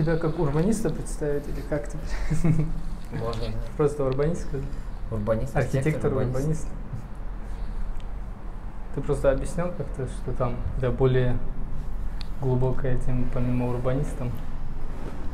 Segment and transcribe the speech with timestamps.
[0.00, 2.00] Тебя как урбаниста представить или как тебя?
[3.12, 3.44] Можно.
[3.76, 4.66] Просто урбанист сказать?
[5.10, 6.66] Урбанист, Архитектор, урбанист.
[8.94, 11.36] Ты просто объяснял как-то, что там да более
[12.40, 14.30] глубокая тема помимо урбанистам.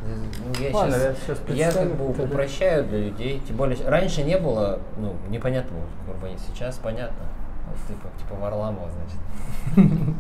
[0.05, 2.25] Ну, я, Ладно, сейчас, я сейчас я как бы тогда.
[2.25, 5.77] упрощаю для людей, тем более раньше не было, ну, непонятно
[6.09, 7.27] урбанист, сейчас понятно.
[7.69, 10.17] Вот типа, типа Варламова, значит.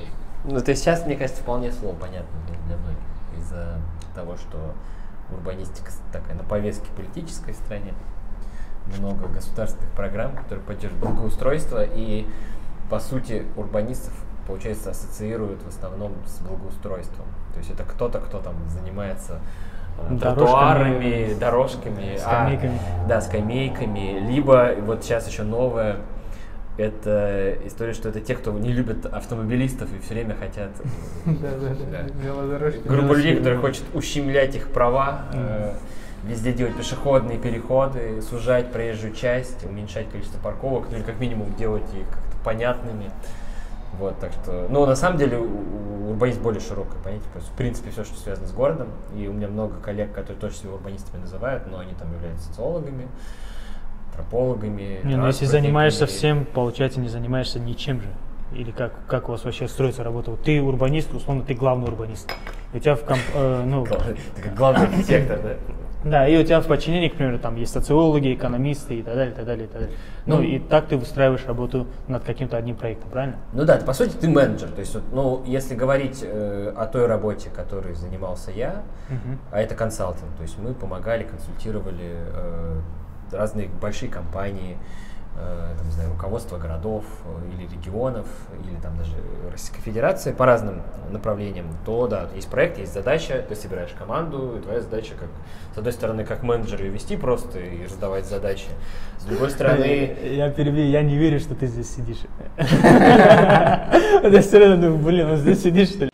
[0.44, 2.98] Ну, то есть сейчас, мне кажется, вполне слово понятно для, многих
[3.38, 3.78] из-за
[4.14, 4.58] того, что
[5.32, 7.94] урбанистика такая на повестке политической в стране.
[8.98, 12.26] Много государственных программ, которые поддерживают благоустройство, и
[12.88, 14.12] по сути урбанистов,
[14.46, 17.26] получается, ассоциируют в основном с благоустройством.
[17.52, 19.38] То есть это кто-то, кто там занимается
[19.98, 20.18] э, Дорожками.
[20.34, 22.80] тротуарами, дорожками, а, Скамейками.
[23.08, 25.96] да, скамейками, либо вот сейчас еще новое,
[26.80, 30.70] это история, что это те, кто не любят автомобилистов и все время хотят.
[32.22, 32.80] Велодорожки.
[32.86, 35.74] группа людей, которые хочет ущемлять их права, э,
[36.24, 41.84] везде делать пешеходные переходы, сужать проезжую часть, уменьшать количество парковок, ну или как минимум делать
[41.94, 43.10] их как-то понятными.
[43.98, 47.90] Вот, так что, ну, на самом деле, у- у- урбанизм более широкое понятие, в принципе,
[47.90, 51.64] все, что связано с городом, и у меня много коллег, которые тоже себя урбанистами называют,
[51.70, 53.08] но они там являются социологами,
[54.10, 55.00] антропологами.
[55.04, 58.08] Не, ну если занимаешься всем, получается, не занимаешься ничем же.
[58.52, 60.32] Или как, как у вас вообще строится работа?
[60.32, 62.30] Вот ты урбанист, условно, ты главный урбанист.
[62.72, 63.86] И у тебя в комп, э, ну,
[64.36, 66.10] Ты как главный архитектор, да?
[66.10, 69.32] да, и у тебя в подчинении, к примеру, там есть социологи, экономисты и так далее,
[69.32, 69.96] и так далее, и так далее.
[70.26, 73.36] Ну, Ну, и так ты выстраиваешь работу над каким-то одним проектом, правильно?
[73.52, 74.68] Ну да, ты, по сути, ты менеджер.
[74.70, 79.38] То есть, вот, ну, если говорить э, о той работе, которой занимался я, Мгм.
[79.52, 81.98] а это консалтинг, то есть мы помогали, консультировали
[82.34, 82.80] э,
[83.32, 84.76] разные большие компании,
[85.36, 88.26] э, там, не знаю, руководство городов э, или регионов,
[88.62, 89.12] или там даже
[89.50, 94.60] Российской Федерации по разным направлениям, то да, есть проект, есть задача, ты собираешь команду, и
[94.62, 95.28] твоя задача как,
[95.74, 98.68] с одной стороны, как менеджер ее вести просто и раздавать задачи,
[99.18, 102.18] с другой стороны, Я перебью, я не верю, что ты здесь сидишь.
[104.22, 106.09] Я все равно думаю, блин, он здесь сидит, что ли?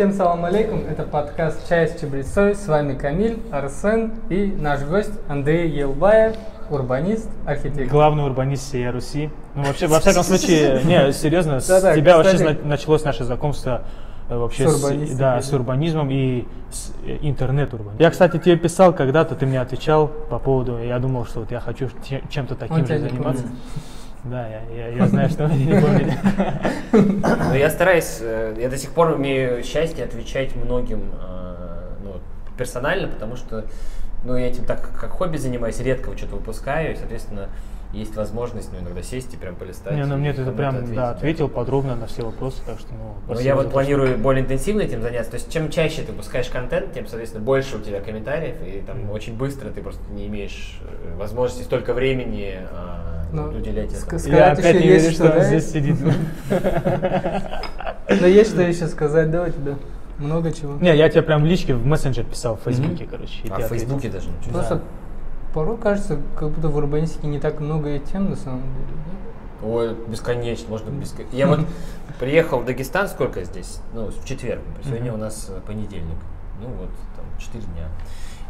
[0.00, 5.12] Всем салам алейкум, это подкаст «Чай с чабрецой», с вами Камиль, Арсен и наш гость
[5.28, 6.36] Андрей Елбаев,
[6.70, 7.86] урбанист, архитектор.
[7.88, 9.28] Главный урбанист всей Руси.
[9.54, 13.82] Ну, вообще, во всяком случае, не, серьезно, с тебя вообще началось наше знакомство
[14.30, 18.00] э, вообще С да, с урбанизмом и с э, интернет-урбанизмом.
[18.00, 21.60] Я, кстати, тебе писал когда-то, ты мне отвечал по поводу, я думал, что вот я
[21.60, 21.90] хочу
[22.30, 23.44] чем-то таким Он же заниматься.
[24.24, 26.14] Да, я, я, я знаю, что они не помнили.
[26.92, 32.20] Но я стараюсь, э, я до сих пор имею счастье отвечать многим э, ну,
[32.58, 33.64] персонально, потому что
[34.24, 37.48] ну, я этим так как хобби занимаюсь, редко что-то выпускаю, и, соответственно,
[37.92, 39.94] есть возможность ну, иногда сесть и прям полистать.
[39.94, 43.14] Не, ну мне ты прям ответить, да, ответил подробно на все вопросы, так что ну.
[43.24, 45.32] Спасибо я вот то, что- планирую более интенсивно этим заняться.
[45.32, 49.10] То есть чем чаще ты выпускаешь контент, тем, соответственно, больше у тебя комментариев, и там
[49.10, 54.18] очень быстро ты просто не имеешь э, возможности столько времени а, Ну, уделять этому.
[54.20, 55.44] ск- Я опять не есть верю, что, что да?
[55.44, 55.96] здесь сидит.
[58.20, 59.76] Но есть что еще сказать, да, у тебя?
[60.18, 60.74] Много чего.
[60.80, 63.42] Не, я тебе прям в личке в мессенджер писал в Фейсбуке, короче.
[63.50, 63.68] А в.
[63.68, 64.52] Фейсбуке даже ничего.
[64.52, 64.82] Просто
[65.54, 68.98] порой кажется, как будто в урбанистике не так много и тем на самом деле,
[69.62, 69.66] да?
[69.66, 71.36] Ой, бесконечно, можно бесконечно.
[71.36, 71.60] Я вот
[72.18, 73.80] приехал в Дагестан, сколько здесь?
[73.94, 74.60] Ну, в четверг.
[74.84, 76.16] Сегодня у нас э, понедельник.
[76.60, 77.88] Ну вот, там, 4 дня.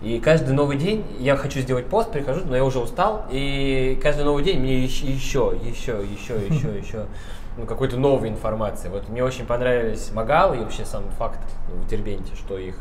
[0.03, 4.25] И каждый новый день я хочу сделать пост, прихожу, но я уже устал, и каждый
[4.25, 6.03] новый день мне еще, еще, еще,
[6.49, 7.07] еще, еще,
[7.59, 8.89] ну, какой-то новой информации.
[8.89, 12.77] Вот мне очень понравились Магалы и вообще сам факт в Дербенте, что их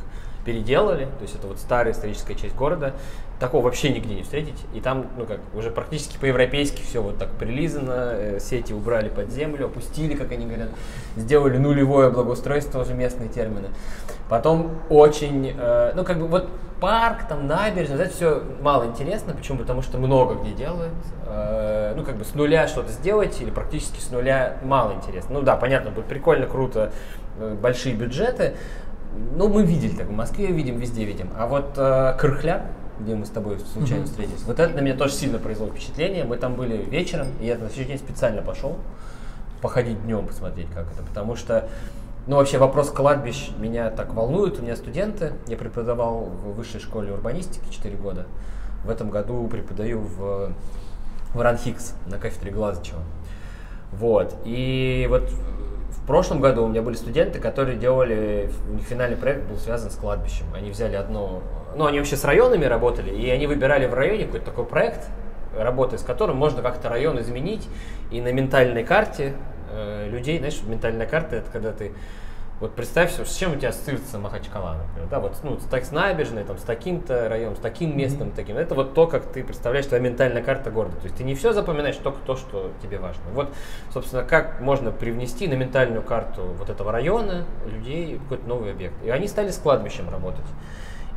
[0.50, 2.94] переделали, то есть это вот старая историческая часть города,
[3.40, 7.30] такого вообще нигде не встретить, и там, ну как, уже практически по-европейски все вот так
[7.34, 10.70] прилизано, э, сети убрали под землю, опустили, как они говорят,
[11.16, 13.68] сделали нулевое благоустройство, уже местные термины.
[14.28, 16.50] Потом очень, э, ну как бы вот
[16.82, 19.60] парк, там набережная, это все мало интересно, почему?
[19.60, 20.94] Потому что много где делают,
[21.32, 25.36] Э, ну как бы с нуля что-то сделать или практически с нуля мало интересно.
[25.36, 26.92] Ну да, понятно, будет прикольно, круто,
[27.40, 28.56] э, большие бюджеты,
[29.36, 31.30] ну, мы видели так, в Москве видим, везде видим.
[31.38, 32.68] А вот э, Крыхля,
[33.00, 34.10] где мы с тобой случайно Мгм.
[34.10, 36.24] встретились, вот это на меня тоже сильно произвело впечатление.
[36.26, 38.78] Мы там были вечером, и я на следующий день специально пошел
[39.62, 41.04] походить днем, посмотреть, как это.
[41.04, 41.68] Потому что,
[42.28, 44.60] ну, вообще вопрос кладбищ меня так волнует.
[44.60, 48.26] У меня студенты, я преподавал в высшей школе урбанистики 4 года.
[48.86, 50.54] В этом году преподаю в,
[51.34, 53.02] в РАНХИКС на кафедре Глазычева.
[53.92, 54.36] Вот.
[54.46, 55.30] И вот
[56.10, 59.96] прошлом году у меня были студенты, которые делали, у них финальный проект был связан с
[59.96, 60.48] кладбищем.
[60.56, 61.44] Они взяли одно,
[61.76, 65.08] ну они вообще с районами работали, и они выбирали в районе какой-то такой проект,
[65.56, 67.70] работая с которым можно как-то район изменить
[68.10, 69.36] и на ментальной карте
[69.72, 71.92] э, людей, знаешь, ментальная карта это когда ты
[72.60, 76.44] вот представь, с чем у тебя ассоциируется Махачкала, например, да, вот ну, так с набережной,
[76.44, 78.36] там, с таким-то районом, с таким местом, mm-hmm.
[78.36, 78.58] таким.
[78.58, 80.98] Это вот то, как ты представляешь твоя ментальная карта города.
[80.98, 83.24] То есть ты не все запоминаешь, только то, что тебе важно.
[83.34, 83.54] Вот,
[83.94, 88.96] собственно, как можно привнести на ментальную карту вот этого района людей какой-то новый объект.
[89.06, 90.46] И они стали с кладбищем работать.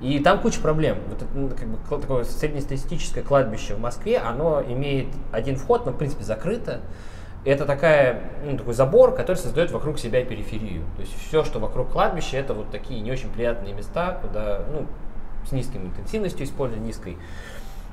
[0.01, 0.99] И там куча проблем.
[1.09, 5.93] Вот это, ну, как бы, такое среднестатистическое кладбище в Москве, оно имеет один вход, но
[5.93, 6.81] в принципе закрыто
[7.45, 10.83] это такая, ну, такой забор, который создает вокруг себя периферию.
[10.97, 14.87] То есть все, что вокруг кладбища, это вот такие не очень приятные места, куда ну,
[15.49, 17.17] с низкой интенсивностью использования, низкой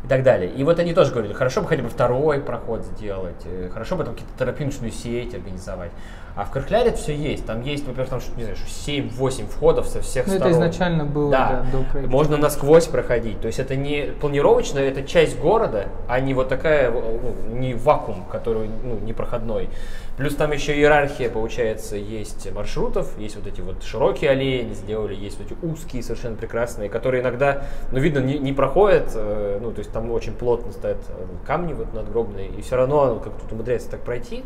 [0.03, 0.51] и так далее.
[0.51, 4.03] И вот они тоже говорили, хорошо бы хотя бы второй проход сделать, э, хорошо бы
[4.03, 5.91] там какие-то тропиночную сеть организовать.
[6.35, 7.45] А в Крахляре все есть.
[7.45, 10.53] Там есть, например, там, не знаю, 7-8 входов со всех ну, сторон.
[10.53, 11.49] это изначально было, да.
[11.71, 12.11] да, до проекта.
[12.11, 13.41] Можно насквозь проходить.
[13.41, 18.25] То есть это не планировочно, это часть города, а не вот такая, ну, не вакуум,
[18.25, 19.69] который ну, непроходной.
[20.17, 25.15] Плюс там еще иерархия, получается, есть маршрутов, есть вот эти вот широкие аллеи они сделали,
[25.15, 29.71] есть вот эти узкие, совершенно прекрасные, которые иногда, ну, видно, не, не проходят, э, ну,
[29.71, 33.53] то есть там очень плотно стоят э, камни вот надгробные, и все равно как тут
[33.53, 34.43] умудряется так пройти.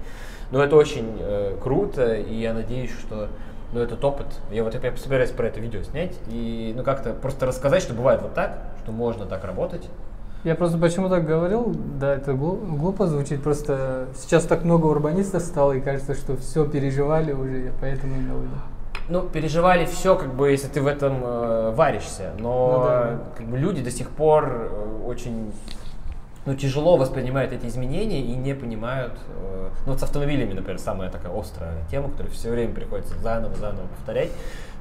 [0.51, 3.29] Но это очень э, круто, и я надеюсь, что
[3.73, 7.45] ну, этот опыт, я вот я собираюсь про это видео снять, и ну как-то просто
[7.45, 9.89] рассказать, что бывает вот так, что можно так работать,
[10.43, 15.71] я просто почему так говорил, да, это глупо звучит, просто сейчас так много урбанистов стало,
[15.71, 18.55] и кажется, что все переживали уже, я поэтому имел в виду.
[19.09, 23.19] Ну, переживали все, как бы, если ты в этом э, варишься, но ну, да.
[23.37, 25.53] как бы, люди до сих пор э, очень
[26.45, 29.13] ну, тяжело воспринимают эти изменения и не понимают.
[29.29, 33.87] Э, ну, вот с автомобилями, например, самая такая острая тема, которую все время приходится заново-заново
[33.87, 34.31] повторять,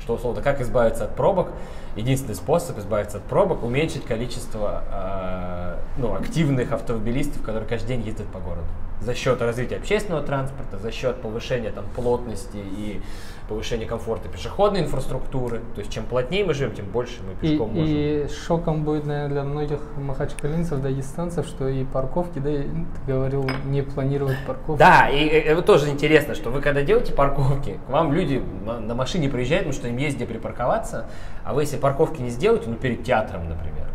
[0.00, 1.48] что, условно, как избавиться от пробок.
[1.94, 8.26] Единственный способ избавиться от пробок– уменьшить количество э, ну, активных автомобилистов, которые каждый день ездят
[8.28, 8.66] по городу.
[9.04, 13.00] За счет развития общественного транспорта, за счет повышения там, плотности и
[13.49, 15.60] повышение комфорта пешеходной инфраструктуры.
[15.75, 17.94] То есть чем плотнее мы живем, тем больше мы пешком и, можем.
[17.94, 22.66] И шоком будет, наверное, для многих махачкалинцев, дагестанцев, что и парковки, да, ты
[23.06, 24.78] говорил, не планировать парковки.
[24.78, 28.94] Да, и это тоже интересно, что вы когда делаете парковки, к вам люди на, на
[28.94, 31.08] машине приезжают, потому что им есть где припарковаться,
[31.44, 33.88] а вы если парковки не сделаете, ну перед театром, например,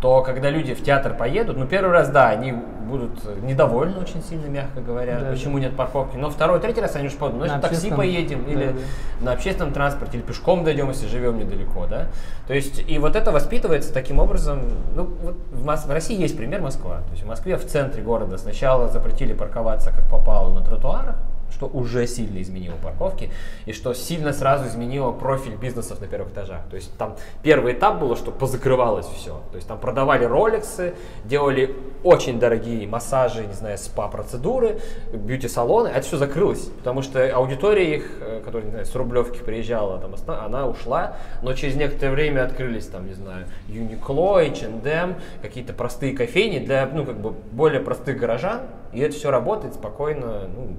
[0.00, 4.46] то когда люди в театр поедут, ну первый раз, да, они будут недовольны очень сильно,
[4.46, 5.64] мягко говоря, да, почему да.
[5.64, 6.16] нет парковки.
[6.16, 9.24] Но второй, третий раз они уже подумают, ну, на такси поедем, да, или да.
[9.24, 12.06] на общественном транспорте, или пешком дойдем, если живем недалеко, да.
[12.46, 14.60] То есть, и вот это воспитывается таким образом,
[14.94, 16.96] ну, вот в, Мос- в России есть пример Москва.
[16.98, 21.16] То есть в Москве в центре города сначала запретили парковаться как попало на тротуарах,
[21.50, 23.30] что уже сильно изменило парковки
[23.64, 26.62] и что сильно сразу изменило профиль бизнесов на первых этажах.
[26.70, 29.40] То есть там первый этап было, что позакрывалось все.
[29.50, 30.94] То есть там продавали роликсы,
[31.24, 34.80] делали очень дорогие массажи, не знаю, спа-процедуры,
[35.12, 35.88] бьюти-салоны.
[35.88, 40.14] Это все закрылось, потому что аудитория их, э, которая, не знаю, с Рублевки приезжала, там,
[40.28, 46.58] она ушла, но через некоторое время открылись там, не знаю, Uniqlo, H&M, какие-то простые кофейни
[46.58, 50.76] для, ну, как бы более простых горожан, и это все работает спокойно, ну,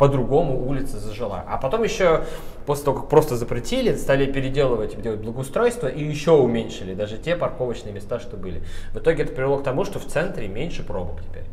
[0.00, 1.44] по-другому улица зажила.
[1.46, 2.24] А потом еще,
[2.64, 7.92] после того, как просто запретили, стали переделывать, делать благоустройство и еще уменьшили даже те парковочные
[7.92, 8.62] места, что были.
[8.94, 11.44] В итоге это привело к тому, что в центре меньше пробок теперь.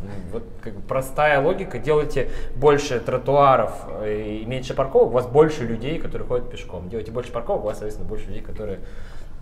[0.00, 5.26] Ну, вот как бы простая логика, делайте больше тротуаров э, и меньше парковок, у вас
[5.26, 6.90] больше людей, которые ходят пешком.
[6.90, 8.80] Делайте больше парковок, у вас, соответственно, больше людей, которые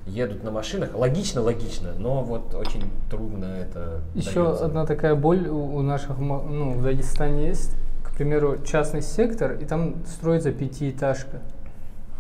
[0.07, 0.95] едут на машинах.
[0.95, 4.03] Логично, логично, но вот очень трудно это.
[4.15, 4.67] Еще дается.
[4.67, 7.75] одна такая боль у наших, ну, в Дагестане есть
[8.16, 11.40] к примеру, частный сектор, и там строится пятиэтажка.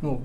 [0.02, 0.20] Ну,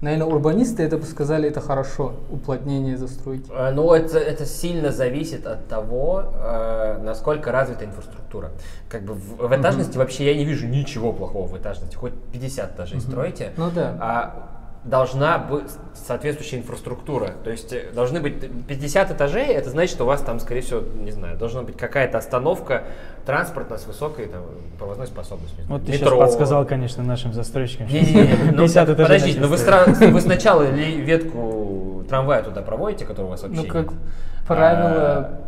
[0.00, 3.44] наверное, урбанисты это бы сказали, это хорошо, уплотнение застройки.
[3.50, 8.52] А, ну, это, это сильно зависит от того, э, насколько развита инфраструктура.
[8.88, 9.98] Как бы в, в этажности uh-huh.
[9.98, 13.02] вообще я не вижу ничего плохого в этажности, хоть 50 этажей uh-huh.
[13.02, 13.52] стройте.
[13.58, 13.98] Ну да.
[14.00, 14.51] А
[14.84, 17.34] должна быть соответствующая инфраструктура.
[17.44, 20.80] То есть э, должны быть 50 этажей, это значит, что у вас там, скорее всего,
[20.80, 22.84] не знаю, должна быть какая-то остановка
[23.24, 24.42] транспортная с высокой там,
[24.78, 25.64] провозной способностью.
[25.68, 26.10] Вот ты Метро.
[26.10, 27.86] сейчас подсказал, конечно, нашим застройщикам.
[27.86, 29.56] Не, не, не, ну, подождите, но вы,
[30.10, 34.00] вы сначала ветку трамвая туда проводите, которая у вас вообще Ну, как нет?
[34.48, 35.40] правило, а,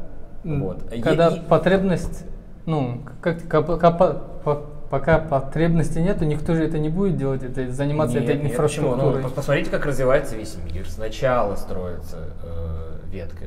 [0.44, 0.84] вот.
[1.02, 2.24] когда и, потребность,
[2.66, 8.20] ну, как, как, как пока потребности нету, никто же это не будет делать, это заниматься
[8.20, 9.22] нет, этой нет, инфраструктурой.
[9.24, 10.88] Ну, посмотрите, как развивается весь мир.
[10.88, 13.46] Сначала строится э, ветка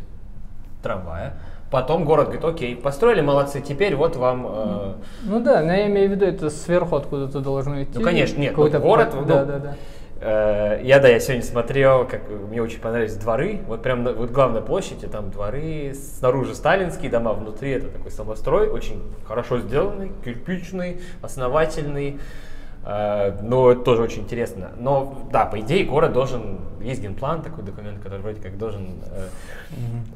[0.83, 1.37] трамвая,
[1.71, 4.45] потом город говорит, окей, построили, молодцы, теперь вот вам...
[4.45, 4.93] Э...
[5.23, 7.97] Ну да, но я имею в виду, это сверху откуда-то должно идти.
[7.97, 9.11] Ну конечно, нет, вот город...
[9.13, 9.73] Да, ну, да, да Э,
[10.19, 13.59] Я, да, я сегодня смотрел, как мне очень понравились дворы.
[13.67, 18.67] Вот прям вот главная площадь, и там дворы, снаружи сталинские дома, внутри это такой самострой,
[18.69, 22.19] очень хорошо сделанный, кирпичный, основательный.
[22.87, 24.71] Э, Но это тоже очень интересно.
[24.77, 29.27] Но да, по идее город должен, есть генплан, такой документ, который вроде как должен э,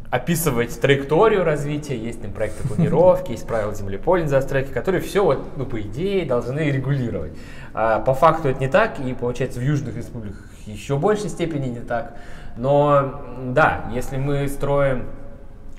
[0.09, 5.65] описывать траекторию развития, есть там проекты планировки, есть правила землепольной застройки, которые все, вот, ну,
[5.65, 7.33] по идее, должны регулировать.
[7.73, 11.79] А по факту это не так, и получается в южных республиках еще большей степени не
[11.79, 12.15] так.
[12.57, 13.21] Но
[13.53, 15.05] да, если мы строим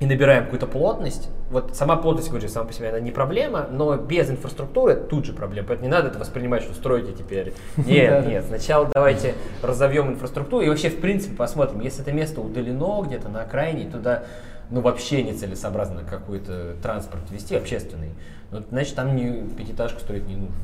[0.00, 3.96] и набираем какую-то плотность, вот сама плотность, говорю, сама по себе она не проблема, но
[3.96, 5.68] без инфраструктуры тут же проблема.
[5.68, 7.52] Поэтому не надо это воспринимать, что строите теперь.
[7.76, 13.02] Нет, нет, сначала давайте разовьем инфраструктуру и вообще, в принципе, посмотрим, если это место удалено
[13.02, 14.24] где-то на окраине, туда
[14.70, 18.10] ну вообще нецелесообразно какой-то транспорт вести, общественный,
[18.50, 20.56] ну, значит, там не, пятиэтажку строить не нужно.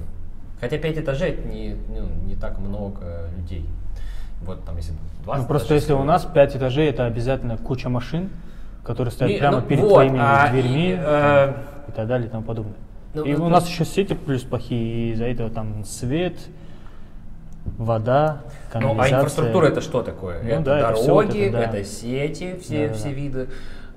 [0.61, 3.67] Хотя пять этажей это не, ну, не так много людей.
[4.43, 4.93] Вот там если
[5.25, 8.31] 20 Ну, просто если у нас 5 этажей, это обязательно куча машин,
[8.85, 11.55] которые стоят Не, прямо ну, перед вот, твоими а, дверьми и, э,
[11.89, 12.77] и так далее и тому подобное.
[13.15, 16.37] Ну, и ну, у нас еще сети плюс плохие, и из-за этого там свет,
[17.77, 18.43] вода,
[18.75, 19.17] Ну, канализация.
[19.17, 20.43] а инфраструктура это что такое?
[20.43, 21.63] Ну это да, это дороги, вот это, да.
[21.65, 23.15] это сети, все, Да, да, все да.
[23.15, 23.49] виды,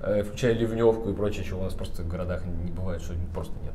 [0.02, 3.54] э, включая ливневку и прочее, чего у нас просто в городах не бывает, что просто
[3.62, 3.74] нет.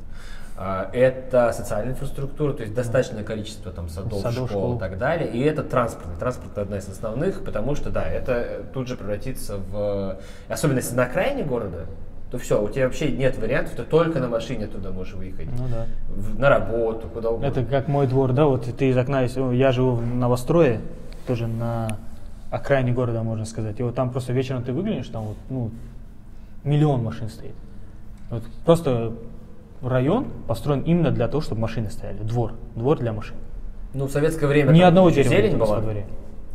[0.59, 4.75] А, Это социальная инфраструктура, то есть достаточное количество там садов, Садов, школ, школ.
[4.77, 5.29] и так далее.
[5.29, 6.17] И это транспорт.
[6.19, 10.17] Транспорт одна из основных, потому что, да, это тут же превратится в...
[10.49, 11.85] Особенно если на окраине города,
[12.31, 15.47] то все, у тебя вообще нет вариантов, ты только на машине туда можешь выехать.
[15.57, 15.85] Ну да.
[16.09, 17.45] В- на работу, куда угодно.
[17.45, 19.21] Это как мой двор, да, вот ты из окна,
[19.53, 20.81] я живу в новострое,
[21.27, 21.97] тоже на
[22.49, 23.79] окраине города, можно сказать.
[23.79, 25.69] И вот там просто вечером ты выглянешь, там вот, ну,
[26.63, 27.53] миллион машин стоит.
[28.31, 29.13] Вот просто
[29.81, 32.17] район построен именно для того, чтобы машины стояли.
[32.19, 32.53] Двор.
[32.75, 33.35] Двор для машин.
[33.93, 35.77] Ну, в советское время Ни одного дерева зелень нет у нас была.
[35.77, 36.05] во дворе.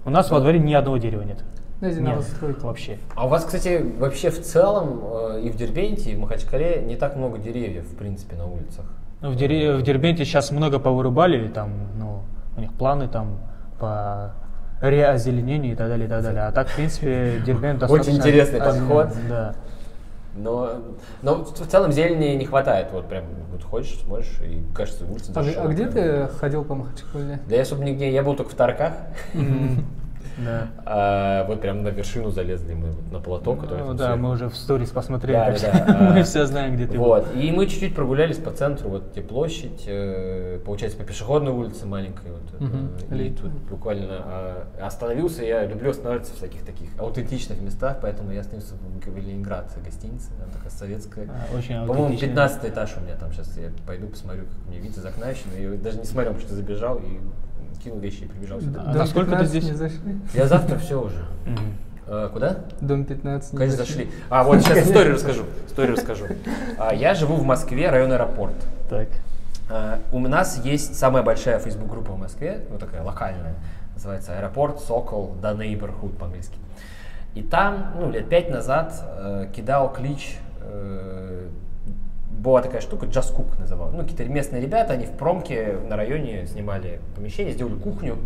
[0.05, 1.45] У нас во дворе ни одного дерева нет.
[1.79, 2.61] Знаете, Нет, новостройки.
[2.61, 2.99] вообще.
[3.17, 5.01] А у вас, кстати, вообще в целом
[5.35, 8.85] э, и в Дербенте, и в Махачкале не так много деревьев, в принципе, на улицах.
[9.21, 12.21] Ну, в, Дере- в Дербенте сейчас много повырубали, там, ну,
[12.57, 13.39] у них планы там
[13.81, 14.33] по
[14.81, 16.43] реозеленению и так далее, и так далее.
[16.43, 19.17] А так, в принципе, Дербент Очень достаточно интересный озеленен, подход.
[19.29, 19.55] Да.
[20.35, 20.83] Но,
[21.21, 22.89] но в целом зелени не хватает.
[22.93, 27.41] Вот прям вот ходишь, смотришь, и кажется, улица А, а где ты ходил по Махачкале?
[27.47, 28.95] Да я особо нигде, я был только в Тарках.
[30.39, 30.69] Да.
[30.87, 34.23] А, вот прям на вершину залезли мы на плато, которое Ну там да, сверху.
[34.23, 35.99] мы уже в сторис посмотрели, Да, да, да.
[36.15, 37.05] мы А, все знаем, где ты был.
[37.05, 37.27] Вот.
[37.35, 42.31] И мы чуть-чуть прогулялись по центру, вот где площадь, э, получается, по пешеходной улице маленькой.
[42.33, 42.61] Вот.
[42.61, 43.17] Мгм.
[43.19, 45.45] И тут буквально а, остановился.
[45.45, 50.53] Я люблю останавливаться в всяких таких аутентичных местах, поэтому я остановился в Ленинград гостиница, она
[50.53, 51.29] такая советская.
[51.29, 52.29] А, очень По-моему, аутентичная.
[52.31, 53.57] 15 этаж у меня там сейчас.
[53.57, 55.43] Я пойду посмотрю, как мне вид из окна еще.
[55.53, 57.19] но Я даже не смотрел, потому что забежал и
[57.83, 58.85] кинул вещи и прибежал сюда.
[58.87, 59.65] А насколько ты 15 здесь?
[59.65, 60.21] не зашли?
[60.35, 61.25] Я завтра все уже.
[62.07, 62.59] Э, куда?
[62.81, 64.11] Дом 15 не Конечно, зашли.
[64.29, 65.45] А, вот сейчас историю расскажу.
[65.67, 66.27] Историю расскажу.
[66.79, 68.55] А, я живу в Москве, район аэропорт.
[68.91, 69.09] Так.
[69.71, 73.55] А, у нас есть самая большая Facebook-группа в Москве, вот такая локальная,
[73.95, 76.57] называется Аэропорт, Сокол, The Neighborhood по-английски.
[77.35, 81.49] И там, ну, лет пять назад э, кидал клич, э,
[82.39, 83.91] была такая штука, Just Cook называл.
[83.93, 88.17] Ну, какие-то местные ребята, они в промке на районе снимали помещение, сделали кухню.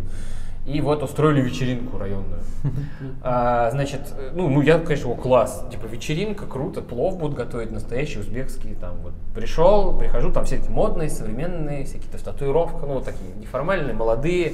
[0.67, 2.41] И вот устроили вечеринку районную.
[3.23, 4.01] А, значит,
[4.33, 5.65] ну, ну, я, конечно, о, класс.
[5.71, 8.75] Типа вечеринка, круто, плов будут готовить настоящий, узбекский.
[8.75, 13.33] Там вот пришел, прихожу, там все такие модные, современные, всякие то татуировка, ну, вот такие
[13.39, 14.53] неформальные, молодые.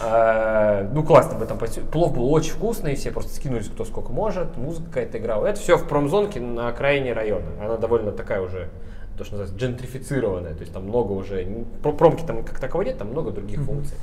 [0.00, 4.56] А, ну, классно этом посе- Плов был очень вкусный, все просто скинулись кто сколько может,
[4.56, 5.46] музыка какая-то играла.
[5.46, 7.46] Это все в промзонке на окраине района.
[7.60, 8.68] Она довольно такая уже,
[9.16, 10.54] то, что называется, джентрифицированная.
[10.54, 11.46] То есть там много уже,
[11.82, 13.96] промки там как таковой нет, там много других функций.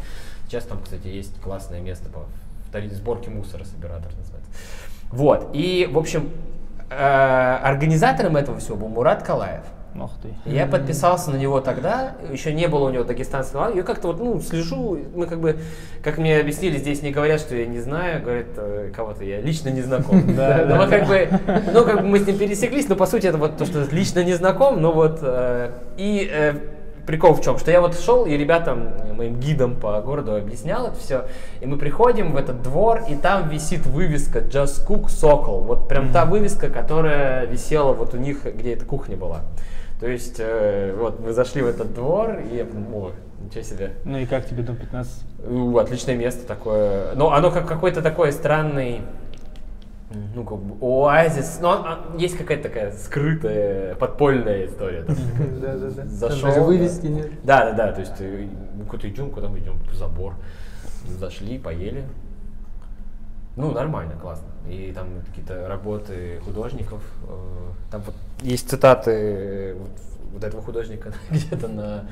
[0.47, 2.25] Сейчас там, кстати, есть классное место по
[2.93, 4.51] сборке мусора, собиратор называется.
[5.11, 6.29] Вот, и, в общем,
[6.89, 9.63] э, организатором этого всего был Мурат Калаев.
[9.97, 10.29] Ох ты.
[10.49, 14.41] Я подписался на него тогда, еще не было у него дагестанского, я как-то вот, ну,
[14.41, 15.57] слежу, мы как бы,
[16.03, 19.69] как мне объяснили, здесь не говорят, что я не знаю, говорят э, кого-то, я лично
[19.69, 20.23] не знаком.
[20.35, 21.29] Да, Но мы как бы,
[21.73, 24.21] ну, как бы мы с ним пересеклись, но по сути это вот то, что лично
[24.23, 26.55] не знаком, но вот, э, и э,
[27.05, 30.99] прикол в чем, что я вот шел и ребятам, моим гидам по городу объяснял это
[30.99, 31.25] все,
[31.61, 36.11] и мы приходим в этот двор, и там висит вывеска Just Cook Сокол, вот прям
[36.11, 39.41] та вывеска, которая висела вот у них, где эта кухня была.
[39.99, 43.11] То есть, э, вот мы зашли в этот двор, и я подумал, «О,
[43.43, 43.93] ничего себе.
[44.03, 45.23] Ну и как тебе дом 15?
[45.47, 47.13] У, отличное место такое.
[47.15, 49.01] Но оно как какой-то такой странный,
[50.35, 51.59] ну, как бы оазис.
[51.61, 55.03] Но он- а, есть какая-то такая скрытая, подпольная история.
[55.07, 55.15] там.
[55.61, 56.01] Да, да, да.
[56.01, 56.41] Там Зашел.
[56.49, 57.29] даже вывески нет.
[57.43, 57.91] Да, да, да.
[57.93, 58.47] То есть э,
[58.77, 59.75] мы куда-то идем, куда мы идем?
[59.93, 60.35] Забор.
[61.07, 62.03] Зашли, поели.
[63.55, 64.47] Ну, нормально, классно.
[64.69, 67.01] И там какие-то работы художников.
[67.27, 69.77] э, Там вот есть цитаты э,
[70.33, 72.05] вот, этого художника где-то на,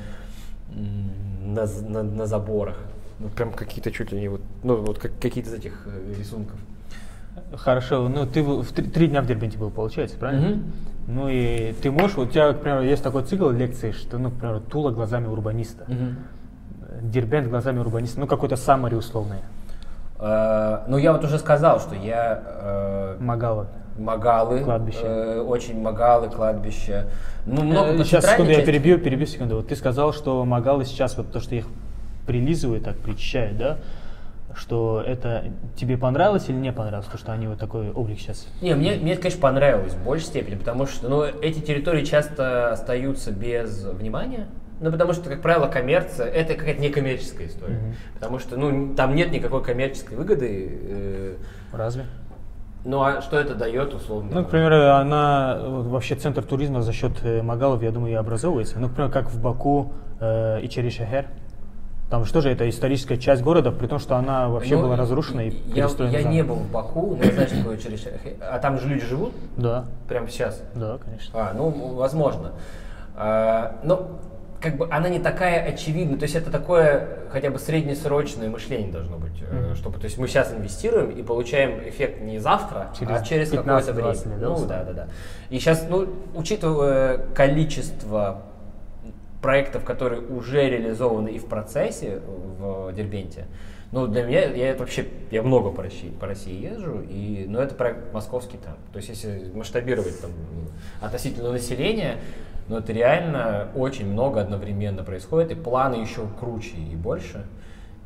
[0.70, 2.78] на, на, на заборах.
[3.18, 6.58] Ну, прям какие-то чуть ли не вот, ну, вот как, какие-то из этих э, рисунков.
[7.56, 10.48] Хорошо, ну ты в три, три дня в Дербенте был, получается, правильно?
[10.48, 10.72] Мгм.
[11.06, 14.34] Ну и ты можешь, у тебя, к примеру, есть такой цикл лекций, что, ну, к
[14.34, 16.14] примеру, Тула глазами урбаниста, э,
[17.02, 19.38] Дербент глазами урбаниста, ну какой-то саммари условный,
[20.18, 23.66] Ну, я вот уже сказал, что я э, Магала.
[23.98, 25.00] Магалы, Кладбище.
[25.02, 27.06] э, очень Магалы, кладбище.
[27.46, 28.66] Ну, много Э, Сейчас, секунду, я части.
[28.66, 29.56] перебью, перебью секунду.
[29.56, 31.66] Вот ты сказал, что Магалы сейчас, вот то, что их
[32.26, 33.76] прилизывают, так причищают, да?
[34.54, 35.44] Что это
[35.76, 38.46] тебе понравилось или не понравилось, то, что они вот такой облик сейчас?
[38.62, 42.70] Не, мне, мне, это, конечно, понравилось в большей степени, потому что ну, эти территории часто
[42.72, 44.46] остаются без внимания.
[44.84, 47.76] Ну, потому что, как правило, коммерция– это какая-то некоммерческая история.
[47.78, 47.94] Мгм.
[48.16, 50.78] Потому что, ну, там нет никакой коммерческой выгоды.
[50.88, 51.34] э,
[51.72, 52.04] Разве?
[52.84, 54.28] ну, а что это дает, условно?
[54.34, 58.78] Ну, к примеру, она вообще центр туризма за счет э, Магалов, я думаю, и образовывается.
[58.78, 61.28] Ну, к примеру, как в Баку э, и Черишахер.
[62.10, 65.46] Там что же это историческая часть города, при том, что она вообще Ну, была разрушена
[65.48, 66.12] и я, перестроена.
[66.12, 66.56] я не заново.
[66.58, 68.06] был в Баку, но я знаю, что такое через...
[68.42, 70.62] А там же люди живут Да, прямо сейчас?
[70.74, 71.30] да, конечно.
[71.32, 72.52] А, ну, возможно.
[73.16, 74.20] А, но
[74.64, 76.16] как бы она не такая очевидная.
[76.18, 79.42] То есть это такое хотя бы среднесрочное мышление должно быть.
[79.42, 79.74] Мгм.
[79.76, 83.56] Чтобы, то есть мы сейчас инвестируем и получаем эффект не завтра, Через а через 15-20
[83.56, 84.12] какое-то время.
[84.12, 85.08] лет, ну да, да, да.
[85.50, 88.44] И сейчас, ну, учитывая количество
[89.42, 92.20] проектов, которые уже реализованы и в процессе
[92.58, 93.44] в Дербенте,
[93.92, 97.60] ну, для меня, я это вообще, я много по России, по России езжу, и, но
[97.60, 98.76] это проект московский там.
[98.92, 100.30] То есть, если масштабировать там
[101.02, 102.16] относительно населения,
[102.68, 107.44] ну, это реально очень много одновременно происходит, и планы еще круче и больше.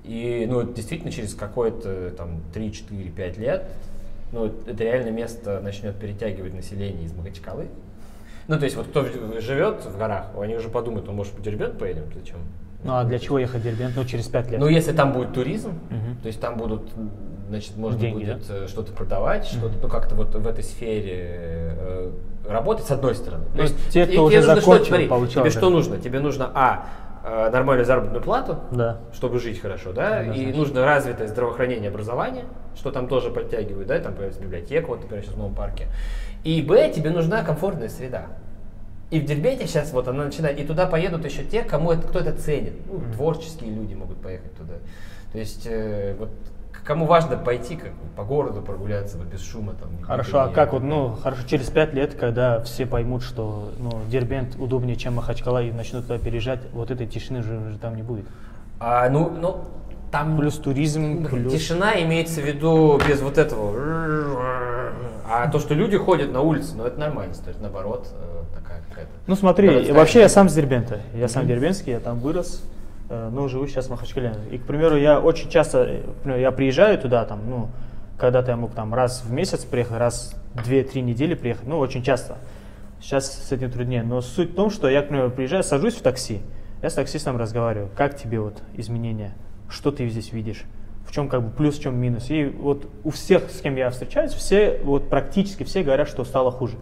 [0.04, 3.64] И, ну, действительно через какое-то там 3, 4, 5 лет,
[4.32, 7.66] ну, это реально место начнет перетягивать население из Махачкалы.
[8.46, 9.04] Ну, то есть, вот кто
[9.40, 12.38] живет в горах, они уже подумают, ну, может, в Дербент поедем, зачем?
[12.84, 13.94] Ну а для чего ехать в Дербент?
[13.96, 14.60] Ну, через пять лет.
[14.60, 16.16] Ну, если там будет туризм, Мгм.
[16.22, 16.88] то есть там будут,
[17.48, 22.10] значит, можно Деньги, будет э, что-то продавать, что-то, ну, как-то вот в этой сфере э,
[22.48, 23.44] работать, с одной стороны.
[23.54, 25.98] Ну, те, кто уже нужно что, закончил, смотри, получал тебе что нужно?
[25.98, 26.86] Тебе нужно, а,
[27.24, 28.98] э, нормальную заработную плату, Да.
[29.12, 30.56] чтобы жить хорошо, да, и Однозначно.
[30.56, 32.44] нужно развитое здравоохранение, образование,
[32.76, 35.86] что там тоже подтягивают, да, там появится библиотека, вот, например, сейчас в новом парке.
[36.44, 38.26] И, б, тебе нужна комфортная среда.
[39.10, 42.18] И в Дербенте сейчас вот она начинает, и туда поедут еще те, кому это, кто
[42.18, 42.74] это ценит.
[42.86, 44.74] Ну, творческие люди могут поехать туда.
[45.32, 46.28] То есть, э, вот,
[46.88, 49.90] кому важно пойти как, бы, по городу прогуляться без шума там.
[50.02, 54.56] Хорошо, а как вот, ну, хорошо, через пять лет, когда все поймут, что, ну, Дербент
[54.58, 58.24] удобнее, чем Махачкала, и начнут туда переезжать, вот этой тишины же, уже там не будет.
[58.80, 59.64] А, ну, ну,
[60.10, 60.38] там...
[60.38, 61.52] Плюс туризм, плюс...
[61.52, 63.74] Тишина имеется в виду без вот этого.
[65.30, 68.80] А то, что люди ходят на улице, ну это нормально, то есть наоборот, э, такая
[68.88, 69.10] какая-то.
[69.26, 71.00] Ну смотри, вообще я сам с Дербента.
[71.14, 72.62] Я сам дербентский, я там вырос,
[73.10, 74.34] но живу сейчас в Махачкале.
[74.50, 77.70] И, к примеру, я очень часто, э, я приезжаю туда, там, ну,
[78.18, 82.36] когда-то я мог там раз в месяц приехать, раз 2-3 недели приехать, ну, очень часто.
[83.00, 84.02] Сейчас с этим труднее.
[84.02, 86.40] Но суть в том, что я, к примеру, приезжаю, сажусь в такси,
[86.82, 89.34] я с таксистом разговариваю, как тебе вот изменения,
[89.68, 90.64] что ты здесь видишь,
[91.06, 92.30] в чем как бы плюс, в чем минус.
[92.30, 96.50] И вот у всех, с кем я встречаюсь, все, вот практически все говорят, что стало
[96.50, 96.76] хуже.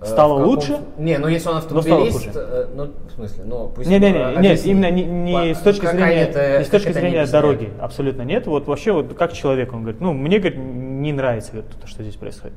[0.00, 3.88] Э, Стало лучше, Не, ну если он автомобилист, э, ну в смысле, ну пусть.
[3.88, 7.26] Не, не, не, нет, именно не, не с точки зрения, это- не с точки зрения
[7.26, 8.46] дороги, абсолютно нет.
[8.46, 12.02] Вот вообще вот как человек, он говорит, ну мне говорит, не нравится говорит, то, что
[12.02, 12.54] здесь происходит.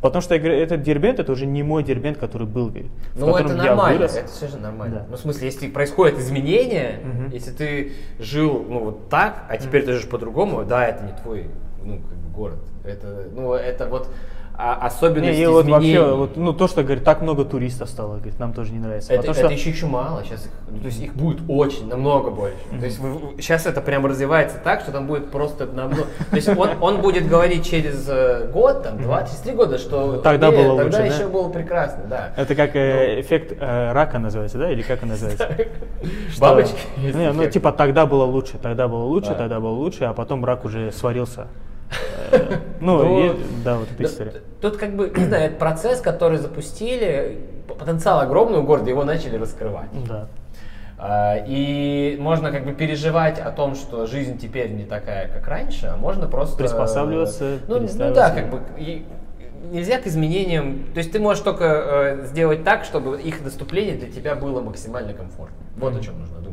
[0.00, 3.36] Потому что я говорю, этот дербент, это уже не мой дербент, который был, говорит, Ну,
[3.36, 4.16] это нормально, вырос.
[4.16, 4.98] это все же нормально.
[5.00, 5.06] Да.
[5.10, 7.30] Ну, в смысле, если происходят изменения, Мгм.
[7.32, 11.46] если ты жил, ну, вот так, а теперь ты живешь по-другому, да, это не твой,
[11.82, 12.58] ну, как бы город.
[12.84, 14.08] Это, ну, это вот
[14.60, 14.90] а,
[15.20, 15.96] Не, и вот изменений.
[15.98, 19.12] вообще, вот, ну то, что говорит, так много туристов стало, говорит, нам тоже не нравится.
[19.12, 21.86] Это, Потому это что еще еще мало, сейчас их, ну, то есть их будет очень,
[21.86, 22.56] намного больше.
[22.76, 22.98] То есть
[23.38, 26.06] сейчас это прям развивается так, что там будет просто намного.
[26.30, 30.16] То есть он, он будет говорить через э, год, там, два, через три года, что
[30.16, 32.32] Тогда «Э, было тогда лучше, да?» еще было прекрасно, да.
[32.36, 32.80] это как Ну.
[32.80, 35.48] э, эффект э, рака называется, да, или как он называется?
[36.40, 36.76] Бабочки?
[37.32, 39.34] ну типа тогда было лучше, тогда было лучше, А.
[39.34, 41.46] тогда было лучше, а потом рак уже сварился.
[42.80, 44.32] Ну, да, вот эта история.
[44.60, 49.36] Тут как бы, не знаю, это процесс, который запустили, потенциал огромный у города, его начали
[49.36, 49.90] раскрывать.
[50.08, 50.28] Да.
[50.98, 55.86] А, И можно как бы переживать о том, что жизнь теперь не такая, как раньше,
[55.86, 56.56] а можно просто...
[56.56, 59.06] Приспосабливаться, Ну, ну да, как бы и
[59.70, 60.84] нельзя к изменениям...
[60.94, 65.12] То есть ты можешь только э, сделать так, чтобы их наступление для тебя было максимально
[65.12, 65.66] комфортным.
[65.76, 66.47] Вот о чем нужно думать.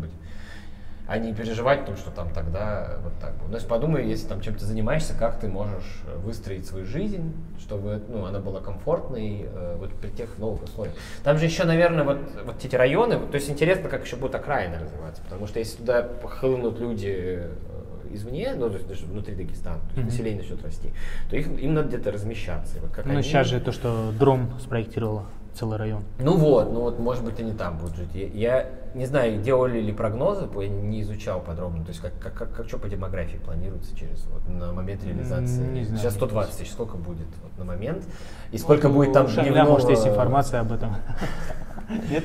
[1.08, 3.48] А не переживать о том, что там тогда вот так было.
[3.48, 8.26] Ну, есть подумай, если там чем-то занимаешься, как ты можешь выстроить свою жизнь, чтобы ну,
[8.26, 10.96] она была комфортной э, вот при тех новых условиях.
[11.24, 14.80] Там же еще, наверное, вот, вот эти районы, то есть интересно, как еще будут окраины
[14.80, 17.50] развиваться, потому что если туда хлынут люди э,
[18.12, 20.06] извне, ну, то есть даже внутри Дагестана, то есть Мгм.
[20.08, 20.90] население начнет расти,
[21.30, 22.78] то их, им надо где-то размещаться.
[22.82, 26.04] Вот как Ну, они- сейчас же то, что Дром спроектировала целый район.
[26.20, 28.10] Ну вот, ну вот, может быть, они там будут жить.
[28.14, 32.34] Я, я не знаю, делали ли прогнозы, я не изучал подробно, то есть как, как,
[32.34, 35.62] как, как что по демографии планируется через вот, на момент реализации.
[35.62, 38.04] Не знаю, Сейчас не 120 тысяч, сколько будет вот, на момент?
[38.52, 39.74] И сколько будет там У Шамиля, дневного...
[39.74, 40.96] может, есть информация об этом.
[42.10, 42.24] Нет?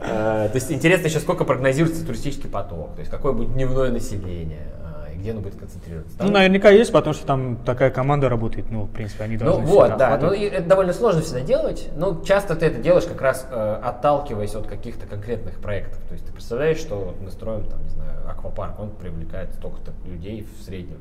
[0.00, 4.68] Э, То есть интересно еще, сколько прогнозируется туристический поток, то есть какое будет дневное население,
[5.16, 6.18] и где оно будет концентрироваться.
[6.18, 9.44] Там- Ну, наверняка есть, потому что там такая команда работает, ну, в принципе, они Ну
[9.44, 12.80] должны всё вот, да, ну и это довольно сложно всегда делать, но часто ты это
[12.80, 15.98] делаешь как раз э, отталкиваясь от каких-то конкретных проектов.
[16.08, 19.92] То есть ты представляешь, что вот мы строим там, не знаю, аквапарк, он привлекает столько-то
[20.06, 20.98] людей в среднем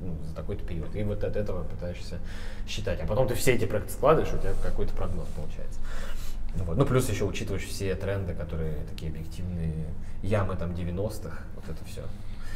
[0.00, 0.94] ну, за такой-то период.
[0.96, 2.18] И вот от этого пытаешься
[2.66, 3.00] считать.
[3.00, 5.78] А потом ты все эти проекты складываешь, у тебя какой-то прогноз получается.
[6.56, 6.76] Ну, вот.
[6.76, 9.86] ну плюс еще учитываешь все тренды, которые такие объективные,
[10.22, 12.02] ямы там 90-х, вот это все.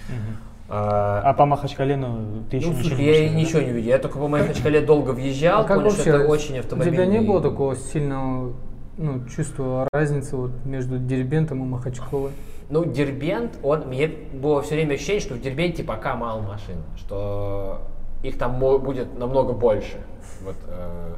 [0.08, 0.36] Мгм.
[0.68, 3.88] А по Махачкале, ну, ты еще ну, ничего слушай, не я ничего не видел.
[3.88, 6.96] Я только по Махачкале долго въезжал, А как понял, что это очень у автомобильный...
[6.96, 8.52] тебя не было такого сильного
[8.98, 12.32] ну, чувства разницы вот между Дербентом и Махачковой?
[12.68, 17.82] Ну, Дербент, он, мне было все время ощущение, что в Дербенте пока мало машин, что
[18.24, 19.98] их там будет намного больше.
[20.42, 21.14] Вот, э,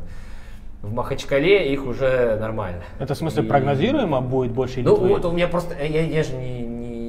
[0.83, 2.83] в Махачкале их уже нормально.
[2.99, 6.23] Это в смысле И- прогнозируемо будет больше или Ну, вот у меня просто, я, я
[6.23, 6.68] же не,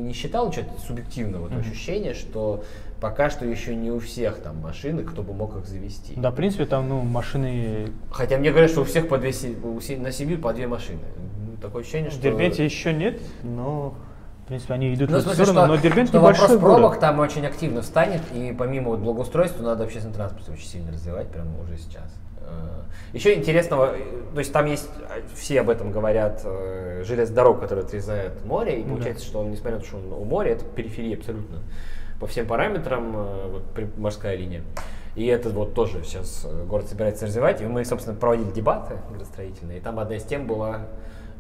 [0.10, 1.60] не, считал, что это субъективное вот Мгм.
[1.62, 2.64] ощущение, что
[3.00, 6.14] пока что еще не у всех там машины, кто бы мог их завести.
[6.18, 7.88] Да, в принципе, там, ну, машины...
[8.12, 9.32] Хотя мне говорят, что у всех по две,
[9.98, 11.00] на Сибирь по две машины.
[11.18, 12.22] Ну, Такое ощущение, В что...
[12.24, 13.94] Дербенте еще нет, но,
[14.44, 16.62] в принципе, они идут Ну, в в смысле, сторону, что, но Дербент что небольшой вопрос
[16.62, 16.78] город.
[16.78, 21.28] пробок там очень активно встанет, и помимо вот благоустройства надо общественный транспорт очень сильно развивать
[21.30, 22.12] прямо уже сейчас.
[22.50, 24.00] Э, Еще интересного, э,
[24.34, 26.46] то есть там есть, э, все об этом говорят,
[27.04, 28.94] железная дорога, которая отрезает море, и Ну да.
[28.96, 31.60] получается, что он, несмотря на то, что он у моря, это периферия абсолютно
[32.20, 33.64] по всем параметрам, вот
[33.98, 34.62] морская линия.
[35.16, 37.62] И это вот тоже сейчас город собирается развивать.
[37.62, 40.82] И мы, собственно, проводили дебаты градостроительные, и там одна из тем была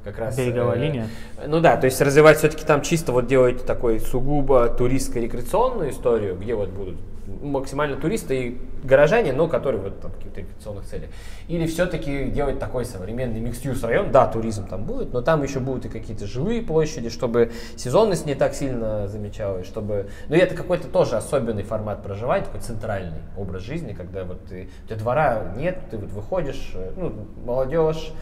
[0.04, 0.38] как раз...
[0.38, 1.08] Береговая э, линия.
[1.46, 6.56] ну да, то есть развивать все-таки там чисто вот делать такой сугубо туристско-рекреационную историю, где
[6.56, 6.96] вот будут
[7.42, 11.10] максимально туристы и горожане, но которые вот там каких-то рекреационных целях.
[11.48, 15.86] Или все-таки делать такой современный микс район, да, туризм там будет, но там еще будут
[15.86, 20.10] и какие-то жилые площади, чтобы сезонность не так сильно замечалась, чтобы...
[20.28, 24.98] Ну это какой-то тоже особенный формат проживания, такой центральный образ жизни, когда вот ты, тебя
[24.98, 27.14] двора нет, ты вот выходишь, э, ну,
[27.46, 28.14] молодежь,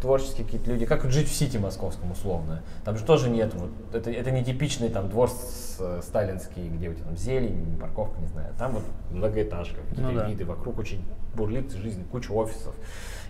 [0.00, 2.62] творческие какие-то люди, как жить в Сити московском условно.
[2.84, 6.88] Там же тоже нет, вот, это, это не типичный там двор с- э, сталинский, где
[6.88, 8.54] у тебя там зелень, парковка, не знаю.
[8.58, 10.28] Там вот многоэтажка, какие-то Ну да.
[10.28, 12.74] виды, вокруг очень бурлит жизнь, куча офисов.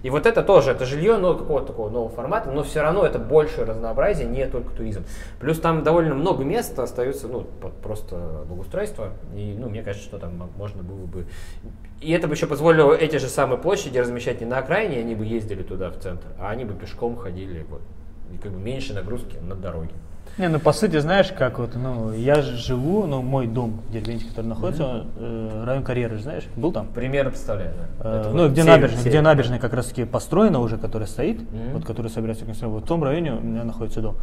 [0.02, 3.18] И вот это тоже, это жилье, но какого-то такого нового формата, но все равно это
[3.18, 5.04] больше разнообразие, не только туризм.
[5.40, 7.46] Плюс там довольно много места остается, ну,
[7.82, 11.26] просто благоустройство, и, ну, мне кажется, что там мо- можно было бы...
[12.00, 15.26] И это бы еще позволило эти же самые площади размещать не на окраине, они бы
[15.26, 17.82] ездили туда, в центр, а они бы пешком ходили, вот,
[18.32, 19.92] и как бы меньше нагрузки на дороге.
[20.38, 24.24] Не, ну по сути, знаешь, как вот, ну, я живу, ну, мой дом в Дербенте,
[24.26, 26.86] который находится, э, район карьеры, знаешь, был там?
[26.94, 28.10] Примерно представляю, да.
[28.10, 29.22] Э, Это ну, вот где север- набережная, где север.
[29.22, 31.72] набережная как раз таки построена уже, которая стоит, Мгм.
[31.74, 34.16] вот которая собирается реконструировать, вот в том районе у меня находится дом.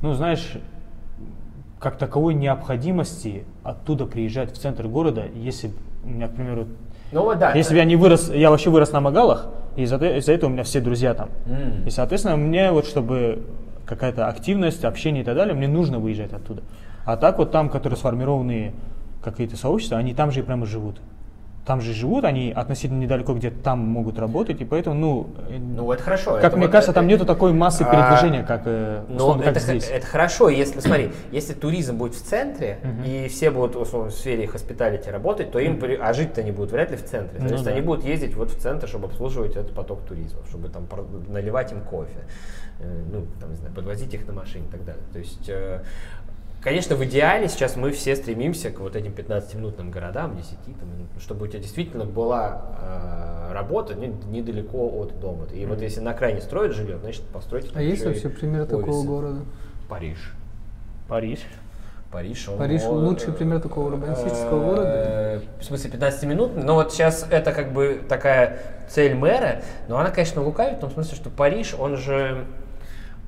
[0.00, 0.52] Ну, знаешь,
[1.80, 5.70] как таковой необходимости оттуда приезжать в центр города, если
[6.04, 6.66] у меня, к примеру,
[7.10, 7.52] Ну вот да.
[7.52, 10.52] если бы я не вырос, я вообще вырос на Магалах, и из-за из-за этого у
[10.52, 11.30] меня все друзья там.
[11.46, 11.84] М.
[11.86, 13.42] И, соответственно, мне вот, чтобы
[13.86, 16.62] какая-то активность, общение и так далее, мне нужно выезжать оттуда.
[17.04, 18.74] А так вот там, которые сформированы
[19.22, 21.00] какие-то сообщества, они там же и прямо живут.
[21.64, 25.90] Там же живут, они относительно недалеко где-то там могут работать, и поэтому, ну, э, Ну
[25.92, 26.34] это хорошо.
[26.34, 29.16] как это мне вот кажется, это- там нету такой массы А, передвижения, как, э, Ну,
[29.16, 29.88] условно, как это, здесь.
[29.90, 34.46] это хорошо, если, смотри, если туризм будет в центре, и все будут условно, в сфере
[34.46, 37.38] хоспиталити работать, то им, а жить-то они будут вряд ли в центре.
[37.38, 37.78] Ну Соответственно, да.
[37.78, 40.86] они будут ездить вот в центр, чтобы обслуживать этот поток туризма, чтобы там
[41.28, 42.24] наливать им кофе,
[42.80, 45.02] э, ну, там, не знаю, подвозить их на машине и так далее.
[45.14, 45.50] То есть,
[46.64, 50.50] конечно, в идеале сейчас мы все стремимся к вот этим 15-минутным городам, 10,
[50.80, 55.44] там, минут, чтобы у тебя действительно была э, работа не- недалеко от дома.
[55.52, 59.06] И вот если на окраине строят жилье, значит, построить А есть вообще пример такого офисы.
[59.06, 59.40] города?
[59.88, 60.32] Париж.
[61.06, 61.40] Париж.
[62.10, 65.42] Париж, он, Париж он, лучший пример такого урбанистического э, города?
[65.60, 66.62] В смысле 15-минутный.
[66.62, 70.90] Но вот сейчас это как бы такая цель мэра, но она, конечно, лукавит в том
[70.92, 72.46] смысле, что Париж, он же...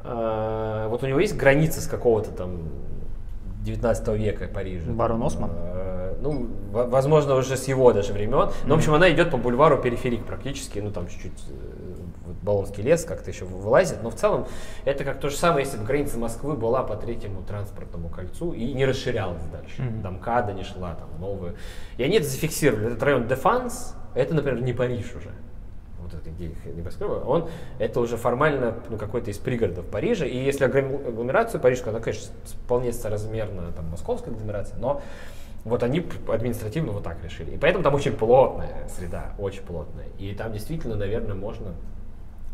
[0.05, 2.86] э, вот у него есть граница с какого-то там
[3.67, 4.91] 19 века Парижа.
[4.91, 5.51] Барон Осман?
[5.55, 8.49] Э, Ну, во- возможно, уже с его даже времен.
[8.65, 11.95] Но, в общем, она идет по бульвару Периферик практически, ну, там чуть-чуть э,
[12.27, 14.03] вот Болонский лес как-то еще вылазит.
[14.03, 14.47] Но в целом
[14.85, 18.73] это как то же самое, если бы граница Москвы была по третьему транспортному кольцу и
[18.73, 19.83] не расширялась дальше.
[19.83, 20.03] Мгм.
[20.03, 21.55] Там МКАДа не шла, там новые.
[21.99, 22.87] И они это зафиксировали.
[22.87, 25.31] Этот район Дефанс, это, например, не Париж уже
[26.01, 30.27] вот это где их небоскребы, он это уже формально ну, какой-то из пригородов Парижа.
[30.27, 35.03] И если агломерацию парижскую, она, конечно, вполне соразмерна там, московской агломерации, но
[35.65, 37.53] вот они административно вот так решили.
[37.53, 40.07] И поэтому там очень плотная среда, очень плотная.
[40.19, 41.75] И там действительно, наверное, можно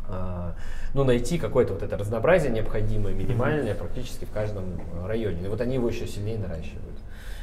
[0.08, 0.54] а,
[0.94, 5.44] ну, найти какое-то вот это разнообразие необходимое, минимальное практически в каждом э, районе.
[5.44, 6.98] И вот они его еще сильнее наращивают.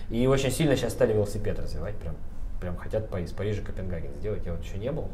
[0.10, 2.16] И очень сильно сейчас стали велосипед развивать, прям,
[2.60, 4.46] прям хотят из Парижа Копенгаген сделать.
[4.46, 5.06] Я вот еще не был,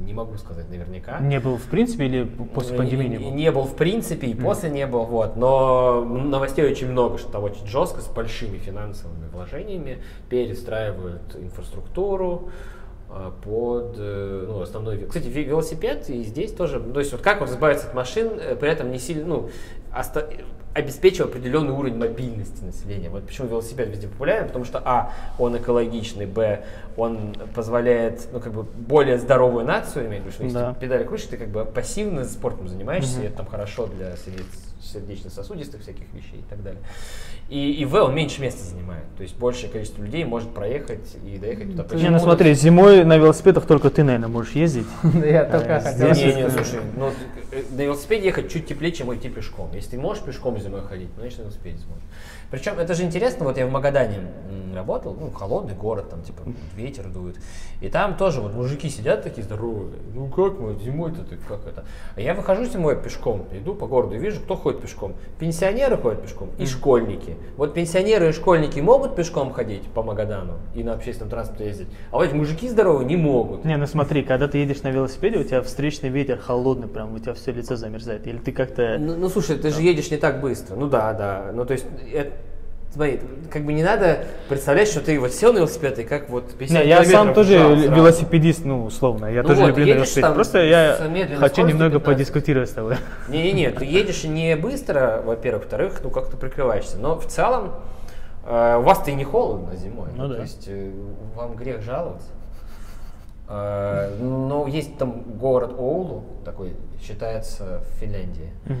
[0.00, 1.18] не могу сказать наверняка.
[1.20, 3.30] Не был в принципе или после Ну, пандемии не был?
[3.34, 5.36] Не был в принципе, и после не был, вот.
[5.36, 12.50] Но новостей очень много, что там очень жестко, с большими финансовыми вложениями перестраивают инфраструктуру
[13.10, 14.96] э, под э, ну, основной...
[14.96, 16.80] ве- Кстати, ве- велосипед и здесь тоже...
[16.80, 19.26] То есть вот как вот избавиться от машин, э, при этом не сильно...
[19.26, 19.50] Ну,
[19.94, 20.28] оста-
[20.76, 23.08] обеспечивая определенный уровень мобильности населения.
[23.08, 26.64] Вот почему велосипед везде популярен, потому что, а, он экологичный, б,
[26.98, 30.74] он позволяет, ну, как бы, более здоровую нацию, в виду, что если Да.
[30.74, 33.22] ты педали крутишь, ты как бы пассивно спортом занимаешься, Мгм.
[33.24, 34.44] и это там хорошо для сердец-
[34.96, 36.80] сердечно-сосудистых всяких вещей и так далее.
[37.48, 41.38] И, и В он меньше места занимает, то есть большее количество людей может проехать и
[41.38, 41.84] доехать туда.
[41.84, 42.12] Ты Не, Почему?
[42.12, 44.86] ну смотри, зимой на велосипедах только ты, наверное, можешь ездить.
[45.14, 47.10] Я только А, хотел Не, не, слушай, ну,
[47.52, 49.70] э, на велосипеде ехать чуть теплее, чем идти пешком.
[49.74, 52.04] Если ты можешь пешком зимой ходить, ну, значит, на велосипеде сможешь.
[52.50, 54.20] Причем это же интересно, вот я в Магадане
[54.74, 56.42] работал, ну, холодный город, там, типа,
[56.76, 57.36] ветер дует.
[57.80, 59.98] И там тоже вот мужики сидят такие здоровые.
[60.14, 61.84] Ну, как мы, зимой-то ты, как это?
[62.14, 65.14] А я выхожу зимой пешком, иду по городу и вижу, кто ходит пешком.
[65.38, 67.36] Пенсионеры ходят пешком и школьники.
[67.56, 72.16] Вот пенсионеры и школьники могут пешком ходить по Магадану и на общественном транспорте ездить, а
[72.16, 73.64] вот эти мужики здоровые не могут.
[73.64, 77.18] Не, ну смотри, когда ты едешь на велосипеде, у тебя встречный ветер холодный, прям у
[77.18, 78.26] тебя все лицо замерзает.
[78.26, 78.96] Или ты как-то...
[78.98, 80.76] Ну, ну, слушай, ты же едешь не так быстро.
[80.76, 81.50] Ну да, да.
[81.52, 82.32] Ну то есть, это,
[82.96, 86.54] смотри, как бы не надо представлять, что ты вот сел на велосипед и как вот
[86.54, 87.92] 50 Не, я сам тоже сразу.
[87.94, 89.26] велосипедист, ну, условно.
[89.26, 90.96] Я Ну тоже вот, люблю там Просто я
[91.38, 92.04] хочу немного 15.
[92.04, 92.96] подискутировать с тобой.
[93.28, 96.96] Не-не-не, ты едешь не быстро, во-первых, во-вторых, ну как ты прикрываешься.
[96.98, 97.72] Но в целом
[98.46, 100.08] э, у вас-то и не холодно зимой.
[100.16, 100.42] Ну то да.
[100.42, 100.90] есть э,
[101.34, 102.28] вам грех жаловаться.
[103.48, 108.50] Э, но есть там город Оулу, такой считается в Финляндии.
[108.66, 108.72] Э,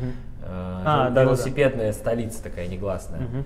[0.48, 1.22] А, вел- да-да-да.
[1.24, 3.20] велосипедная столица такая негласная.
[3.20, 3.44] Мгм.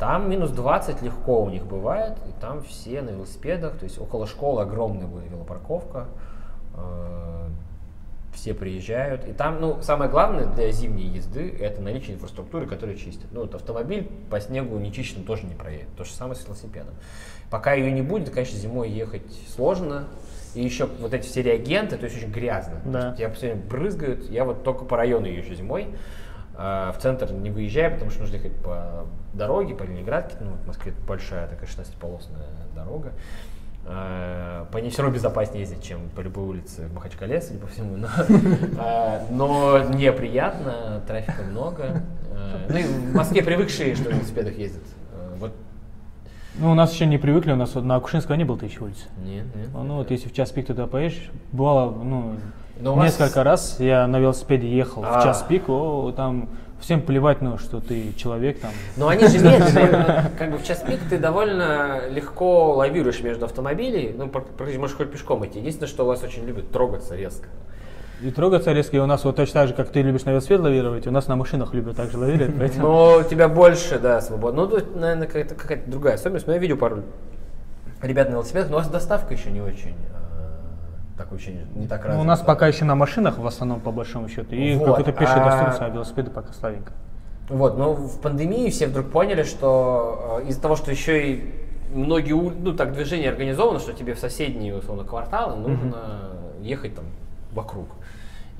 [0.00, 4.26] Там минус 20 легко у них бывает, и там все на велосипедах, то есть около
[4.26, 6.06] школы огромная будет велопарковка,
[6.74, 7.48] э,
[8.32, 13.26] все приезжают, и там, ну, самое главное для зимней езды это наличие инфраструктуры, которая чистит.
[13.30, 16.94] Ну, вот автомобиль по снегу нечищенным тоже не проедет, то же самое с велосипедом.
[17.50, 20.04] Пока ее не будет, конечно, зимой ехать сложно,
[20.54, 22.80] и еще вот эти все реагенты, то есть очень грязно.
[22.86, 23.14] Да.
[23.14, 25.88] тебя постоянно брызгают, я вот только по району езжу зимой,
[26.56, 30.92] в центр не выезжаю, потому что нужно ехать по дороге, по Ленинградке, ну, в Москве
[31.06, 33.12] большая такая 16-полосная дорога.
[33.86, 37.66] А, По ней все равно безопаснее ездить, чем по любой улице в Махачкале, судя по
[37.66, 37.96] всему.
[37.96, 38.08] Но,
[38.78, 42.02] а, но неприятно, трафика много.
[42.32, 44.82] А, Ну и в Москве привыкшие, что на велосипедах ездят.
[45.14, 45.52] А, Вот
[46.58, 49.06] Ну, у нас еще не привыкли, у нас на Акушинского не было тысячи улиц.
[49.24, 49.68] нет, нет.
[49.72, 52.36] Ну вот если в час пик туда поедешь, бывало, ну,
[52.80, 55.20] Но вас- несколько раз я на велосипеде ехал А.
[55.20, 56.48] в час пик, о, там
[56.80, 58.70] всем плевать, ну, что ты человек там.
[58.96, 60.30] Но они же медленные.
[60.38, 64.14] Как бы в час пик ты довольно легко лавируешь между автомобилей.
[64.16, 64.30] Ну,
[64.78, 65.58] можешь хоть пешком идти.
[65.58, 67.48] Единственное, что у вас очень любят трогаться резко.
[68.22, 70.60] И трогаться резко, и у нас вот точно так же, как ты любишь на велосипед
[70.60, 72.86] лавировать, у нас на машинах любят также лавировать, поэтому...
[72.86, 74.56] Но у тебя больше, да, свободы.
[74.56, 76.46] Ну, тут, наверное, какая-то, какая-то другая особенность.
[76.46, 77.02] Но я видел пару
[78.02, 79.94] ребят на велосипедах, но у вас доставка еще не очень,
[81.20, 82.22] э, так очень, не так Ну, развита.
[82.22, 85.36] у нас пока еще на машинах в основном, по большому счету, и Вот, какой-то пешей
[85.40, 86.92] а- доступности, а велосипеды пока слабенько.
[87.48, 91.54] Вот, но в пандемии все вдруг поняли, что э, из-за того, что еще и
[91.92, 95.96] многие, ну так, движение организовано, что тебе в соседние, условно, кварталы нужно
[96.60, 97.04] ехать там
[97.52, 97.86] вокруг.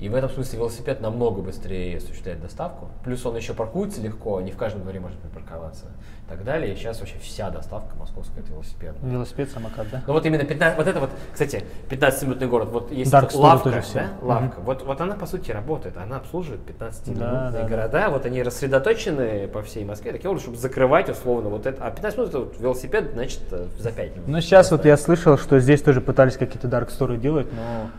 [0.01, 2.89] И в этом смысле велосипед намного быстрее осуществляет доставку.
[3.03, 5.85] Плюс он еще паркуется легко, не в каждом дворе может припарковаться
[6.25, 6.73] и так далее.
[6.73, 8.95] И сейчас вообще вся доставка московская это велосипед.
[9.03, 10.01] Велосипед, самокат, да?
[10.07, 13.81] Ну вот именно 15, вот это вот, кстати, 15-минутный город, вот есть Dark лавка, тоже
[13.81, 13.99] все.
[13.99, 17.67] да, лавка, вот, вот она по сути работает, она обслуживает 15-минутные Да, да, да.
[17.67, 21.91] города, вот они рассредоточены по всей Москве, таким образом, чтобы закрывать условно вот это, а
[21.91, 24.27] 15 минут это вот велосипед, значит, э, за 5 минут.
[24.27, 27.91] Ну, сейчас вот я слышал, что здесь тоже пытались какие-то дарк сторы делать, но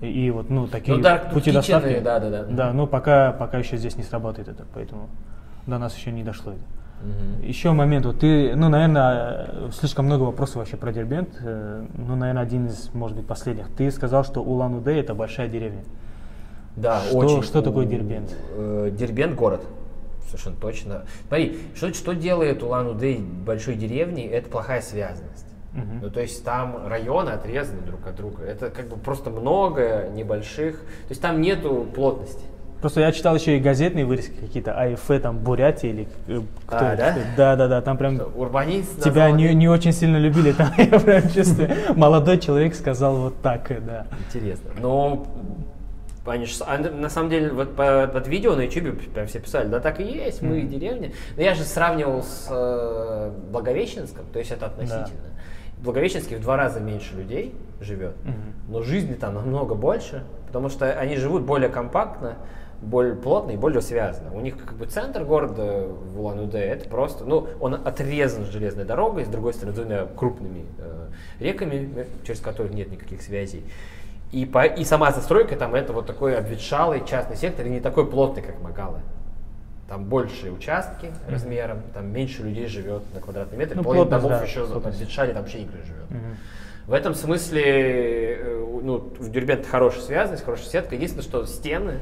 [0.00, 2.00] и, и вот, ну, такие Ну, dark пути доставки.
[2.00, 2.42] да, да, да.
[2.44, 5.08] Да, ну, пока, пока еще здесь не сработает это, поэтому
[5.66, 6.62] до нас еще не дошло это.
[7.02, 7.46] Мгм.
[7.46, 12.42] Еще момент, вот ты, ну, наверное, слишком много вопросов вообще про Дербент, э, ну, наверное,
[12.42, 13.68] один из, может быть, последних.
[13.76, 15.84] Ты сказал, что Улан-Удэ это большая деревня.
[16.76, 17.42] Да, Что- очень.
[17.42, 18.34] что такое Дербент?
[18.54, 19.62] э, Дербент город.
[20.26, 21.02] Совершенно точно.
[21.28, 25.46] Смотри, что, что делает Улан-Удэ большой деревней, это плохая связанность.
[25.72, 26.00] Мгм.
[26.02, 28.44] Ну, то есть там районы отрезаны друг от друга.
[28.44, 30.76] Это как бы просто много небольших.
[30.78, 32.42] То есть там нету плотности.
[32.80, 36.96] Просто я читал еще и газетные вырезки какие-то, АФ, там, Бурятия или э, кто А,
[36.96, 37.12] да?
[37.12, 40.70] что- Да, да, да, там прям Урбанист тебя назвал не, не очень сильно любили, там
[40.78, 44.06] я прям чувствую, молодой человек сказал вот так, да.
[44.28, 44.70] Интересно.
[44.78, 45.26] Но
[46.26, 49.80] с- а на самом деле, вот по- под видео на YouTube прям все писали, да
[49.80, 50.68] так и есть, мы Мгм.
[50.68, 51.12] деревня.
[51.36, 55.06] Но я же сравнивал с э, Благовещенском, то есть это относительно.
[55.78, 58.34] В Благовещенске в два раза меньше людей живет, Мгм.
[58.68, 62.36] но жизни там намного больше, потому что они живут более компактно,
[62.80, 64.34] более плотно и более связано.
[64.34, 69.24] У них как бы центр города в Улан-Удэ, это просто, ну, он отрезан железной дорогой,
[69.24, 71.06] с другой стороны двумя крупными э,
[71.40, 73.64] реками, э, через которых нет никаких связей.
[74.32, 78.10] И, по, и сама застройка там это вот такой обветшалый частный сектор, и не такой
[78.10, 79.00] плотный, как Магалы.
[79.88, 84.42] Там большие участки размером, там меньше людей живет на квадратный метр, Ну, половина домов да,
[84.42, 84.96] еще плотность.
[84.96, 86.10] обветшали, там вообще никто не живет.
[86.10, 86.36] Мгм.
[86.86, 90.94] В этом смысле, э, ну, в Дюрбент хорошая связанность, хорошая сетка.
[90.96, 91.98] Единственное, что стены,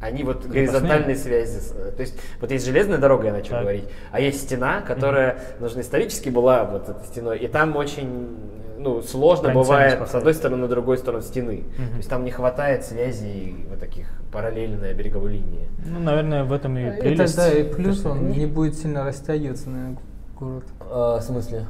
[0.00, 1.60] они вот горизонтальные связи.
[1.74, 3.62] э, То есть вот есть железная дорога, я начал Так.
[3.62, 8.36] говорить, а есть стена, которая нужна исторически была вот этой стеной, и там очень
[8.78, 11.64] ну, сложно Границами бывает с одной стороны на другой стороны стены.
[11.78, 11.90] Мгм.
[11.90, 15.66] То есть там не хватает связей вот таких параллельной береговой линии.
[15.86, 17.36] Ну, наверное, в этом и Это прелесть.
[17.36, 19.96] да, и плюс он не будет сильно растягиваться на
[20.38, 20.64] город.
[20.78, 21.64] в смысле?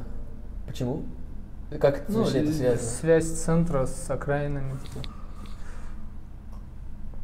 [0.67, 1.03] Почему?
[1.79, 4.73] Как Ну, связь центра с окраинами.
[4.83, 5.05] типа.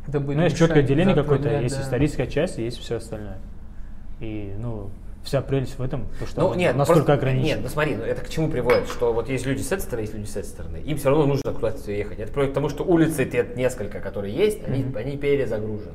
[0.08, 1.82] Это будет Ну, есть четкое деление какое-то, есть да.
[1.82, 3.40] историческая часть, и есть все остальное.
[4.22, 4.92] И, ну,
[5.24, 7.46] вся прелесть в этом, то, что Ну, нет, насколько просто- ограничено.
[7.56, 10.02] Нет, ну смотри, ну, это к чему приводит, что вот есть люди с этой стороны,
[10.04, 10.78] есть люди с этой стороны.
[10.86, 12.20] Им все равно нужно куда-то ехать.
[12.20, 14.98] Это приводит к тому, что улицы, те несколько, которые есть, они, Мгм.
[14.98, 15.92] они перезагружены.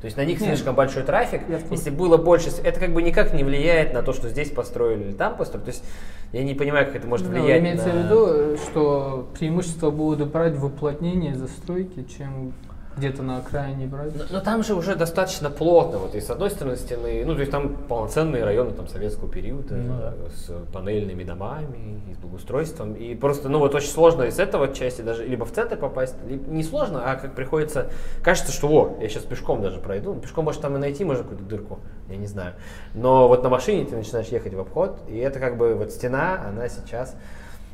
[0.00, 1.42] То есть на них слишком большой трафик.
[1.50, 1.60] я.
[1.70, 5.12] Если было больше, это как бы никак не влияет на то, что здесь построили или
[5.12, 5.66] там построили.
[5.66, 5.84] То есть
[6.32, 7.92] я не понимаю, как это может Ну, влиять имеется на...
[7.92, 12.54] в виду, что преимущество будут брать в уплотнении застройки, чем
[12.96, 14.14] где-то на окраине брать.
[14.16, 17.40] Но, но там же уже достаточно плотно, вот и с одной стороны стены, ну то
[17.40, 20.14] есть там полноценные районы там советского периода Ну да.
[20.16, 24.74] э, с панельными домами и с благоустройством, и просто, ну вот очень сложно из этого
[24.74, 27.90] части даже либо в центр попасть, либо не сложно, а как приходится,
[28.22, 31.22] кажется, что о, я сейчас пешком даже пройду, Ну, пешком может там и найти, можно
[31.22, 32.54] какую-то дырку, я не знаю,
[32.94, 36.40] но вот на машине ты начинаешь ехать в обход, и это как бы вот стена,
[36.46, 37.14] она сейчас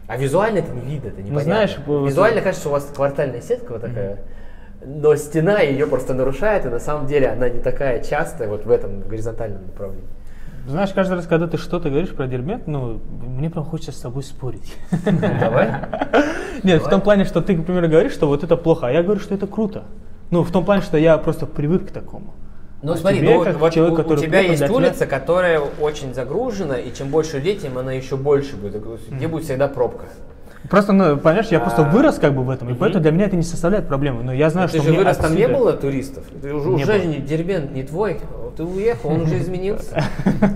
[0.09, 1.43] а визуально это не видно, это непонятно.
[1.43, 4.21] знаешь, вот- Визуально кажется, что у вас квартальная сетка вот такая,
[4.87, 8.71] но стена ее просто нарушает, и на самом деле она не такая частая вот в
[8.71, 10.07] этом горизонтальном направлении.
[10.69, 14.23] Знаешь, каждый раз, когда ты что-то говоришь про Дербент, ну, мне прям хочется с тобой
[14.23, 14.77] спорить.
[15.41, 15.73] Давай.
[16.63, 19.03] Нет, в том плане, что ты, к примеру, говоришь, что вот это плохо, а я
[19.03, 19.85] говорю, что это круто.
[20.31, 22.35] Ну, в том плане, что я просто привык к такому.
[22.83, 24.77] Ну А смотри, тебе, ну, вот человек, у, у который тебя плохо есть для тебя-
[24.77, 29.17] улица, которая очень загружена, и чем больше людей, тем она еще больше будет загружена.
[29.17, 30.07] Где будет всегда пробка.
[30.71, 33.27] Просто, ну, понимаешь, я просто А, вырос как бы в этом, и поэтому для меня
[33.27, 34.23] это не составляет проблемы.
[34.23, 36.25] Но я знаю, Ты что же мне вырос, там не было туристов.
[36.43, 38.21] Ты уже, уже не Дербент не твой.
[38.57, 40.03] Ты уехал, он уже изменился.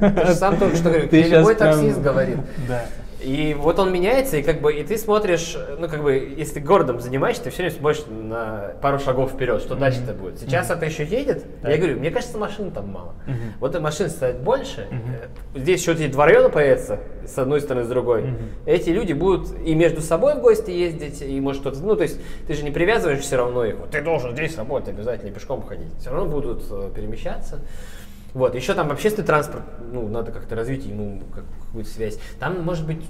[0.00, 2.36] Ты же сам только что говорил, Ты любой таксист говорит.
[2.68, 2.84] Да.
[3.22, 6.60] И вот он меняется, и как бы и ты смотришь, ну как бы, если ты
[6.60, 10.38] городом занимаешься, ты все время смотришь на пару шагов вперед, что дальше-то будет.
[10.38, 11.44] Сейчас это еще едет.
[11.60, 11.70] Так.
[11.70, 13.14] Я говорю, мне кажется, машин там мало.
[13.26, 13.36] Мгм.
[13.60, 14.86] Вот и машин станет больше.
[14.90, 18.22] э, Здесь еще эти два района появятся, с одной стороны, с другой.
[18.22, 18.38] Мгм.
[18.66, 22.18] Эти люди будут и между собой в гости ездить, и может кто-то, ну то есть
[22.46, 23.76] ты же не привязываешь все равно их.
[23.76, 25.92] Вот ты должен здесь работать, обязательно пешком ходить.
[26.00, 27.60] Все равно будут э, перемещаться.
[28.34, 32.18] Вот, еще там общественный транспорт, ну, надо как-то развить ему как- какую-то связь.
[32.38, 33.02] Там, может быть,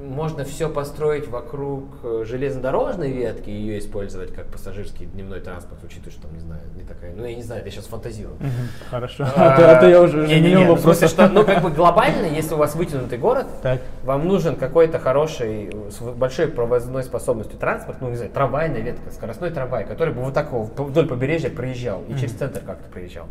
[0.00, 6.12] можно все построить вокруг э, железнодорожной ветки и ее использовать как пассажирский дневной транспорт, учитывая,
[6.12, 8.36] что там, не знаю, не такая, ну, я не знаю, я сейчас фантазирую.
[8.90, 9.26] Хорошо.
[9.34, 11.16] А то- а то я уже менял ну, вопрос.
[11.32, 13.46] ну, как бы глобально, если у вас вытянутый город,
[14.04, 19.50] вам нужен какой-то хороший, с большой провозной способностью транспорт, ну, не знаю, трамвайная ветка, скоростной
[19.50, 23.26] трамвай, который бы вот так вдоль побережья проезжал и через центр как-то проезжал.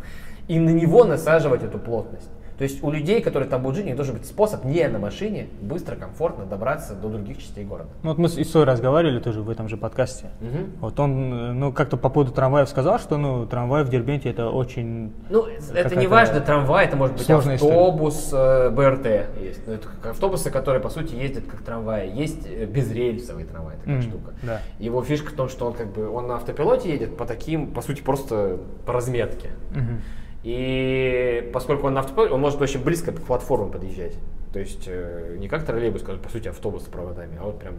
[0.48, 2.28] И на него насаживать эту плотность.
[2.58, 4.98] То есть у людей, которые там будут жить, у них должен быть способ не на
[4.98, 7.90] машине быстро, комфортно добраться до других частей города.
[8.02, 10.30] Ну, вот мы с Исой разговаривали тоже в этом же подкасте.
[10.40, 10.72] Мгм.
[10.80, 15.12] Вот он, ну, как-то по поводу трамваев сказал, что, ну, трамвай в Дербенте это очень...
[15.28, 15.44] Ну,
[15.74, 17.74] это не важно, трамвай, это может быть сложная история.
[17.74, 19.06] автобус, э, БРТ
[19.42, 19.66] есть.
[19.66, 22.10] Ну, это как автобусы, которые, по сути, ездят как трамваи.
[22.10, 24.32] Есть э, безрельсовый трамвай, такая М, штука.
[24.42, 24.60] да.
[24.78, 27.82] Его фишка в том, что он как бы он на автопилоте едет по таким, по
[27.82, 29.50] сути, просто по разметке.
[29.72, 30.00] Мгм.
[30.46, 34.12] И поскольку он на автопилоте, он может очень близко к платформам подъезжать.
[34.52, 37.74] То есть э, не как троллейбус, по сути автобус с проводами, а вот прям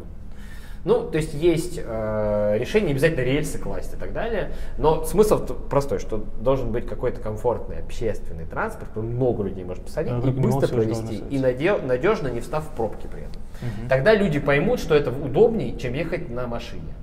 [0.84, 6.00] ну, то есть есть э, решение, обязательно рельсы класть и так далее, но смысл простой,
[6.00, 10.68] что должен быть какой-то комфортный общественный транспорт, который много людей может посадить Да, и быстро
[10.68, 11.42] провести, и быть.
[11.42, 13.42] наде- надежно не встав в пробки при этом.
[13.62, 13.90] Мгм.
[13.90, 16.94] Тогда люди поймут, что это удобнее, чем ехать на машине.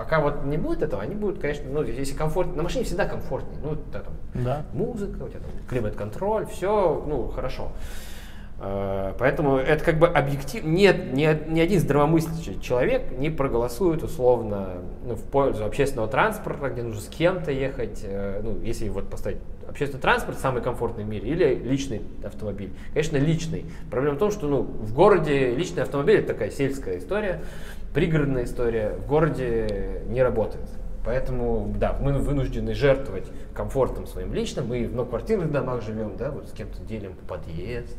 [0.00, 3.58] Пока вот не будет этого, они будут, конечно, ну, если комфортно, на машине всегда комфортнее,
[3.62, 4.62] ну, да, там, Да.
[4.72, 7.68] музыка, у тебя там климат-контроль, все, ну, хорошо.
[8.62, 10.64] Э, Поэтому это как бы объектив...
[10.64, 14.68] Нет, ни, ни один здравомыслящий человек не проголосует условно
[15.06, 18.00] ну, в пользу общественного транспорта, где нужно с кем-то ехать.
[18.02, 19.38] э, Ну, если вот поставить
[19.68, 22.72] общественный транспорт самый комфортный в мире или личный автомобиль.
[22.94, 23.66] Конечно, личный.
[23.90, 27.40] Проблема в том, что ну, в городе личный автомобиль это такая сельская история,
[27.94, 28.94] пригородная история.
[28.96, 30.64] В городе не работает.
[31.04, 34.68] Поэтому, да, мы вынуждены жертвовать комфортом своим личным.
[34.68, 37.96] Мы в многоквартирных домах живем, да, вот с кем-то делим подъезд.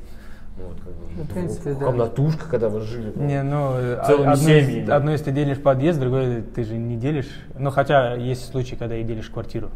[0.58, 1.86] Ну, вот, как бы, Ну, в принципе, да.
[1.86, 3.12] комнатушка, когда вы жили.
[3.16, 4.90] ну, Не, ну, э, Целыми одно, семьями.
[4.92, 7.30] одно из ты делишь подъезд, другое ты же не делишь.
[7.58, 9.70] Ну, хотя есть случаи, когда и делишь квартиру.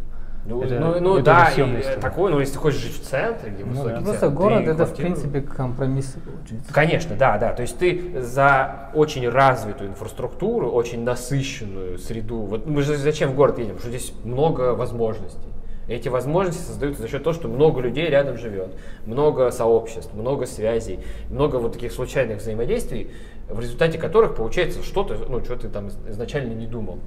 [0.47, 3.03] Ну, Это- ну, ну это да, и, э, такое, ну если ты хочешь жить в
[3.03, 4.01] центре, где Ну высокий да.
[4.01, 6.73] Просто центр, город ты это, в квартиру- принципе, компромиссы получается.
[6.73, 7.53] Конечно, да, да.
[7.53, 12.41] То есть ты за очень развитую инфраструктуру, очень насыщенную среду.
[12.41, 13.75] Вот мы же зачем в город едем?
[13.75, 15.39] Потому что здесь много возможностей.
[15.87, 18.69] Эти возможности создаются за счет того, что много людей рядом живет,
[19.05, 23.11] много сообществ, много связей, много вот таких случайных взаимодействий,
[23.49, 26.99] в результате которых получается что-то, ну, что ты там изначально не думал.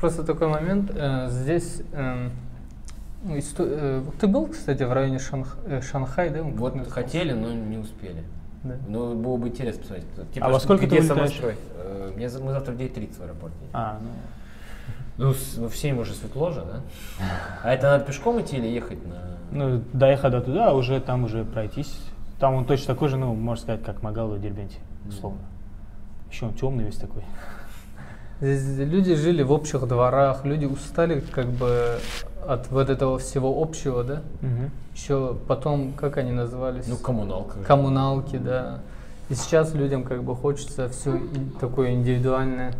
[0.00, 0.90] Просто такой момент.
[0.94, 2.30] э, здесь эм, ну, э,
[4.20, 6.42] ты был, кстати, в районе Шанх- э, Шанхай, да?
[6.42, 6.90] Вот назывался?
[6.90, 8.22] хотели, но не успели.
[8.62, 8.76] Да.
[8.88, 10.06] Ну, было бы интересно посмотреть.
[10.34, 11.40] Типа, А во сколько где ты улетаешь?
[11.76, 13.70] Э, мы завтра в 9.30 в аэропорт едем.
[13.72, 14.08] А, ну,
[15.26, 16.80] Ну, с- ну, в 7 уже светло же, да?
[17.64, 19.36] А это надо пешком идти или ехать на...
[19.50, 21.98] ну, доехать до туда, а уже там уже пройтись.
[22.38, 24.76] Там он точно такой же, ну, можно сказать, как Магала в Дербенте,
[25.08, 25.40] условно.
[26.30, 27.24] Еще он темный весь такой.
[28.40, 31.98] Здесь люди жили в общих дворах, люди устали как бы
[32.48, 34.22] от вот этого всего общего, да?
[34.40, 34.70] Мгм.
[34.94, 36.86] Еще потом, как они назывались?
[36.88, 37.58] Ну, коммуналка.
[37.66, 38.78] коммуналки, да.
[39.28, 41.20] И сейчас людям как бы хочется все
[41.60, 42.72] такое индивидуальное.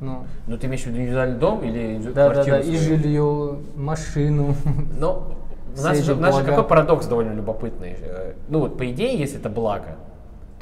[0.00, 2.78] Ну, Ну, ты имеешь в виду индивидуальный дом или да, да, квартиру да, и свою?
[2.80, 4.56] жилье, машину.
[4.98, 5.22] Ну,
[5.78, 7.96] у нас, же, у нас же какой парадокс довольно любопытный.
[8.00, 9.94] Э, Ну вот, по идее, если это благо,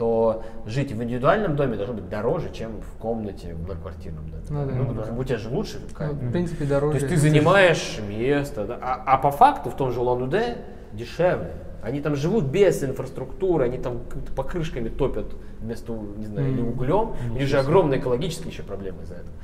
[0.01, 4.43] то жить в индивидуальном доме должно быть дороже, чем в комнате в многоквартирном доме.
[4.49, 5.05] Ну да.
[5.07, 5.79] Ну бы у тебя же лучше.
[5.79, 6.97] Ну, в принципе, То дороже.
[6.97, 8.79] есть ты занимаешь место, да?
[8.81, 10.57] а, а по факту в том же Улан-Удэ
[10.95, 11.53] дешевле.
[11.83, 14.01] Они там живут без инфраструктуры, они там
[14.35, 15.27] покрышками топят
[15.61, 16.71] вместо, не знаю, или Мгм.
[16.71, 17.13] углем.
[17.31, 19.35] У них же огромные экологические еще проблемы из-за этого.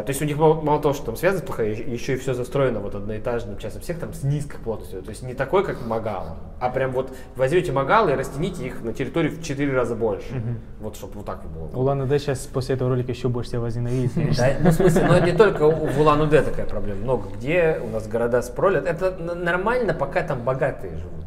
[0.00, 2.32] Э, То есть у них мало, мало того, что там связь плохая, еще и все
[2.34, 5.02] застроено вот одноэтажным частным сектором с низкой плотностью.
[5.02, 8.92] То есть не такой, как Магала, а прям вот возьмете Магалы и растяните их на
[8.92, 10.42] территории в 4 раза больше.
[10.80, 11.68] Вот чтобы вот так было.
[11.78, 15.68] Улан-Удэ сейчас после этого ролика еще больше тебя возненавидит, ну, в смысле, но не только
[15.68, 17.00] в Улан-Удэ такая проблема.
[17.02, 18.86] Много где у нас города с пролет.
[18.86, 21.24] Это нормально, пока там богатые живут.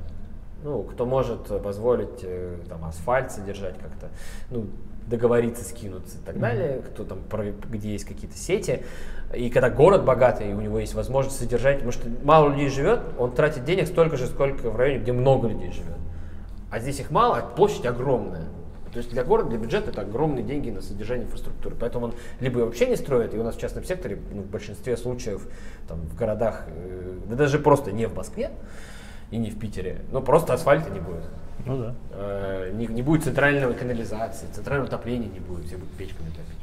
[0.66, 4.10] Ну, кто может позволить э, там асфальт содержать как-то,
[4.50, 4.66] ну,
[5.06, 7.20] договориться, скинуться и так далее, кто там,
[7.70, 8.82] где есть какие-то сети.
[9.32, 13.34] И когда город богатый, у него есть возможность содержать, потому что мало людей живет, он
[13.34, 16.00] тратит денег столько же, сколько в районе, где много людей живет.
[16.72, 18.48] А здесь их мало, а площадь огромная.
[18.92, 21.76] То есть для города, для бюджета это огромные деньги на содержание инфраструктуры.
[21.80, 24.98] Поэтому он либо вообще не строит, и у нас в частном секторе, ну, в большинстве
[24.98, 25.48] случаев,
[25.88, 28.50] там, в городах, э, да даже просто не в Москве
[29.32, 31.24] и не в Питере, но просто асфальта не будет.
[31.66, 31.96] Ну да.
[32.12, 36.56] Э, не, не будет центральной канализации, центрального отопления не будет, все будут печками топить.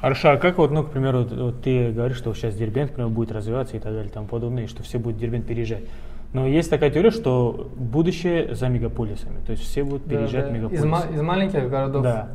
[0.00, 2.94] Хорошо, а как вот, ну, к примеру, вот, вот ты говоришь, что сейчас Дербент, к
[2.94, 5.46] примеру, будет развиваться и так далее, и тому подобное, и что все будут в Дербент
[5.46, 5.84] переезжать.
[6.32, 10.50] Но есть такая теория, что будущее за мегаполисами, то есть все будут Да, переезжать да.
[10.50, 10.86] в Из, мегаполисы.
[10.86, 12.28] ма- из маленьких городов Да.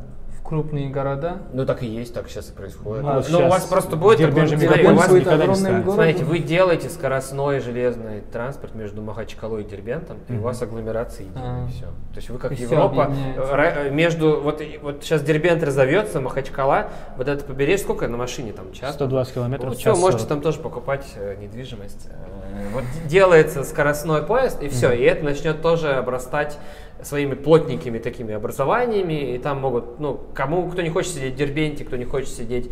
[0.47, 1.39] Крупные города.
[1.51, 3.03] Ну так и есть, так сейчас и происходит.
[3.03, 5.45] Ну, вот Ну, у сейчас вас просто будет, такой- же смотри, мегаполис у вас- никогда
[5.47, 5.83] не станет.
[5.91, 11.65] Смотрите, вы делаете скоростной железный транспорт между Махачкалой и Дербентом, и у вас агломерация единая,
[11.65, 11.67] А.
[11.67, 11.85] и все.
[11.85, 16.87] То есть вы как И Европа, э, между, вот, вот сейчас Дербент разовьется, Махачкала,
[17.17, 18.93] вот это побережье, сколько на машине там, час?
[18.93, 20.27] 120 километров Ну, что, можете 40.
[20.29, 22.07] там тоже покупать э, недвижимость.
[22.09, 26.57] Э, Вот делается скоростной поезд, и все, и это начнет тоже обрастать
[27.03, 31.85] своими плотненькими такими образованиями, и там могут, ну, кому, кто не хочет сидеть в Дербенте,
[31.85, 32.69] кто не хочет сидеть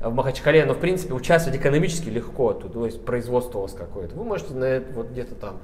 [0.00, 4.14] в Махачкале, но в принципе участвовать экономически легко, тут то есть производство у вас какое-то.
[4.16, 5.60] Вы можете на это, вот где-то там.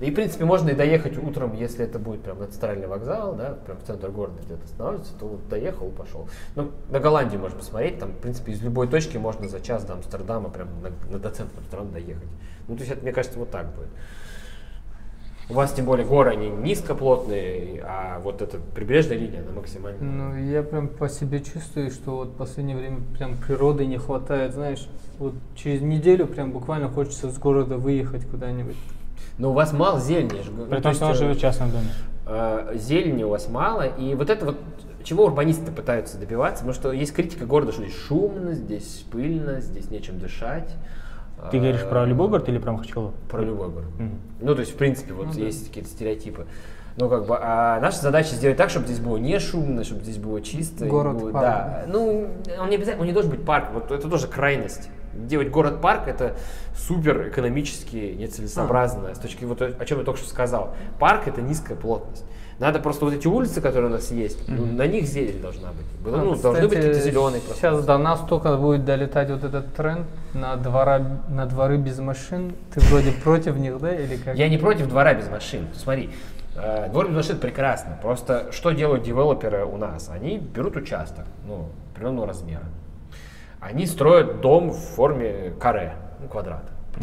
[0.00, 3.56] И в принципе можно и доехать утром, если это будет прям на центральный вокзал, да,
[3.64, 6.28] прям в центр города где-то останавливаться, то вот доехал и пошел.
[6.56, 9.92] Ну, на Голландию можно посмотреть, там, в принципе, из любой точки можно за час до
[9.92, 12.28] Амстердама прям на, на до центра Амстердама доехать.
[12.66, 13.88] Ну, то есть это, мне кажется, вот так будет.
[15.50, 19.98] У вас, тем более, горы, они низкоплотные, а вот эта прибрежная линия, она максимально...
[20.00, 24.54] Ну, я прям по себе чувствую, что вот в последнее время прям природы не хватает,
[24.54, 24.88] знаешь,
[25.18, 28.76] вот через неделю прям буквально хочется с города выехать куда-нибудь.
[29.38, 30.70] Но у вас мало зелени, я же говорю.
[30.70, 31.88] При Ну, том, то что он живет в э, частном доме.
[32.26, 34.56] э, зелени у вас мало, и вот это вот
[35.04, 39.90] чего урбанисты пытаются добиваться, потому что есть критика города, что здесь шумно, здесь пыльно, здесь
[39.90, 40.72] нечем дышать.
[41.50, 43.12] Ты говоришь про любой город или про Махачкалу?
[43.28, 43.88] Про любой город.
[43.98, 44.18] Мгм.
[44.40, 45.40] Ну, то есть, в принципе, вот Ну да.
[45.40, 46.46] есть какие-то стереотипы.
[46.96, 50.18] Ну, как бы, а наша задача сделать так, чтобы здесь было не шумно, чтобы здесь
[50.18, 50.86] было чисто.
[50.86, 51.84] Город, было- парк, Да.
[51.88, 52.28] Ну,
[52.60, 53.68] он не обязательно, он не должен быть парк.
[53.72, 54.88] Вот это тоже крайность.
[55.14, 56.36] Делать город-парк это
[56.76, 59.14] супер экономически нецелесообразно.
[59.14, 60.74] С точки вот о чем я только что сказал.
[60.98, 62.24] Парк это низкая плотность.
[62.58, 65.86] Надо просто вот эти улицы, которые у нас есть, ну, на них зелень должна быть.
[66.04, 69.42] Было- А, ну, должны быть кстати, какие-то зеленые Сейчас до нас только будет долетать вот
[69.44, 72.54] этот тренд на, двора, на дворы без машин.
[72.72, 74.36] Ты вроде против них, да, или как?
[74.36, 75.66] Я не против двора без машин.
[75.74, 76.10] Смотри,
[76.56, 77.98] э, двор без машин прекрасно.
[78.00, 80.08] Просто что делают девелоперы у нас?
[80.12, 82.64] Они берут участок, ну, определенного размера.
[83.60, 86.68] Они строят дом в форме каре, ну, квадрата.
[86.96, 87.02] Э,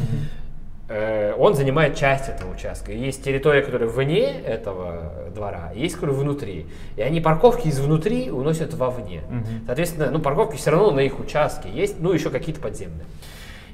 [0.89, 2.91] Он занимает часть этого участка.
[2.91, 6.65] Есть территория, которая вне этого двора, есть, которая внутри.
[6.95, 9.21] И они парковки из внутри уносят вовне.
[9.67, 13.05] Соответственно, ну, парковки все равно на их участке есть, ну, еще какие-то подземные.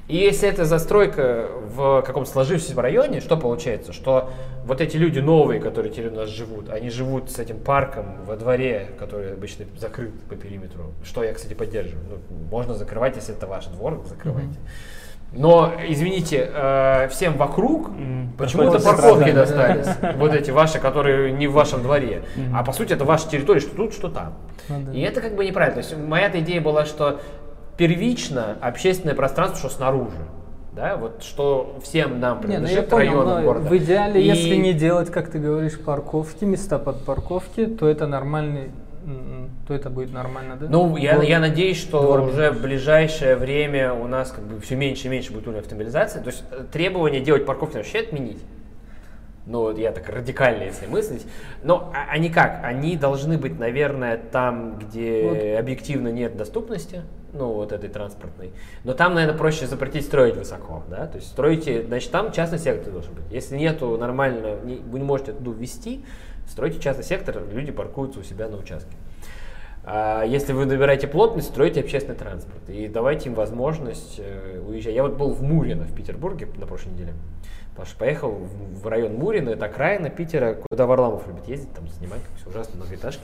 [0.08, 3.92] И если это застройка в каком-то сложившемся районе, что получается?
[3.92, 4.30] Что
[4.64, 8.36] вот эти люди новые, которые теперь у нас живут, они живут с этим парком во
[8.36, 10.92] дворе, который обычно закрыт по периметру.
[11.02, 12.04] Что я, кстати, поддерживаю.
[12.08, 14.58] Ну, можно закрывать, если это ваш двор, закрывайте.
[15.36, 19.86] Но, извините, э, всем вокруг М, почему-то парковки достались.
[20.16, 22.22] Вот эти ваши, которые не в вашем дворе.
[22.54, 24.34] А по сути это ваша территория, что тут, что там.
[24.68, 24.92] Ну.
[24.92, 25.82] И это как бы неправильно.
[25.82, 27.20] То есть моя идея была, что
[27.76, 30.16] первично общественное пространство, что снаружи.
[30.72, 33.66] Да, вот что всем нам ну принадлежит районам но города.
[33.68, 38.06] в идеале, И- если не делать, как ты говоришь, парковки, места под парковки, то это
[38.06, 38.70] нормальный,
[39.66, 40.66] то это будет нормально, да?
[40.68, 44.76] Ну, я, я надеюсь, что двор уже в ближайшее время у нас как бы все
[44.76, 46.20] меньше и меньше будет уровень автомобилизации.
[46.20, 48.38] То есть э, требование делать парковки вообще отменить.
[49.46, 51.26] Ну, вот я так радикально, если мыслить.
[51.62, 52.60] Но а- они как?
[52.64, 55.22] Они должны быть, наверное, там, где
[55.54, 55.58] Вот.
[55.60, 57.02] объективно нет доступности,
[57.32, 58.52] ну, вот этой транспортной.
[58.84, 61.06] Но там, наверное, проще запретить строить высоко, да?
[61.06, 63.24] То есть строите, значит, там частный сектор должен быть.
[63.30, 66.04] Если нету нормально, не- вы не можете туда ввести,
[66.48, 68.96] стройте частный сектор, люди паркуются у себя на участке.
[69.88, 74.94] А если вы набираете плотность, стройте общественный транспорт и давайте им возможность э, уезжать.
[74.94, 77.12] Я вот был в Мурино в Петербурге на прошлой неделе.
[77.76, 82.36] Паша поехал в, район Мурино, это окраина Питера, куда Варламов любит ездить, там снимать, как
[82.40, 83.22] все ужасно, многоэтажки.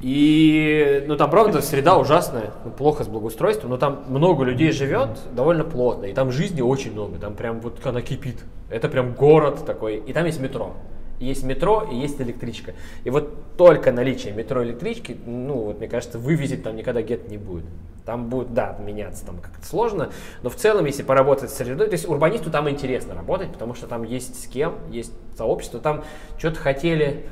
[0.00, 5.10] И, ну, там, правда, среда ужасная, ну, плохо с благоустройством, но там много людей живет,
[5.32, 8.38] довольно плотно, и там жизни очень много, там прям вот она кипит.
[8.70, 10.74] Это прям город такой, и там есть метро.
[11.20, 12.74] Есть метро и есть электричка.
[13.04, 17.28] И вот только наличие метро и электрички, ну, вот мне кажется, вывезить там никогда гет
[17.28, 17.66] не будет.
[18.04, 20.10] Там будет, да, меняться там как-то сложно,
[20.42, 23.86] но в целом, если поработать с средой, то есть урбанисту там интересно работать, потому что
[23.86, 26.02] там есть с кем, есть сообщество, там
[26.38, 27.26] что-то хотели,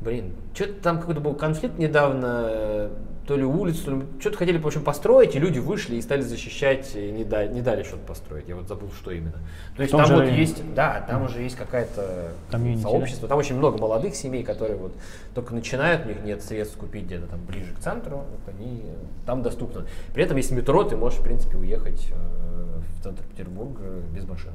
[0.00, 2.90] Блин, что-то там какой-то был конфликт недавно, э,
[3.26, 6.20] то ли улицу, то ли что-то хотели, в общем, построить, и люди вышли и стали
[6.20, 8.48] защищать, и не дали, не дали что-то построить.
[8.48, 9.34] Я вот забыл, что именно.
[9.76, 10.38] То есть там вот районе.
[10.38, 12.90] есть, да, там уже есть какая-то Комьюнити, да?
[12.90, 14.92] сообщество, там очень много молодых семей, которые вот
[15.34, 18.82] только начинают, у них нет средств купить где-то там ближе к центру, вот они
[19.26, 19.86] там доступно.
[20.14, 23.82] При этом есть метро, ты можешь, в принципе, уехать э, в центр Петербурга
[24.14, 24.54] без машины.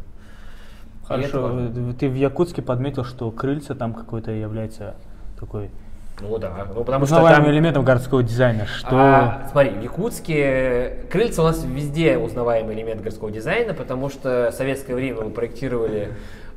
[1.03, 1.69] Хорошо,
[1.99, 4.95] ты в Якутске подметил, что крыльца там какой-то является
[5.37, 5.71] такой
[6.19, 7.49] Ну да, ну потому что там...
[7.49, 13.31] элементом городского дизайна, что А, смотри, в Якутске крыльца у нас везде узнаваемый элемент городского
[13.31, 16.09] дизайна, потому что в советское время мы проектировали,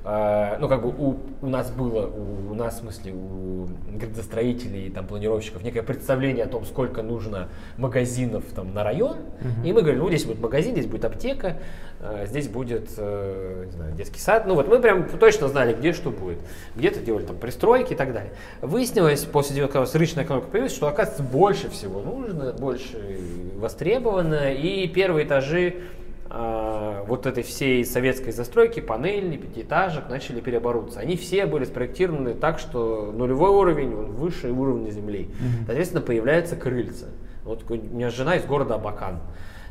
[0.05, 5.07] ну как бы у, у нас было, у, у нас в смысле у градостроителей, там
[5.07, 7.49] планировщиков некое представление о том, сколько нужно
[7.79, 9.17] магазинов там на район,
[9.65, 11.59] и мы говорили, ну здесь будет магазин, здесь будет аптека,
[12.01, 15.93] а, здесь будет, э, не знаю, детский сад, ну вот мы прям точно знали, где
[15.93, 16.39] что будет,
[16.77, 18.33] где-то делали там пристройки и так далее.
[18.61, 23.21] Выяснилось после того, когда рыночная экономика появилась, что оказывается больше всего нужно, больше
[23.57, 26.04] востребовано, и первые этажи а,
[27.07, 31.01] вот этой всей советской застройки, панельной, пятиэтажек, начали переоборудоваться.
[31.01, 35.31] Они все были спроектированы так, что нулевой уровень, он выше уровня земли.
[35.67, 37.07] Соответственно, появляются крыльца.
[37.45, 39.21] Вот у меня жена из города Абакан.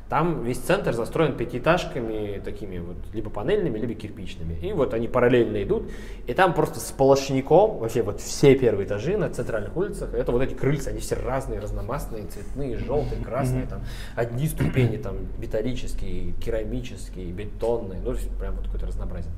[0.09, 4.53] Там весь центр застроен пятиэтажками такими вот, либо панельными, либо кирпичными.
[4.61, 5.89] И вот они параллельно идут.
[6.27, 10.53] И там просто сплошняком, вообще вот все первые этажи на центральных улицах, это вот эти
[10.53, 13.81] крыльца, они все разные, разномастные, цветные, желтые, красные, там
[14.15, 19.33] одни ступени там металлические, керамические, бетонные, ну, прям вот какое-то разнообразие.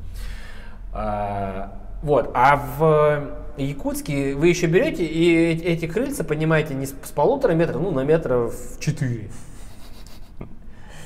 [0.91, 7.53] А, вот, а в Якутске вы еще берете и эти крыльца поднимаете не с полутора
[7.53, 9.29] метров, ну, на метров четыре.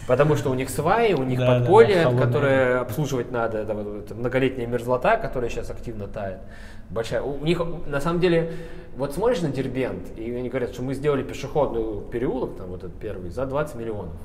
[0.10, 3.76] Потому что у них сваи, у них Да, подполье, да, да, которое обслуживать надо, да,
[3.76, 6.40] вот, многолетняя мерзлота, которая сейчас активно тает.
[6.90, 7.22] Большая.
[7.22, 8.54] У них, на самом деле,
[8.98, 12.98] вот смотришь на Дербент, и они говорят, что мы сделали пешеходный переулок, там вот этот
[13.00, 14.16] первый, за 20 миллионов.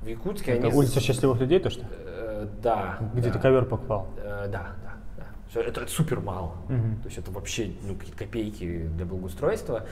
[0.00, 0.76] В Якутске Это они...
[0.78, 1.84] улица счастливых людей, то что?
[1.90, 2.98] Э, да.
[3.12, 3.34] Где да.
[3.34, 4.06] ты ковер покупал.
[4.16, 6.54] Э, да, да, Это, это супер мало.
[6.70, 7.02] Мгм.
[7.02, 9.84] То есть это вообще ну, какие-то копейки для благоустройства.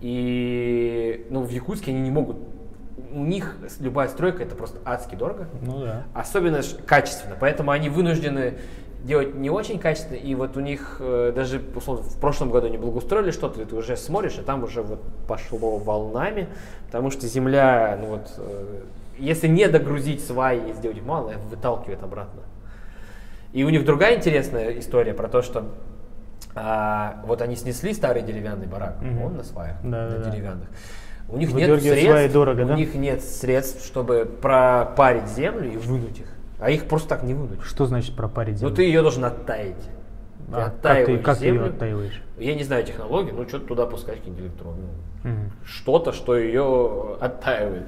[0.00, 2.38] И ну, в Якутске они не могут.
[3.12, 5.46] У них любая стройка это просто адски дорого.
[5.62, 6.02] Ну да.
[6.14, 7.36] Особенно качественно.
[7.38, 8.58] Поэтому они вынуждены
[9.02, 10.16] делать не очень качественно.
[10.16, 13.74] И вот у них э, даже условно, в прошлом году они благоустроили что-то, и ты
[13.74, 16.48] уже смотришь, и там уже вот пошло волнами.
[16.86, 18.82] Потому что земля, ну вот, э,
[19.18, 22.42] если не догрузить сваи и сделать мало, выталкивает обратно.
[23.52, 25.66] И у них другая интересная история про то, что
[26.54, 29.22] а, вот они снесли старый деревянный барак, Мгм.
[29.22, 30.66] он на сваях, Да, на да, да.
[31.28, 32.74] У них нет средств, дорого, у да?
[32.76, 36.26] них нет средств, чтобы пропарить землю и вынуть их.
[36.58, 37.60] А их просто так не вынуть.
[37.62, 38.74] Что значит пропарить Ну землю?
[38.76, 39.76] ты ее должен оттаять.
[40.48, 41.62] Ты А как ты, как ты землю.
[41.64, 42.22] ее оттаиваешь?
[42.38, 44.82] Я не знаю технологии, ну что-то туда пускать какие-нибудь электроны.
[45.24, 45.52] Мгм.
[45.64, 47.84] Что-то, что ее оттаивает.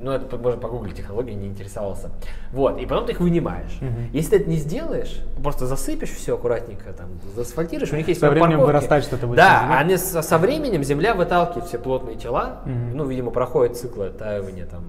[0.00, 2.10] Ну, это можно погуглить технологии, не интересовался.
[2.52, 3.78] Вот, и потом ты их вынимаешь.
[3.80, 4.10] Мгм.
[4.12, 8.28] Если ты это не сделаешь, просто засыпешь все аккуратненько, там, заасфальтируешь, у них есть Со
[8.28, 8.66] временем парковки.
[8.66, 12.96] вырастает что-то будет Да, они со, со временем земля выталкивает все плотные тела, Мгм.
[12.96, 14.84] ну, видимо, проходит циклы оттаивания там.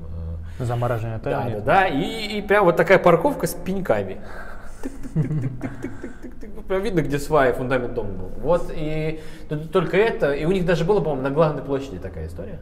[0.59, 1.63] э, Замораживание да, да, оттаивания?
[1.65, 4.17] да, и, и прям вот такая парковка с пеньками.
[6.67, 8.31] Прям видно, где сваи, фундамент дома был.
[8.41, 9.21] Вот, и
[9.71, 12.59] только это, и у них даже было, по-моему, на главной площади такая история.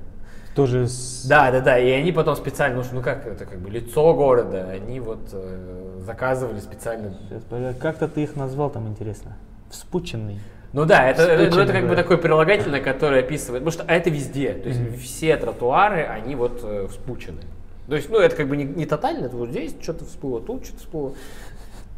[0.56, 1.26] Тоже с...
[1.26, 4.70] Да, да, да, и они потом специально, ну, ну как, это как бы лицо города,
[4.70, 7.18] они вот э, заказывали специально.
[7.30, 9.36] Сейчас, Как-то ты их назвал там интересно.
[9.72, 10.40] Вспученный.
[10.72, 13.96] Ну да, это, это, ну, это как бы такое прилагательное, которое описывает, потому что а
[13.96, 14.98] это везде, то есть Мгм.
[14.98, 17.42] все тротуары, они вот э, вспучены.
[17.88, 20.66] То есть, ну, это как бы не, не тотально, это вот здесь что-то всплыло, тут
[20.66, 21.14] что-то всплыло.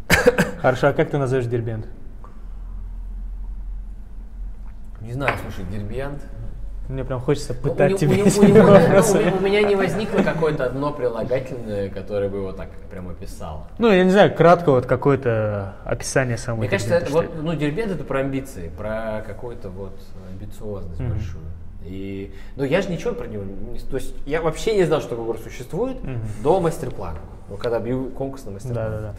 [0.61, 1.87] Хорошо, а как ты назовешь Дербент?
[5.01, 6.21] Не знаю, слушай, Дербент.
[6.87, 9.41] Мне прям хочется Ну, пытать у, тебя него- у этими него- ну, у меня- у
[9.41, 13.67] меня не возникло какое-то одно прилагательное, которое бы его так прям описало.
[13.79, 17.91] Ну, я не знаю, кратко вот какое-то описание самого Мне кажется, Дербента, вот, ну, Дербент
[17.91, 19.97] это про амбиции, про какую-то вот
[20.31, 21.09] амбициозность Мгм.
[21.09, 21.43] большую.
[21.85, 25.11] И, ну, я же ничего про него, не- то есть я вообще не знал, что
[25.11, 26.19] такой город существует Мгм.
[26.43, 27.19] до мастер-плана.
[27.49, 28.91] Ну, когда бью конкурс на мастер-план.
[28.91, 29.13] Да, да, да.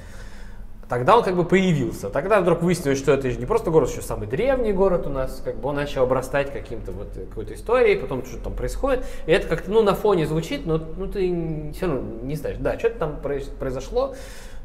[0.89, 2.11] Тогда он как бы появился.
[2.11, 5.43] Тогда вдруг выяснилось, что это же не просто город, еще самый древний город у нас.
[5.45, 9.05] Как бы он начал обрастать каким-то вот э, какой-то историей, потом что-то там происходит.
[9.27, 12.59] И это как-то ну, на фоне звучит, но ну, ты все равно не знаешь.
[12.61, 14.15] Да, что-то там произ- произошло.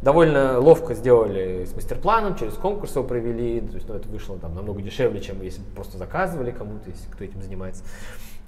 [0.01, 3.61] Довольно ловко сделали с мастер-планом, через конкурс его провели.
[3.61, 7.09] То есть ну, это вышло там намного дешевле, чем если бы просто заказывали кому-то, если
[7.11, 7.83] кто этим занимается.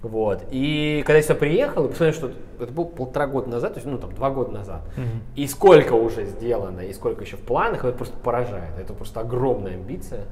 [0.01, 0.43] Вот.
[0.51, 2.31] И когда я сюда приехал, и посмотрел, что
[2.61, 5.21] это было полтора года назад, то есть, ну, там, два года назад, Мгм.
[5.35, 8.77] и сколько уже сделано, и сколько еще в планах, это просто поражает.
[8.79, 10.25] Это просто огромная амбиция.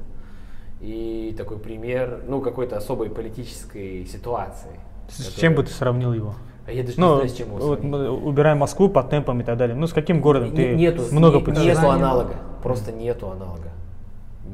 [0.80, 4.78] И такой пример, ну, какой-то особой политической ситуации.
[5.08, 6.34] С которая- чем бы ты сравнил его?
[6.66, 9.40] А я даже не Ну, знаю, с чем его вот мы убираем Москву по темпам
[9.40, 9.74] и так далее.
[9.76, 11.74] Ну, с каким городом Не- ты нету, много не- путешествий?
[11.74, 12.34] нету аналога.
[12.62, 13.70] Просто нету аналога.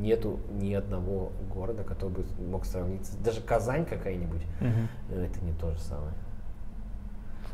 [0.00, 3.12] Нету ни одного города, который бы мог сравниться.
[3.22, 6.12] Даже Казань какая-нибудь, э, это не то же самое.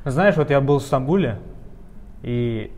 [0.04, 1.38] Знаешь, вот я был в Стамбуле,
[2.22, 2.70] и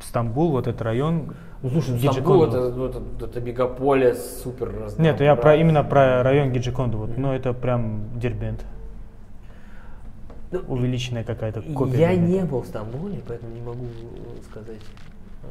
[0.00, 1.34] Стамбул, вот этот район...
[1.62, 2.50] Ну, слушай, Гиджиконду.
[2.50, 5.04] Стамбул это, это, это мегаполис супер разнообразный.
[5.04, 8.64] Нет, я про, именно про район Гиджиконду, вот, ну это прям Дербент.
[10.52, 11.98] Ну, Увеличенная какая-то копия.
[11.98, 14.80] Я не был в Стамбуле, поэтому не могу э, сказать.
[15.44, 15.46] э,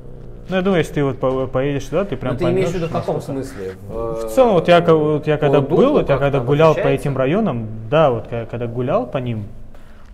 [0.50, 2.72] Ну, я думаю, если ты вот по- поедешь туда, ты прям Ну, ты имеешь в
[2.74, 3.72] поймешь, виду в каком смысле?
[3.88, 7.16] В целом, вот я, вот я когда духу был, вот я когда гулял по этим
[7.16, 9.46] районам, да, вот я когда гулял по ним,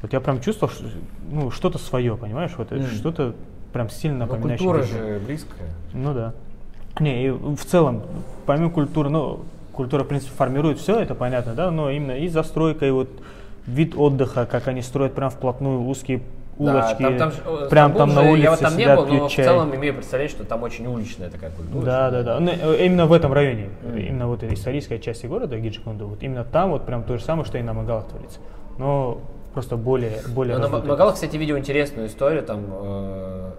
[0.03, 0.85] вот я прям чувствовал, что,
[1.31, 2.91] ну, что-то свое, понимаешь, вот это Мгм.
[2.91, 3.33] что-то
[3.73, 4.67] прям сильно Ну, напоминающее.
[4.67, 5.67] культура же близкая.
[5.93, 6.33] Ну да.
[6.99, 8.03] Не, и в целом,
[8.45, 9.39] помимо культуры, ну,
[9.73, 13.09] культура, в принципе, формирует все, это понятно, да, но именно и застройка, и вот
[13.67, 16.21] вид отдыха, как они строят прям вплотную узкие
[16.57, 18.95] улочки, Да, там, там, э, прям Стамбул там на же, улице Я вот там не
[18.95, 19.45] был, но чай.
[19.45, 21.83] в целом имею представление, что там очень уличная такая культура.
[21.83, 22.39] Да, да, да.
[22.39, 23.97] Ну, э, Именно в этом районе, Мгм.
[23.97, 27.45] именно вот этой исторической части города Гиджиконду, вот именно там вот прям то же самое,
[27.45, 28.39] что и на Магалах творится.
[28.77, 29.19] Но
[29.53, 30.89] просто более, более Но на раздутый.
[30.91, 33.51] Магала, кстати, видел интересную историю, там э,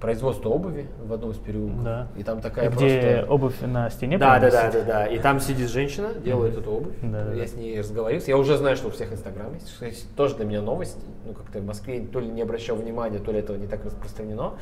[0.00, 1.82] производство обуви в одном из переулков.
[1.84, 2.08] Да.
[2.16, 2.78] И там такая Где
[3.20, 3.26] просто...
[3.32, 5.06] обувь на стене Да, да, да, да, да.
[5.06, 6.94] И там сидит женщина, делает эту обувь.
[7.02, 7.46] Да, да, я да.
[7.46, 8.30] с ней разговаривался.
[8.30, 9.68] Я уже знаю, что у всех Инстаграм есть.
[9.70, 10.98] что есть Тоже для меня новость.
[11.26, 14.54] Ну, как-то в Москве то ли не обращал внимания, то ли этого не так распространено.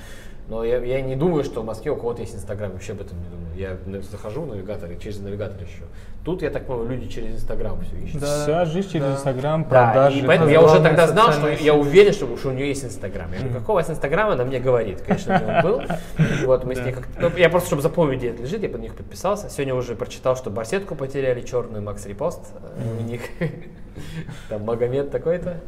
[0.49, 2.73] Но я, я не думаю, что в Москве у кого-то есть Инстаграм.
[2.73, 3.55] Вообще об этом не думаю.
[3.55, 5.85] Я захожу в навигатор и через навигатор ищу.
[6.25, 8.21] Тут, я так понимаю, люди через Инстаграм все ищут.
[8.21, 8.43] Да.
[8.43, 9.13] Вся жизнь через Да.
[9.13, 10.19] Инстаграм, Да, продажи.
[10.21, 12.85] и поэтому Это я уже тогда знал, что я уверен, что, что у нее есть
[12.85, 13.31] Инстаграм.
[13.33, 14.33] Я говорю, какого у вас Инстаграма?
[14.33, 15.03] Она мне говорит.
[15.03, 15.83] Конечно, у нее был.
[16.47, 17.21] Вот, мы с ней как-то...
[17.21, 19.49] ну, я просто, чтобы запомнить, где это лежит, я под них подписался.
[19.51, 22.53] Сегодня уже прочитал, что барсетку потеряли, черную Макс Репост.
[22.77, 23.23] э, У них
[24.49, 25.61] там Магомед такой-то.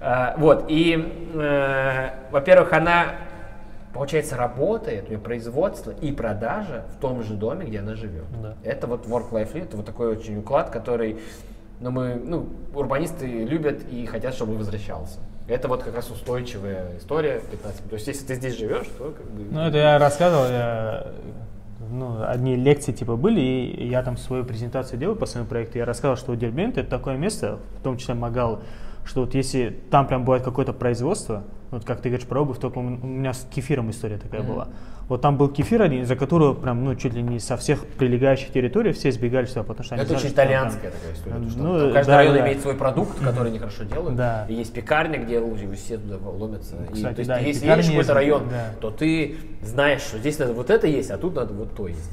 [0.00, 3.16] А, Вот, и, э, во-первых, она,
[3.92, 8.24] получается, работает, у нее производство и продажа в том же доме, где она живет.
[8.42, 8.54] Да.
[8.64, 11.18] Это вот work-life это вот такой очень уклад, который
[11.80, 15.18] ну, мы, ну, урбанисты любят и хотят, чтобы он возвращался.
[15.50, 17.88] Это вот как раз устойчивая история 15.
[17.88, 19.44] То есть, если ты здесь живешь, то как бы...
[19.50, 21.06] Ну, это я рассказывал, я,
[21.90, 25.84] ну, одни лекции типа были, и я там свою презентацию делал по своему проекту, я
[25.84, 28.60] рассказывал, что Дербент это такое место, в том числе Магал,
[29.04, 31.42] что вот если там прям бывает какое-то производство,
[31.72, 34.52] вот как ты говоришь про обувь, только у меня с кефиром история такая Мгм.
[34.52, 34.68] была.
[35.10, 38.52] Вот там был кефир один, из-за которого прям, ну, чуть ли не со всех прилегающих
[38.52, 41.34] территорий все сбегали сюда, потому что они Это знали, очень что там итальянская такая история.
[41.34, 42.40] потому что Ну, там каждый да, район да.
[42.44, 44.14] имеет свой продукт, который они хорошо делают.
[44.16, 44.46] Да.
[44.48, 46.76] И есть пекарня, где лучше все туда ломятся.
[46.90, 48.66] И, Кстати, то есть, да, и если едешь в какой-то район, да.
[48.80, 52.08] то ты знаешь, что здесь надо вот это есть, а тут надо вот то есть.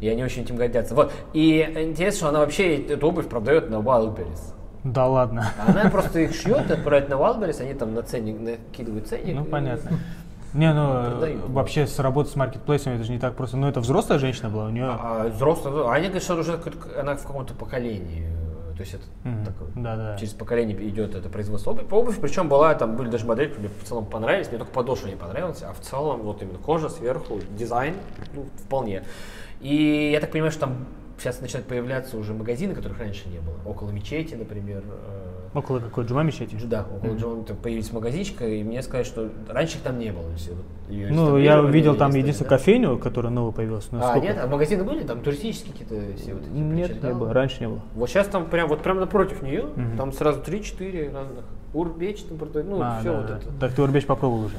[0.00, 0.94] И они очень этим гордятся.
[0.94, 1.12] Вот.
[1.34, 4.40] И интересно, что она вообще эту обувь продает на Wildberries.
[4.82, 5.46] Да ладно.
[5.66, 9.34] Она просто их шьет, отправляет на Wildberries, они там на ценник накидывают ценник.
[9.34, 9.98] Ну, и- понятно.
[10.54, 11.48] Не, ну, Продают.
[11.48, 13.56] вообще с работы с маркетплейсом это же не так просто.
[13.56, 14.86] Ну, это взрослая женщина была, у нее...
[14.88, 18.28] А взрослая, а они говорят, что уже как- она в каком-то поколении.
[18.76, 19.44] То есть это Мгм.
[19.44, 20.16] такое, Да, да.
[20.18, 21.84] через поколение идет это производство обуви.
[21.84, 24.72] По обуви, причем была, там были даже модели, которые мне в целом понравились, мне только
[24.72, 27.94] подошва не понравилась, а в целом вот именно кожа сверху, дизайн,
[28.32, 29.04] ну, вполне.
[29.60, 30.86] И я так понимаю, что там
[31.24, 33.54] сейчас начинают появляться уже магазины, которых раньше не было.
[33.64, 34.82] Около мечети, например.
[34.86, 36.54] э, Около какой Джума мечети?
[36.64, 40.24] Да, около Джона там появились магазинчика, и мне сказали, что раньше их там не было.
[40.90, 42.58] её Ну, я видел там единственную да?
[42.58, 43.88] кофейню, которая новая появилась.
[43.90, 44.26] Ну, А, сколько?
[44.26, 45.02] нет, а магазины были?
[45.04, 47.80] Там туристические какие-то все вот эти Нет, не было, раньше не было.
[47.94, 49.96] Вот сейчас там прям вот прям напротив нее, Мгм.
[49.96, 51.44] там сразу 3-4 разных.
[51.72, 53.36] Урбеч там продают, ну, А, все да, вот да.
[53.38, 53.46] это.
[53.60, 54.56] Так ты Урбеч попробовал уже?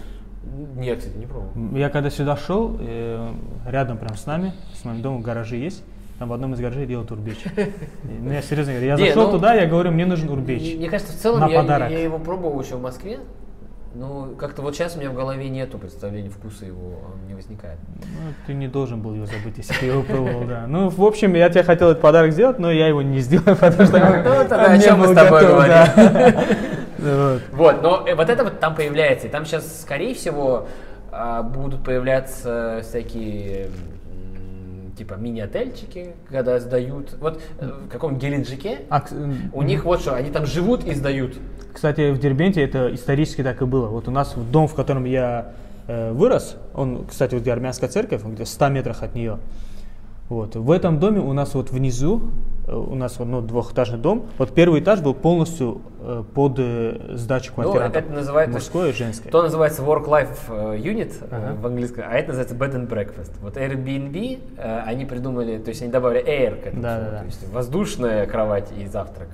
[0.76, 1.52] Нет, кстати, не пробовал.
[1.78, 3.32] Я когда сюда шел, э,
[3.68, 5.84] рядом прям с нами, с моим домом гаражи есть,
[6.20, 7.44] там в одном из гаражей делают урбеч.
[8.04, 10.76] Ну, я серьезно говорю, я зашел ну, туда, я говорю, мне нужен урбеч.
[10.78, 13.20] мне кажется, в целом я, его пробовал еще в Москве,
[13.94, 17.78] но как-то вот сейчас у меня в голове нету представления вкуса его, он не возникает.
[17.98, 20.66] Ну, ты не должен был его забыть, если ты его пробовал, да.
[20.68, 23.86] Ну, в общем, я тебе хотел этот подарок сделать, но я его не сделал, потому
[23.86, 26.40] что Ну, тогда о чем мы с тобой говорим?
[27.52, 27.84] Вот.
[27.84, 29.28] Но э, вот это вот там появляется.
[29.28, 30.68] И там сейчас, скорее всего,
[31.12, 33.68] а, будут появляться всякие
[34.96, 37.16] типа мини-отельчики, когда сдают.
[37.20, 39.04] Вот э, в каком Геленджике А,
[39.54, 41.38] у них вот что, они там живут и сдают.
[41.74, 43.88] Кстати, в Дербенте это исторически так и было.
[43.88, 45.54] Вот у нас дом, в котором я
[45.88, 49.40] э, вырос, он, кстати, вот где армянская церковь, он где в 100 метрах от нее.
[50.30, 50.56] Вот.
[50.56, 52.32] В этом доме у нас вот внизу,
[52.68, 57.64] у нас ну, двухэтажный дом, вот первый этаж был полностью э, под э, сдачу Ну,
[57.64, 58.04] квартирантов.
[58.04, 59.30] это называется- Мужское и женское.
[59.30, 61.56] То называется work-life э, unit э, Ага.
[61.62, 63.32] в английском, а это называется bed and breakfast.
[63.42, 67.18] Вот Airbnb, э, они придумали, то есть они добавили air к этому Да, да, да.
[67.20, 69.28] то есть воздушная кровать и завтрак.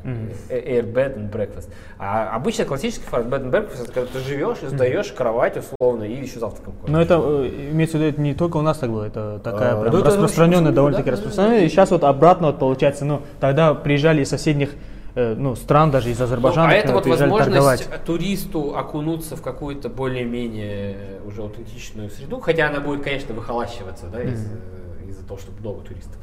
[0.49, 1.69] Э, Air bed and breakfast.
[1.99, 6.03] А обычно классический формат bed and breakfast, это когда ты живешь и сдаешь кровать условно
[6.03, 6.73] и еще завтраком.
[6.88, 9.73] Но это э, имеется в виду, это не только у нас так было, это такая
[9.75, 11.65] А, прям да, это распространенная, довольно-таки да, да, распространенная.
[11.65, 14.72] И сейчас вот обратно вот получается, ну, тогда приезжали из соседних
[15.15, 18.05] э, ну, стран, даже из Ну, Азербайджана, а это вот возможность торговать.
[18.05, 24.45] туристу окунуться в какую-то более-менее уже аутентичную среду, хотя она будет, конечно, выхолащиваться, да, из,
[24.45, 26.17] э, из-за того, что много туристов.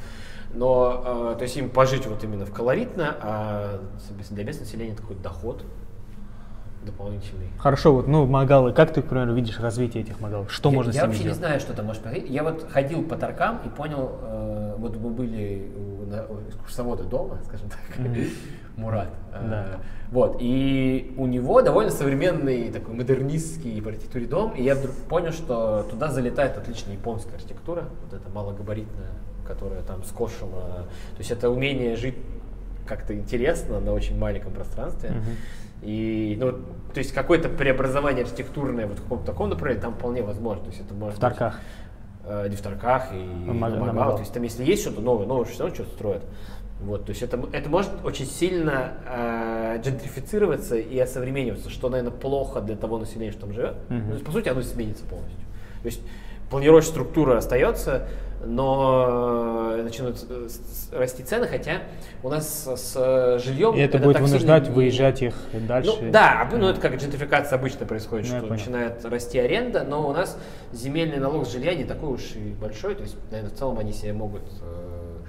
[0.55, 3.81] Но, э, то есть им пожить вот именно в колоритно, а
[4.31, 5.63] для местного населения такой доход
[6.85, 7.49] дополнительный.
[7.59, 10.51] Хорошо, вот, ну, магалы, как ты, к примеру, видишь развитие этих магалов?
[10.53, 11.37] Что я, можно я с ними вообще сделать?
[11.39, 12.31] не знаю, что там может происходить.
[12.31, 17.05] Я вот ходил по торкам и понял, э, вот мы были у, на, у экскурсовода
[17.05, 17.99] дома, скажем так,
[18.77, 19.09] Мурат.
[19.33, 19.67] э, Да.
[20.11, 25.33] Вот, и у него довольно современный такой модернистский по архитектуре дом, и я вдруг понял,
[25.33, 29.11] что туда залетает отличная японская архитектура, вот эта малогабаритная,
[29.47, 30.87] которая там скошена.
[30.87, 32.17] То есть это умение жить
[32.87, 35.11] как-то интересно на очень маленьком пространстве.
[35.11, 35.37] Мгм.
[35.83, 40.65] И, ну, то есть какое-то преобразование архитектурное вот в каком-то таком направлении там вполне возможно.
[40.65, 41.55] То есть это может В Тарках.
[42.25, 43.95] Быть, э, в Тарках, и На Мага- на на Магау.
[43.95, 44.13] Магау.
[44.15, 46.23] То есть там если есть что-то новое, новое все равно что-то строят.
[46.81, 52.61] Вот, то есть это, это может очень сильно э, джентрифицироваться и осовремениваться, что, наверное, плохо
[52.61, 53.75] для того населения, что там живет.
[53.89, 54.07] Мгм.
[54.09, 55.41] То есть, по сути, оно изменится полностью.
[55.83, 56.01] То есть
[56.51, 58.07] планировочная структура остается,
[58.45, 60.49] но э, начнут э,
[60.93, 61.83] расти цены, хотя
[62.23, 63.75] у нас с, жильем...
[63.75, 65.93] И это будет так сильно вынуждать не- выезжать их дальше.
[66.01, 70.13] ну, да, ну это как джентрификация обычно происходит, Ну, что начинает расти аренда, но у
[70.13, 70.39] нас
[70.73, 73.93] земельный налог с жилья не такой уж и большой, то есть, наверное, в целом они
[73.93, 74.43] себе могут...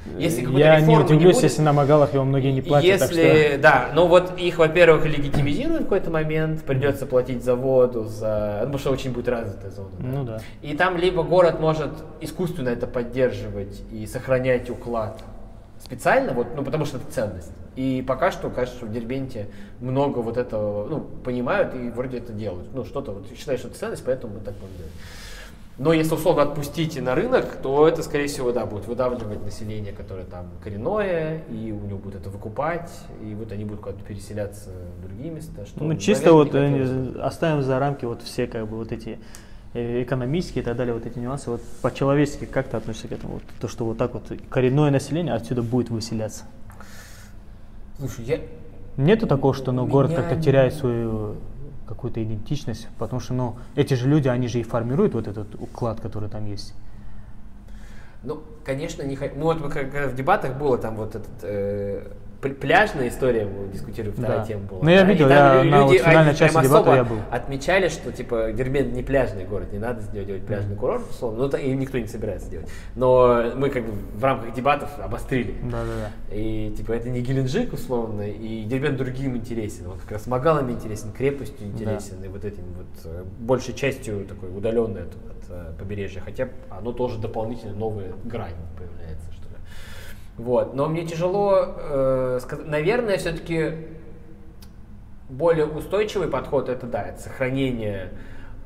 [0.05, 3.57] э, Если Я не удивлюсь, будет, если на Магалах его многие не платят, если, что...
[3.59, 8.65] да, ну вот их, во-первых, легитимизируют в какой-то момент, придется платить за воду, за, ну,
[8.65, 9.89] потому что очень будет развитая зона.
[9.99, 10.07] да.
[10.07, 10.41] Ну да.
[10.61, 11.91] И там либо город может
[12.21, 15.21] искусственно это поддерживать и сохранять уклад
[15.79, 17.51] специально, вот, ну потому что это ценность.
[17.75, 19.47] И пока что, кажется, что в Дербенте
[19.79, 22.67] много вот этого, ну, понимают и вроде это делают.
[22.73, 24.91] Ну, что-то, вот считают, что это ценность, поэтому мы так будем делать.
[25.79, 30.25] Но если условно отпустить на рынок, то это, скорее всего, да, будет выдавливать население, которое
[30.25, 32.91] там коренное, и у него будут это выкупать,
[33.23, 35.65] и вот они будут куда-то переселяться в другие места.
[35.65, 37.21] Что, Ну, чисто вот э, хотелось бы.
[37.21, 39.19] оставим за рамки вот все как бы вот эти
[39.73, 41.49] э, экономические и так далее, вот эти нюансы.
[41.49, 43.35] Вот по-человечески как ты относишься к этому?
[43.35, 46.43] Вот, то, что вот так вот коренное население отсюда будет выселяться.
[47.99, 48.39] Слушай, я,
[48.97, 51.35] Нету такого, что ну, город как-то не- теряет свою
[51.89, 55.99] какую-то идентичность, потому что ну, эти же люди, они же и формируют вот этот уклад,
[55.99, 56.75] который там есть.
[58.23, 59.33] Ну, конечно, не хочу.
[59.35, 62.11] Ну, вот как- в дебатах было там вот этот э,
[62.41, 64.45] пляжная история, мы дискутировали, вторая Да.
[64.45, 64.83] тема была.
[64.83, 67.17] Ну, я да, видел, я лю- на вот финальной части дебата я был.
[67.31, 71.47] Отмечали, что типа Дербент не пляжный город, не надо сделать, делать пляжный курорт, условно.
[71.51, 72.69] Ну, и никто не собирается делать.
[72.95, 75.55] Но мы как бы в рамках дебатов обострили.
[75.63, 76.35] Да-да-да.
[76.35, 79.87] И типа это не Геленджик, условно, и Дербент другим интересен.
[79.87, 84.49] Он как раз Магалами интересен, крепостью интересен, и вот этим вот э, большей частью такой
[84.55, 86.21] удаленной от, от, э, побережья.
[86.21, 89.29] Хотя оно тоже дополнительно новая грань появляется.
[90.39, 90.73] Вот.
[90.73, 92.65] Но мне тяжело э, сказать.
[92.65, 93.73] Наверное, все-таки
[95.29, 98.09] более устойчивый подход это да, это сохранение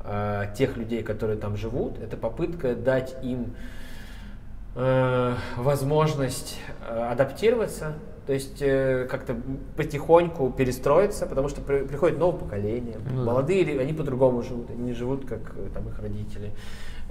[0.04, 1.98] э, тех людей, которые там живут.
[2.00, 3.54] Это попытка дать им
[4.76, 7.94] э, возможность э, адаптироваться,
[8.26, 9.36] то есть э, как-то
[9.76, 12.98] потихоньку перестроиться, потому что при- приходит новое поколение.
[13.10, 13.32] Ну да.
[13.32, 16.52] Молодые, они по-другому живут, они не живут как э, там их родители.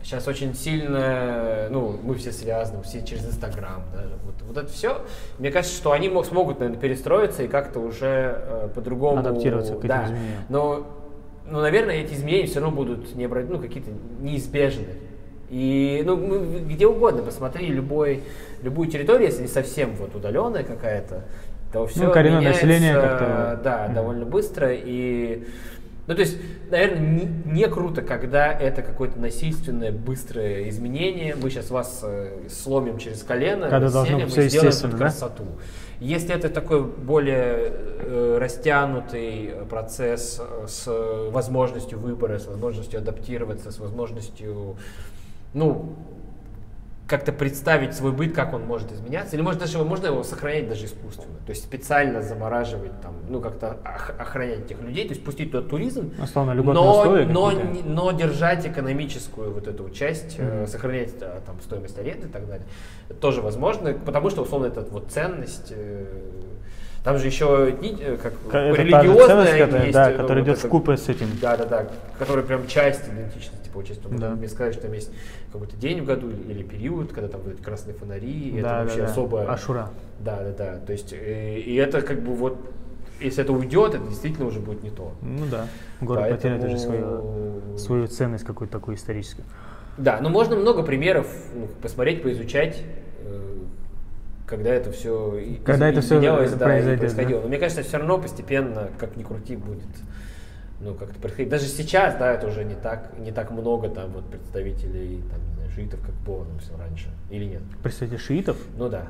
[0.03, 4.15] Сейчас очень сильно, ну, мы все связаны, все через Инстаграм даже.
[4.25, 5.01] Вот, вот это все.
[5.39, 9.19] Мне кажется, что они мо- смогут, наверное, перестроиться и как-то уже э, по-другому...
[9.19, 10.05] Адаптироваться к этим да.
[10.05, 10.41] изменениям.
[10.49, 10.87] Но,
[11.49, 14.87] ну, наверное, эти изменения все равно будут не, ну, какие-то неизбежны.
[15.49, 18.23] И ну, мы где угодно посмотри любой,
[18.61, 21.23] любую территорию, если не совсем вот удаленная какая-то,
[21.71, 23.93] то все Ну, коренное население как-то- да, Мгм.
[23.93, 24.69] довольно быстро.
[24.73, 25.45] И,
[26.05, 26.37] ну, то есть,
[26.69, 31.35] наверное, не, не круто, когда это какое-то насильственное, быстрое изменение.
[31.35, 34.97] Мы сейчас вас э, сломим через колено, Когда быть и всё сделаем тут да?
[34.97, 35.45] красоту.
[36.01, 40.87] Если это такой более э, растянутый э, процесс э, с
[41.31, 44.75] возможностью выбора, с возможностью адаптироваться, с возможностью,
[45.53, 45.95] ну,
[47.05, 50.69] как-то представить свой быт, как он может изменяться, или может даже его, можно его сохранять
[50.69, 55.23] даже искусственно, то есть специально замораживать там, ну как-то ох- охранять этих людей, то есть
[55.23, 56.13] пустить туда туризм,
[56.53, 57.51] льготные но, но,
[57.85, 60.65] но держать экономическую вот эту часть, Мгм.
[60.65, 62.65] сохранять э, там стоимость аренды и так далее,
[63.19, 65.73] тоже возможно, потому что условно это вот ценность.
[65.75, 66.05] э,
[67.03, 67.75] Там же еще
[68.23, 71.27] как Ка- это религиозная ценность, которая, есть, да, которая вот идет это- вкупе с этим.
[71.41, 71.87] Да, да, да,
[72.17, 74.07] которая прям часть идентичности получается.
[74.07, 74.29] Вот Да.
[74.29, 75.11] Мне сказали, что там есть
[75.53, 78.81] какой-то день в году или, период, когда там будут красные фонари, и это Да, да,
[78.81, 79.05] вообще да.
[79.05, 79.51] особо.
[79.51, 79.89] Ашура.
[80.19, 80.79] Да, да, да.
[80.85, 82.57] То есть, э, и это как бы вот,
[83.21, 85.13] если это уйдет, это действительно уже будет не то.
[85.21, 85.67] Ну да.
[86.01, 89.45] Город Поэтому- потеряет уже свою, свою ценность какую-то такую историческую.
[89.97, 92.81] Да, но можно много примеров ну, посмотреть, поизучать,
[93.23, 93.39] э,
[94.47, 97.39] когда это все Когда это всё да, и произойдет, происходило.
[97.41, 97.43] да?
[97.43, 99.83] Но мне кажется, все равно постепенно, как ни крути, будет
[100.83, 101.49] ну, как-то происходить.
[101.49, 105.53] Даже сейчас, да, это уже не так, не так много там вот представителей, там, не
[105.55, 107.09] знаю, шиитов, как было все раньше.
[107.29, 107.61] Или нет?
[107.81, 109.07] Представитель шиитов, Ну да.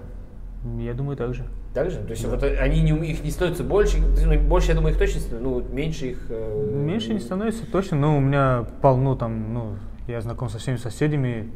[0.79, 1.45] я думаю, так же.
[1.73, 1.97] Так же?
[2.01, 5.19] То есть вот они не, их не становится больше, ну, больше, я думаю, их точно
[5.21, 6.25] становится, ну, меньше их...
[6.29, 9.75] э, Меньше не становится точно, но у меня полно там, ну,
[10.07, 11.49] я знаком со всеми соседями,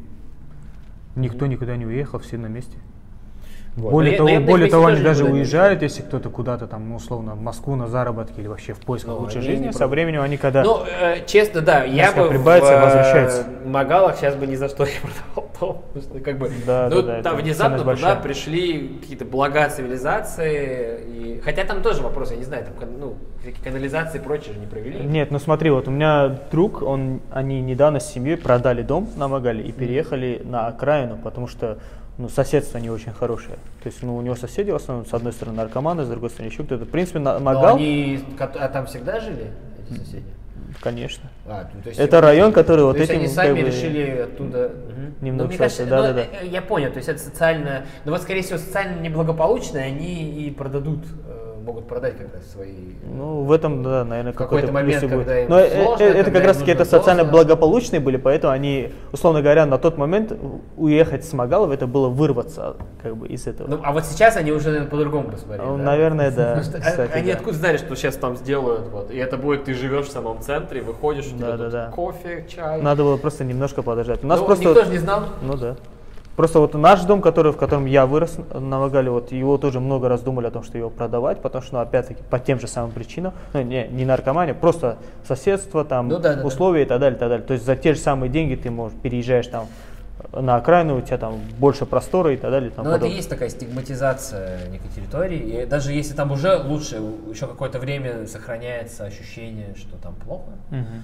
[1.14, 2.76] никто никуда не уехал, все на месте.
[3.78, 3.92] Вот.
[3.92, 7.34] Более Но того, я более того, они даже уезжают, если кто-то куда-то там, ну, условно,
[7.34, 9.70] в Москву на заработки или вообще в поисках Ну, лучшей жизни.
[9.70, 10.64] Со временем они когда...
[10.64, 13.46] Ну, э, честно, да, я бы прибавится, в э, возвращается.
[13.64, 17.16] Магалах сейчас бы ни за что не продавал дом, что как бы, Да, ну, да,
[17.16, 18.16] да, там внезапно туда большая.
[18.16, 21.40] пришли какие-то блага цивилизации, и...
[21.40, 24.66] хотя там тоже вопрос, я не знаю, там, ну, всякие канализации и прочее же не
[24.66, 25.04] провели.
[25.04, 29.28] Нет, ну смотри, вот у меня друг, он, они недавно с семьей продали дом на
[29.28, 31.78] Магале и переехали на окраину, потому что
[32.18, 33.56] ну, соседство не очень хорошее.
[33.82, 36.50] То есть, ну, у него соседи в основном, с одной стороны наркоманы, с другой стороны
[36.50, 36.84] еще кто-то.
[36.84, 39.52] В принципе, на, Но Магал, они, а там всегда жили
[39.88, 40.24] эти соседи?
[40.80, 41.30] конечно.
[41.46, 44.68] А, ну, есть Это район, который вот то этим, они сами как бы, решили оттуда...
[44.68, 45.14] Мгм.
[45.20, 46.24] немного ну, кажется, да-да-да.
[46.30, 47.86] ну, э, я понял, то есть это социально...
[48.04, 52.72] Ну вот, скорее всего, социально неблагополучные, они и продадут, э, могут продать как раз свои...
[53.14, 55.10] Ну, в этом, да, наверное, В какой-то какой-то момент, будет.
[55.26, 57.32] когда им Но э, сложно, э, это когда как раз таки это социально доза.
[57.32, 60.32] благополучные были, поэтому они, условно говоря, на тот момент
[60.78, 63.68] уехать с Магалова, это было вырваться как бы из этого.
[63.68, 65.84] Ну, а вот сейчас они уже, наверное, по-другому посмотрели, Ну, да?
[65.84, 66.52] Наверное, да.
[66.58, 67.36] А- кстати, они да.
[67.36, 70.80] откуда знали, что сейчас там сделают, вот, и это будет, ты живешь в самом центре,
[70.80, 71.90] выходишь, у тебя Да, да, тут да.
[71.90, 72.80] кофе, чай.
[72.80, 74.24] Надо было просто немножко подождать.
[74.24, 74.64] У нас Ну, просто...
[74.64, 75.20] никто же не знал.
[75.42, 75.76] Ну да.
[76.38, 80.08] Просто вот наш дом, который, в котором я вырос на Магале, вот его тоже много
[80.08, 82.92] раз думали о том, что его продавать, потому что, ну, опять-таки, по тем же самым
[82.92, 86.46] причинам, ну, не, не наркомания, просто соседство, там, Ну да, да, да.
[86.46, 87.44] условия и так далее, и так далее.
[87.44, 89.66] То есть за те же самые деньги ты можешь, переезжаешь там
[90.32, 92.70] на окраину, у тебя там больше простора и так далее.
[92.76, 95.38] Ну, это есть такая стигматизация некой территории.
[95.38, 101.02] И даже если там уже лучше, еще какое-то время сохраняется ощущение, что там плохо, Мгм.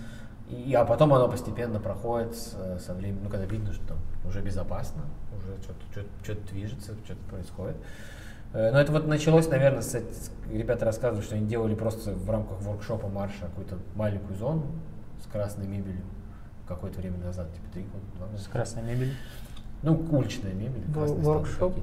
[0.49, 5.03] И, а потом оно постепенно проходит со временем, ну, когда видно, что там уже безопасно,
[5.37, 7.77] уже что-то, что-то движется, что-то происходит.
[8.53, 12.31] Э, Но это вот началось, наверное, с, с- ребята рассказывают, что они делали просто в
[12.31, 14.67] рамках воркшопа марша какую-то маленькую зону
[15.23, 16.03] с красной мебелью
[16.69, 18.39] какое-то время назад, типа три года.
[18.39, 19.15] С красной мебелью.
[19.85, 21.75] Ну, уличная мебель, воркшоп.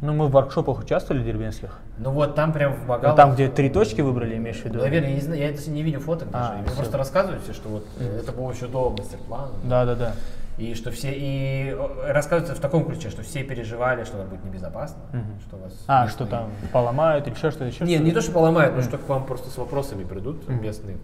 [0.00, 1.78] Ну, мы в воркшопах участвовали дербенских.
[1.98, 3.16] Ну вот там прям в Ну, Магалах.
[3.16, 4.78] там, где три точки выбрали, имеешь в виду?
[4.78, 6.52] Наверное, я не знаю, я это не видел фоток даже.
[6.54, 9.50] А, Мне просто рассказывают все, что вот э, это было еще до мастер-плана.
[9.64, 10.12] Да, да, да.
[10.56, 11.76] И что все, и
[12.06, 15.40] рассказывается в таком ключе, что все переживали, что там будет небезопасно, Мгм.
[15.46, 17.84] что вас А, местные- что там поломают или еще что-то еще?
[17.84, 18.04] Не, что-то?
[18.04, 20.96] не то, что поломают, но что к вам просто с вопросами придут местные.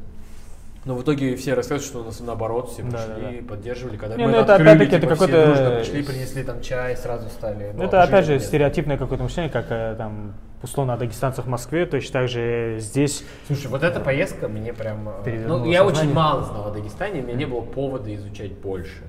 [0.84, 4.16] Но в итоге все рассказывают, что у нас наоборот все Да, пришли, да, поддерживали, когда
[4.16, 6.12] Не, мы ну это открыли, опять-таки типа, это все какой-то- дружно Пришли, пришли.
[6.14, 7.70] принесли там чай, сразу стали.
[7.72, 11.48] Ну, ну, это опять же стереотипное какое-то мышление, как э, там условно о дагестанцах в
[11.48, 13.24] Москве, точно так же здесь.
[13.46, 15.08] Слушай, вот эта поездка мне прям...
[15.24, 16.02] э, Ну, я сознание.
[16.04, 19.02] очень мало знал о Дагестане, у меня не было повода изучать больше.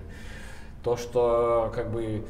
[0.83, 2.23] То, что как бы...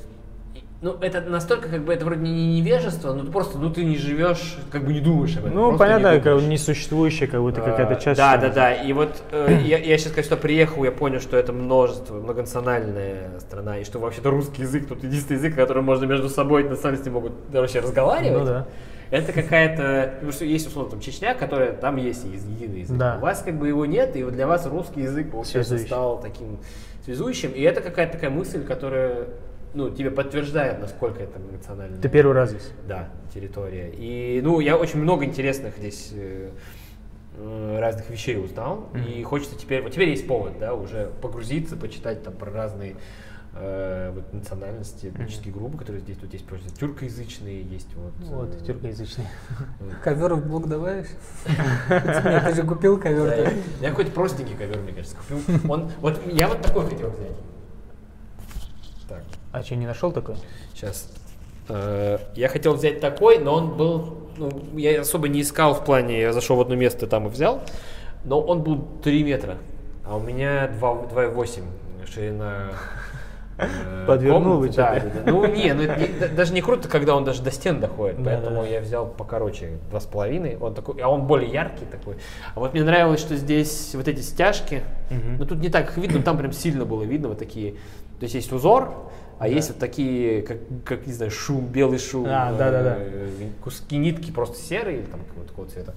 [0.84, 4.57] Ну, это настолько, как бы, это вроде не невежество, но просто, ну, ты не живешь,
[4.69, 5.55] как бы не думаешь об этом.
[5.55, 8.17] Ну, просто не понятно, как несуществующая как будто А, какая-то часть.
[8.17, 8.73] Да, да, да.
[8.73, 13.77] И вот э, я, я сейчас, сюда приехал, я понял, что это множество, многонациональная страна,
[13.77, 17.79] и что вообще-то русский язык, тут единственный язык, которым можно между собой национальности могут вообще
[17.79, 18.39] разговаривать.
[18.39, 18.67] Ну да.
[19.09, 22.97] Это какая-то, ну что есть условно там Чечня, которая там есть есть единый язык.
[22.97, 23.19] Да.
[23.19, 25.88] У вас как бы его нет, и вот для вас русский язык получается Связующий.
[25.88, 26.59] стал таким
[27.05, 27.51] связующим.
[27.51, 29.27] И это какая-то такая мысль, которая
[29.74, 31.97] ну, тебе подтверждает, насколько это национально.
[31.97, 32.71] Ты первый раз здесь.
[32.88, 33.91] Да, территория.
[33.91, 36.51] И, ну, я очень много интересных здесь э,
[37.38, 38.89] э, разных вещей узнал.
[39.07, 42.95] И хочется теперь, вот теперь есть повод, да, уже погрузиться, почитать там про разные
[43.55, 48.13] э, вот, национальности, этнические группы, которые здесь тут есть, просто тюркоязычные, есть вот.
[48.30, 49.26] Вот, э, тюркоязычный.
[50.03, 51.07] Ковер в блок добавишь?
[51.47, 53.26] Нет, Ты же купил ковер.
[53.26, 53.51] я,
[53.82, 55.71] я какой-то простенький ковер, мне кажется, купил.
[55.71, 57.53] Он, вот я вот такой хотел взять.
[59.14, 59.24] Так.
[59.51, 60.36] А что, не нашел такой?
[60.74, 61.11] Сейчас.
[61.70, 66.20] Э, Я хотел взять такой, но он был, ну, я особо не искал в плане,
[66.20, 67.61] я зашел в одно место там и взял,
[68.26, 69.57] но он был 3 метра,
[70.05, 71.61] а у меня 2 2,8
[72.11, 72.70] ширина.
[73.57, 74.76] э, Подвернул комнаты.
[74.76, 74.95] Да,
[75.26, 75.32] да.
[75.32, 78.64] Ну не, ну это даже не круто, когда он даже до стен доходит, Да, поэтому
[78.64, 82.16] да, я взял покороче, два с половиной, он такой, а он более яркий такой.
[82.55, 85.38] А вот мне нравилось, что здесь вот эти стяжки, Мгм.
[85.38, 87.76] ну тут не так их видно, там прям сильно было видно вот такие,
[88.20, 88.93] то есть есть узор,
[89.39, 92.95] а есть вот такие, как, как, не знаю, шум, белый шум, А, да-да-да.
[92.97, 95.95] э, куски нитки просто серые или там какого-то такого цвета.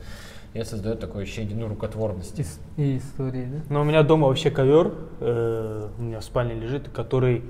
[0.54, 2.46] И это создает такое ощущение, ну, рукотворности.
[2.76, 3.58] И истории, да?
[3.68, 7.44] Ну, у меня дома вообще ковер, э, у меня в спальне лежит, который,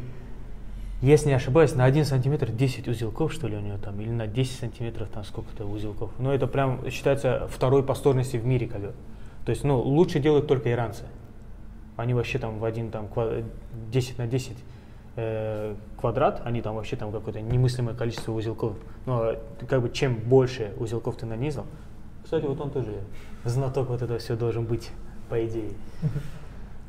[1.00, 4.26] если не ошибаюсь, на 1 сантиметр 10 узелков, что ли, у него там, или на
[4.26, 6.10] 10 сантиметров там сколько-то узелков.
[6.18, 8.92] Ну, это прям считается второй по сложности в мире ковер.
[9.44, 11.04] То есть, ну, лучше делают только иранцы.
[11.96, 13.44] Они вообще там в один там ква-
[13.90, 14.56] 10 на 10
[15.16, 18.74] э, квадрат, они там вообще там какое-то немыслимое количество узелков.
[19.06, 19.32] Но
[19.68, 21.64] как бы чем больше узелков ты нанизал,
[22.22, 22.92] кстати, вот он тоже
[23.44, 24.90] знаток вот этого все должен быть,
[25.28, 25.70] по идее.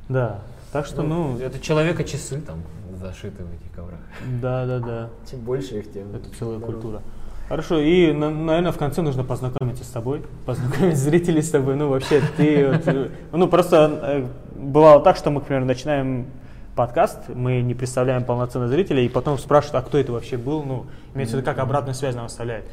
[0.09, 0.39] Да,
[0.71, 2.63] так что, ну, Это человека часы там
[2.97, 3.99] зашиты в этих коврах.
[4.41, 7.01] да, да, да, Чем больше их, тем это целая культура.
[7.49, 11.75] Хорошо, и, на- наверное, в конце нужно познакомиться с тобой, познакомить зрителей с тобой.
[11.75, 14.27] Ну, вообще, ты, вот, ну, просто э,
[14.57, 16.27] бывало так, что мы, к примеру, начинаем
[16.75, 20.85] подкаст, мы не представляем полноценно зрителей, и потом спрашивают, а кто это вообще был, ну,
[21.15, 22.65] имеется в виду, как обратную связь нам оставляет.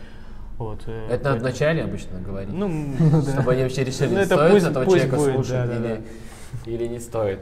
[0.58, 2.52] Вот, э, Это надо вначале обычно говорить.
[2.52, 2.70] Ну,
[3.32, 6.02] Чтобы они вообще решили, Ну, стоит пусть- этого человека будет, слушать да, да, или,
[6.66, 7.40] или не стоит.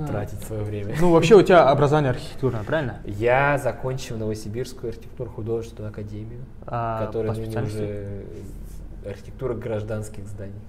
[0.00, 0.06] А.
[0.06, 0.94] тратить свое время.
[1.00, 2.98] Ну, вообще у тебя образование архитектурное, правильно?
[3.04, 8.24] Я закончил Новосибирскую архитектурно-художественную академию, А, которая ныне уже
[9.04, 10.60] архитектура гражданских зданий.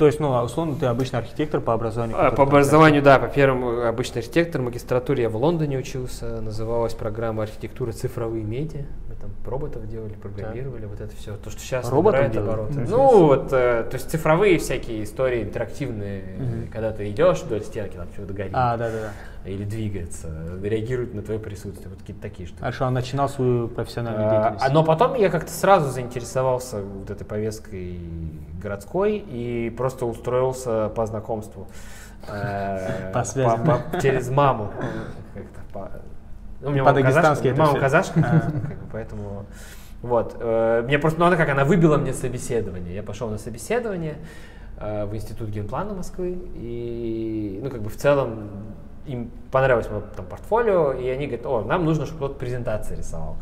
[0.00, 2.16] То есть, ну, а условно, ты обычный архитектор по образованию?
[2.18, 6.94] А, По образованию, да, по первому обычный архитектор, в магистратуре я в Лондоне учился, называлась
[6.94, 8.86] программа архитектура цифровые медиа.
[9.20, 12.48] Там роботов делали, программировали, вот это все, то, что сейчас Роботов набирает делали?
[12.48, 12.80] обороты.
[12.80, 16.68] Ничего Ну, вот, э, то есть цифровые всякие истории интерактивные, Мгм.
[16.72, 18.96] когда ты идешь вдоль стенки, там что-то горит, А, да, да,
[19.44, 19.50] да.
[19.50, 20.28] или двигается,
[20.62, 22.62] реагирует на твое присутствие, вот какие-то такие штуки.
[22.64, 24.64] А что, он начинал свою профессиональную А, деятельность?
[24.66, 28.00] а, но потом я как-то сразу заинтересовался вот этой повесткой
[28.62, 31.68] городской и просто устроился по знакомству.
[32.26, 33.64] Э, По связям.
[33.64, 34.70] по- Через маму.
[36.60, 37.80] Ну, у меня По-дагестански это Мама всё.
[37.80, 38.52] казашка, А.
[38.92, 39.46] поэтому...
[40.02, 40.36] Вот.
[40.40, 42.94] э, Мне просто, ну она как, она выбила мне собеседование.
[42.94, 44.16] Я пошел на собеседование
[44.78, 46.38] э, в Институт генплана Москвы.
[46.54, 48.48] И, ну, как бы в целом
[49.06, 53.36] им понравилось мое там, портфолио, и они говорят, о, нам нужно, чтобы кто-то презентации рисовал.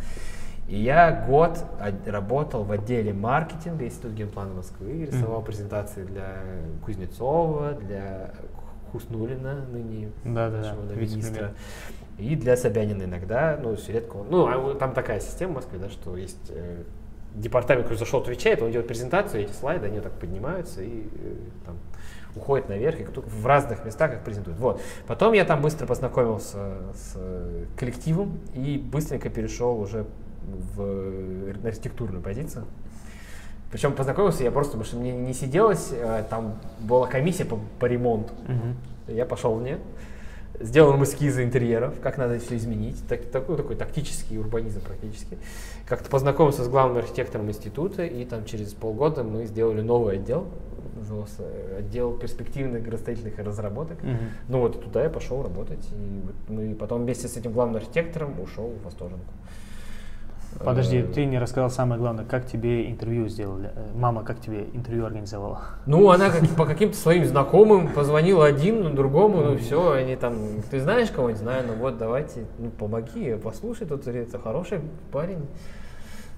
[0.69, 6.43] И я год од- работал в отделе маркетинга Института генплана Москвы, рисовал презентации для
[6.85, 8.31] Кузнецова, для
[8.93, 10.97] Хуснулина, ныне нашего да, вице-премьера.
[10.97, 11.53] министра,
[12.19, 14.17] и для Собянина иногда, ну, редко.
[14.17, 16.83] он- Ну, а там такая система в Москве, да, что есть э,
[17.35, 21.35] департамент, который зашел, отвечает, он делает презентацию, эти слайды, они вот так поднимаются и э,
[21.65, 21.77] там
[22.35, 24.59] уходят наверх, и кто в разных местах их презентуют.
[24.59, 24.81] Вот.
[25.07, 30.05] Потом я там быстро познакомился с э, коллективом и быстренько перешел уже
[30.75, 32.65] в э, архитектурную позицию.
[33.71, 35.93] Причем познакомился я просто, потому что мне не сиделось,
[36.31, 38.33] там была комиссия по, по ремонту.
[38.47, 38.77] Мгм.
[39.09, 39.79] Я пошел в нее,
[40.61, 45.39] сделал им эскизы интерьеров, как надо все изменить, так, такой, такой тактический урбанизм практически.
[45.87, 50.49] Как-то познакомился с главным архитектором института, и там через полгода мы сделали новый отдел,
[50.97, 51.45] назывался
[51.79, 54.03] отдел перспективных градостроительных разработок.
[54.03, 54.19] Мгм.
[54.49, 58.41] Ну вот туда я пошел работать, и вот мы потом вместе с этим главным архитектором
[58.41, 59.33] ушел в Восторженку.
[60.65, 63.71] Подожди, Э, ты не рассказал самое главное, как тебе интервью сделали?
[63.75, 65.61] Э, Мама как тебе интервью организовала?
[65.87, 70.35] Ну, она как, по каким-то своим знакомым позвонила один, ну, другому, ну, все, они там,
[70.71, 71.41] ты знаешь кого-нибудь?
[71.43, 74.81] Знаю, ну вот, давайте, ну, помоги, послушай, тут это хороший
[75.13, 75.47] парень.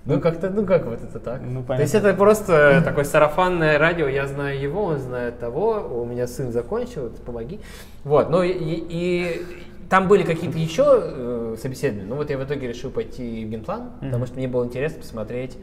[0.07, 1.43] Ну, как-то, ну, как вот это так?
[1.45, 6.07] Ну, То есть это просто такое сарафанное радио, я знаю его, он знает того, у
[6.07, 7.61] меня сын закончил, помоги.
[8.05, 9.43] Вот, ну, и- и
[9.91, 13.91] там были какие-то еще э, собеседования, ну, вот я в итоге решил пойти в генплан,
[14.01, 15.59] потому что мне было интересно посмотреть,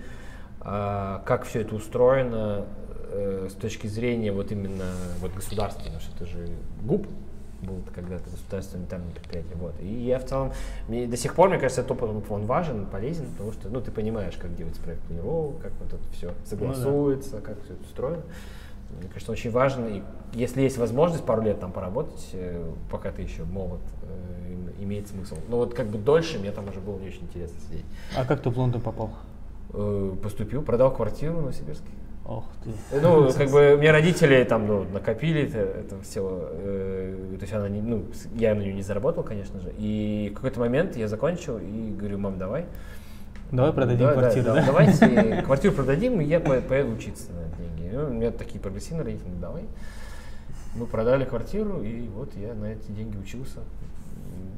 [0.59, 2.65] а, как все это устроено
[3.09, 6.45] э, с точки зрения вот именно вот государства, потому что это же
[6.81, 7.07] ГУП
[7.61, 9.55] был когда-то государственное унитарное предприятие.
[9.55, 9.73] Вот.
[9.79, 10.51] И я в целом,
[10.89, 13.91] мне, до сих пор, мне кажется, этот опыт он важен, полезен, потому что ну, ты
[13.91, 18.23] понимаешь, как делается проект планировок, как вот это все согласуется, как все это устроено.
[18.99, 20.01] Мне кажется, очень важно, и
[20.33, 25.07] если есть возможность пару лет там поработать, э, пока ты еще молод, э, им- имеет
[25.07, 25.35] смысл.
[25.49, 27.85] Но вот как бы дольше мне там уже было не очень интересно сидеть.
[28.17, 29.11] А как ты в Лондон попал?
[29.73, 31.87] Э, Поступил, продал квартиру в Новосибирске.
[32.25, 32.99] Ох ты.
[33.01, 36.49] Ну, как бы мне родители там ну, накопили это, это все.
[36.51, 38.03] э, то есть она не, ну,
[38.35, 39.71] я на нее не заработал, конечно же.
[39.77, 42.65] И в какой-то момент я закончил и говорю, мам, давай.
[43.51, 44.65] Давай продадим Да, да, квартиру, да?
[44.65, 47.47] Давайте квартиру продадим, и я по- поеду учиться на
[47.89, 47.95] деньги.
[48.01, 49.63] Ну, у меня такие прогрессивные родители, «Ну, давай.
[50.75, 53.59] Мы продали квартиру, и вот я на эти деньги учился.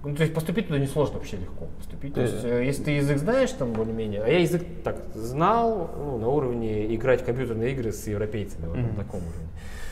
[0.04, 2.14] Ну, то есть поступить туда несложно, вообще легко поступить.
[2.14, 5.90] То Ты- есть, э, если ты язык знаешь, там более-менее, а я язык так знал,
[5.98, 8.96] ну, на уровне играть в компьютерные игры с европейцами, вот на Мгм.
[8.96, 9.50] таком уровне.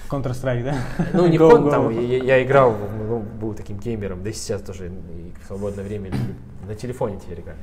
[0.10, 0.76] Counter-Strike, да?
[1.14, 1.72] Ну, не Go, кон, go.
[1.72, 2.74] там, я, я играл,
[3.08, 6.12] ну, был таким геймером, да и сейчас тоже и в свободное время
[6.66, 7.58] на телефоне теперь играю.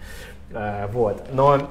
[0.52, 1.66] А, вот, но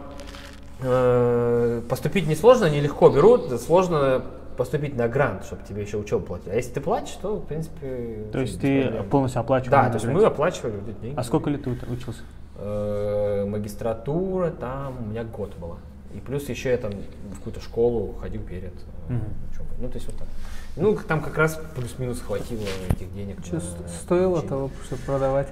[0.84, 4.24] э, поступить несложно, нелегко берут, сложно
[4.58, 6.52] поступить на грант, чтобы тебе еще учебу платили.
[6.52, 8.28] А если ты платишь, то, в принципе...
[8.32, 9.10] То есть ты проблем.
[9.10, 9.72] полностью оплачивал?
[9.72, 11.20] Да, то есть мы оплачивали эти деньги.
[11.20, 12.22] А сколько лет ты учился?
[12.58, 15.78] Э, магистратура, там у меня год была.
[16.14, 16.92] И плюс еще я там
[17.32, 18.74] в какую-то школу ходил перед
[19.10, 19.20] э,
[19.52, 19.76] учебой.
[19.80, 20.28] Ну, то есть вот так.
[20.76, 22.62] Ну, там как раз плюс-минус хватило
[22.92, 23.44] этих денег.
[23.44, 25.48] Что на стоило того, чтобы продавать?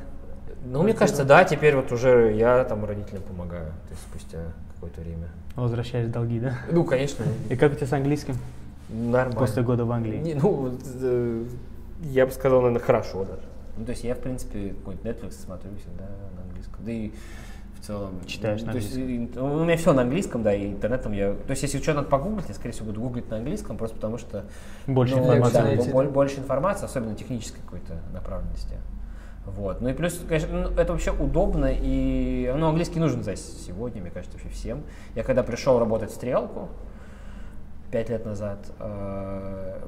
[0.64, 4.40] Ну, мне кажется, да, теперь вот уже я там родителям помогаю, то есть спустя
[4.82, 5.30] какое-то время.
[5.56, 6.58] Возвращаешь долги, да?
[6.72, 8.36] Ну, конечно, И как у тебя с английским
[8.90, 9.40] нормально.
[9.40, 10.18] после года в Англии?
[10.18, 11.46] Не, ну, э,
[12.04, 13.44] я бы сказал, наверное, хорошо даже.
[13.78, 16.06] Ну, то есть я, в принципе, какой-то Netflix смотрю всегда
[16.36, 16.84] на английском.
[16.84, 17.12] Да и
[17.80, 18.26] в целом...
[18.26, 21.34] Читаешь ну, на то есть, у меня все на английском, да, и интернетом я...
[21.34, 24.18] То есть если что надо погуглить, я, скорее всего, буду гуглить на английском, просто потому
[24.18, 24.46] что...
[24.88, 25.92] Больше ну, информации.
[25.92, 28.76] да, больше информации, особенно технической какой-то направленности.
[29.46, 29.82] Вот.
[29.82, 34.12] Ну и плюс, конечно, ну, это вообще удобно, и ну, английский нужен за сегодня, мне
[34.12, 34.84] кажется, вообще всем.
[35.16, 36.70] Я когда пришел работать в стрелку,
[37.92, 38.60] пять лет назад.
[38.80, 39.80] Э,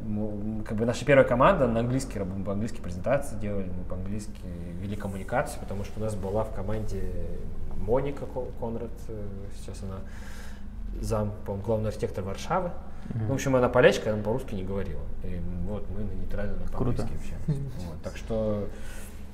[0.67, 4.41] Как бы наша первая команда на английский, мы по-английски презентации делали, мы по-английски
[4.81, 7.03] вели коммуникацию, потому что у нас была в команде
[7.77, 9.23] Моника Ко- Конрад, э,
[9.57, 9.97] сейчас она
[11.01, 12.71] зам, по-моему, главный архитектор Варшавы.
[13.13, 15.01] Ну, в общем, она полячка, она по-русски не говорила.
[15.23, 17.11] И вот мы на нейтральном по-английски
[17.45, 17.63] общаемся.
[17.89, 18.67] Вот, так что,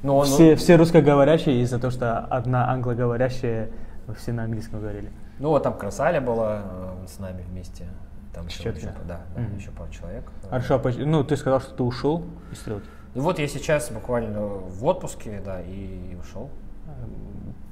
[0.04, 3.70] ну, он, Все, все русскоговорящие из-за того, что одна англоговорящая,
[4.18, 5.10] все на английском говорили.
[5.40, 6.62] ну вот там Красаля была
[7.04, 7.86] э, с нами вместе.
[8.34, 9.58] Там еще, еще- да, да, Мгм.
[9.58, 10.24] еще пару человек.
[10.50, 12.88] Хорошо, а ну ты сказал, что ты ушел из стрелки.
[13.16, 16.50] Ну вот я сейчас буквально в отпуске, да, и ушел.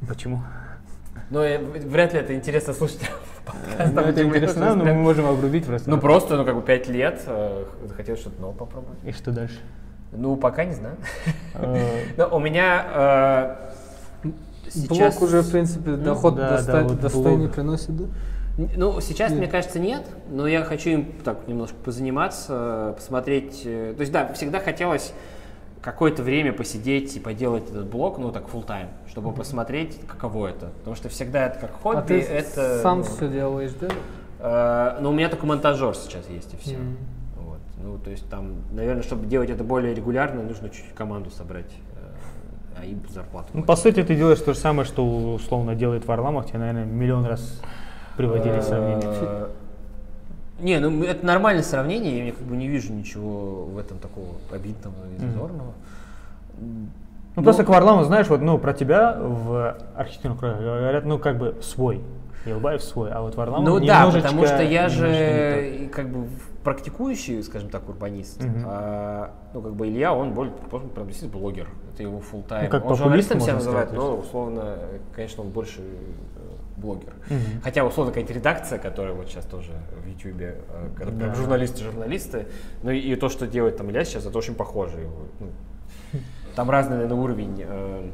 [0.07, 0.41] Почему?
[1.29, 3.01] Но э, вряд ли это интересно слушать.
[3.93, 5.89] Ну, это мы интересно, но мы прям- можем обрубить просто.
[5.89, 8.99] Ну просто, ну как бы пять лет, э, захотелось что-то новое попробовать.
[9.05, 9.59] И что дальше?
[10.11, 10.95] Ну пока не знаю.
[11.53, 12.85] Э, Но у меня
[14.23, 14.29] э,
[14.69, 15.15] сейчас...
[15.15, 17.55] Блок уже, в принципе, доход доста- вот достойный блок.
[17.55, 18.05] приносит, да?
[18.75, 19.39] Ну, сейчас, Нет.
[19.39, 23.61] мне кажется, нет, но я хочу им так немножко позаниматься, посмотреть.
[23.65, 25.13] э, То есть, да, всегда хотелось
[25.81, 30.67] какое-то время посидеть и поделать этот блог, ну, так, full time, чтобы посмотреть, каково это.
[30.79, 32.79] Потому что всегда это как хобби, а ты это...
[32.81, 33.87] сам ну, все делаешь, да?
[34.39, 36.77] э, ну, у меня только монтажер сейчас есть, и все.
[37.87, 42.81] Ну, то есть, там, наверное, чтобы делать это более регулярно, нужно чуть-чуть команду собрать, э,
[42.81, 43.47] а им зарплату.
[43.53, 45.05] Ну, по сути, ты делаешь то же самое, что
[45.35, 47.61] условно делает Варламов, тебе, наверное, миллион раз
[48.17, 49.09] приводили сравнение.
[49.21, 49.47] Э,
[50.59, 54.95] Не, ну это нормальное сравнение, я как бы не вижу ничего в этом такого обидного
[55.15, 55.71] и зазорного.
[57.37, 61.37] Ну, просто к Варламову, знаешь, вот, ну, про тебя в архитектурных кругах говорят, ну, как
[61.37, 62.01] бы свой.
[62.49, 66.27] Елбаев свой, а вот Варламов Ну да, потому что я же как бы
[66.63, 68.43] практикующий, скажем так, урбанист.
[68.43, 68.63] Мгм.
[68.65, 71.69] А, ну как бы Илья, он более, прям действительно блогер.
[71.93, 72.63] Это его full time.
[72.63, 74.77] Ну, как он журналистом себя называет, сказать, но условно,
[75.15, 77.13] конечно, он больше э, блогер.
[77.29, 77.61] Мгм.
[77.63, 79.71] Хотя условно какая-то редакция, которая вот сейчас тоже
[80.03, 80.57] в Ютубе,
[80.99, 81.33] э, Да.
[81.35, 82.47] журналисты, журналисты,
[82.83, 85.07] ну и, и то, что делает там Илья сейчас, это очень похоже.
[85.39, 85.47] Ну,
[86.55, 88.09] там разный, наверное, уровень э,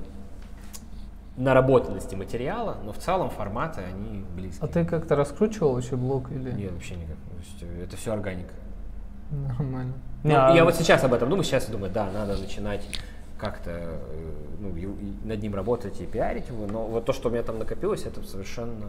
[1.38, 4.62] наработанности материала, но в целом форматы они близкие.
[4.62, 6.52] А ты как-то раскручивал еще блок или?
[6.52, 7.16] Нет, вообще никак.
[7.16, 8.54] То есть, э, это все органика.
[9.32, 9.94] Нормально.
[10.24, 12.88] Ну, а- Я вот сейчас об этом думаю, сейчас я думаю, да, надо начинать
[13.40, 14.74] как-то э, ну,
[15.26, 18.22] над ним работать и пиарить его, но вот то, что у меня там накопилось, это
[18.24, 18.86] совершенно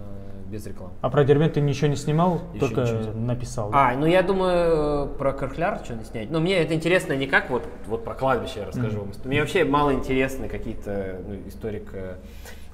[0.55, 0.93] без рекламы.
[1.01, 3.70] А про Дербент ты ничего не снимал, Еще только ничего не написал.
[3.70, 3.90] да?
[3.90, 6.31] А, ну я думаю, про Каркляр что-нибудь снять.
[6.31, 9.01] Но мне это интересно не как вот, вот про кладбище я расскажу.
[9.01, 9.10] вам.
[9.24, 12.18] Мне вообще мало интересны какие-то ну, историко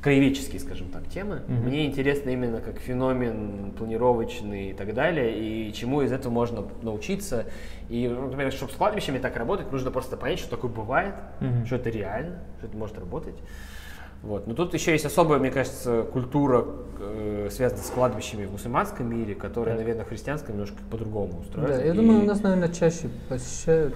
[0.02, 1.42] краеведческие, скажем так, темы.
[1.46, 1.66] Мгм.
[1.68, 7.46] Мне интересно именно как феномен планировочный и так далее, и чему из этого можно научиться.
[7.90, 11.66] И, например, чтобы с кладбищами так работать, нужно просто понять, что такое бывает, Мгм.
[11.66, 13.34] что это реально, что это может работать.
[14.22, 14.46] Вот.
[14.46, 16.66] Но тут еще есть особая, мне кажется, культура,
[17.00, 19.80] э, связанная с кладбищами в мусульманском мире, которая, Да.
[19.80, 21.68] наверное, в христианском немножко по-другому устроена.
[21.74, 23.94] Да, я И, думаю, у нас, наверное, чаще посещают.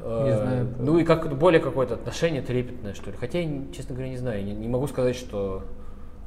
[0.00, 3.16] э, не знаю, Ну и как более какое-то отношение трепетное, что ли.
[3.18, 5.64] Хотя, я, честно говоря, не знаю, не, не могу сказать, что...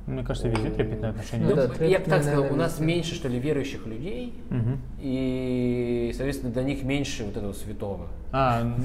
[0.08, 1.48] Мне кажется, везде трепетное отношение.
[1.48, 2.86] Ну да, я бы трепетное, так сказал, у нас везде.
[2.86, 4.80] меньше, что ли, верующих людей, Мгм.
[5.00, 8.08] и, соответственно, для них меньше вот этого святого.
[8.34, 8.76] А,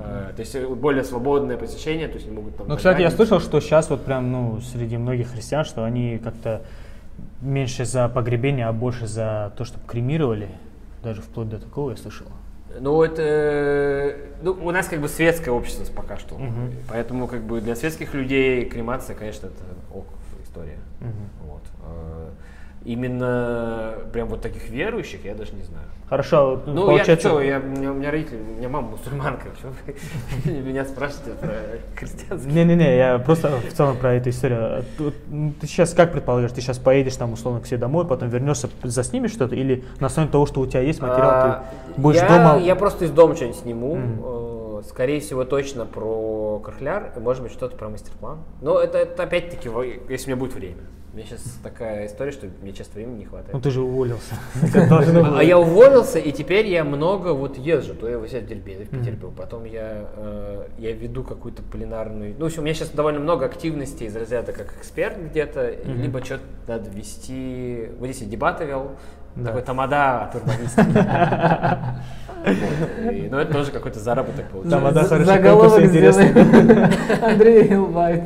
[0.00, 2.68] То есть э, более свободное посещение, то есть они могут там...
[2.68, 6.62] ну, кстати, я слышал, что сейчас вот прям, ну, среди многих христиан, что они как-то
[7.40, 10.48] меньше за погребение, а больше за то, чтобы кремировали.
[11.02, 12.26] Даже вплоть до такого я слышал.
[12.78, 13.22] Ну, это...
[13.22, 16.36] э, Ну, у нас как бы светское общество пока что.
[16.36, 16.72] Мгм.
[16.88, 19.56] Поэтому как бы для светских людей кремация, конечно, это
[19.92, 20.06] ок
[20.44, 20.78] история.
[21.00, 21.48] Мгм.
[21.48, 21.62] Вот.
[22.84, 25.84] Именно прям вот таких верующих я даже не знаю.
[26.08, 27.28] Хорошо, а Ну, получается...
[27.28, 29.48] я что, я, у, меня, у меня родители, у меня мама мусульманка,
[30.44, 31.50] почему меня спрашиваете про
[31.94, 32.50] христианский?
[32.50, 34.84] Не-не-не, я просто в целом про эту историю.
[35.30, 38.70] М, Ты сейчас как предполагаешь, ты сейчас поедешь там условно к себе домой, потом вернешься,
[38.82, 42.28] заснимешь что-то, или на основе того, что у тебя есть материал, А, ты будешь я,
[42.28, 42.58] дома...
[42.58, 43.98] Я просто из дома что-нибудь сниму.
[44.80, 48.38] Э, Скорее всего, точно про Крахляр, может быть, что-то про мастер-план.
[48.60, 49.68] Но это, это опять-таки,
[50.08, 50.82] если у меня будет время.
[51.12, 53.52] У меня сейчас такая история, что мне часто времени не хватает.
[53.52, 54.36] Ну ты же уволился.
[55.36, 57.94] А я уволился, и теперь я много вот езжу.
[57.94, 62.36] То я вот в Дербент, в Питер был, потом я, э, я веду какую-то пленарную...
[62.38, 66.88] Ну, у меня сейчас довольно много активностей из разряда как эксперт где-то, либо что-то надо
[66.90, 67.88] вести...
[67.98, 68.92] Вот здесь я дебаты вел,
[69.36, 69.46] Да.
[69.48, 70.98] такой тамада от урбанистики.
[73.12, 74.78] И, Ну, это тоже какой-то заработок получается.
[74.78, 76.22] Тамада За- хороший Заголовок конкурс, интересно.
[76.24, 76.90] сделаем.
[77.22, 78.24] Андрей Илбай,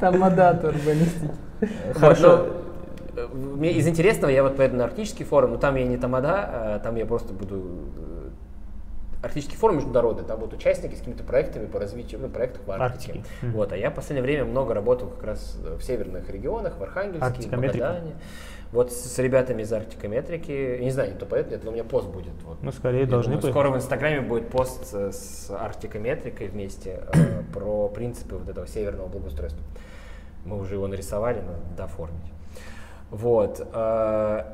[0.00, 1.30] тамадат урбанистики.
[1.94, 2.46] Хорошо.
[3.16, 3.26] Ну, э,
[3.56, 6.78] мне из интересного я вот поеду на арктический форум, но там я не тамада, а
[6.78, 7.62] там я просто буду
[9.20, 13.14] Арктический форум международный, там будут участники с какими-то проектами по развитию, ну, проектах в Арктике.
[13.18, 13.26] Арктики.
[13.52, 17.48] Вот, а я в последнее время много работал как раз в северных регионах, в Архангельске,
[17.48, 17.50] в.
[17.60, 18.12] Магадане.
[18.72, 20.78] Вот с, с ребятами из Арктикометрики.
[20.80, 22.32] Не знаю, кто поет, нет, но у меня пост будет.
[22.44, 22.58] Вот.
[22.62, 23.50] Ну, скорее Я должны думаю, быть.
[23.50, 29.08] Скоро в Инстаграме будет пост с, с Арктикометрикой вместе э, про принципы вот этого северного
[29.08, 29.62] благоустройства.
[30.44, 32.32] Мы уже его нарисовали, надо дооформить.
[33.10, 33.66] Вот.
[33.72, 34.44] э,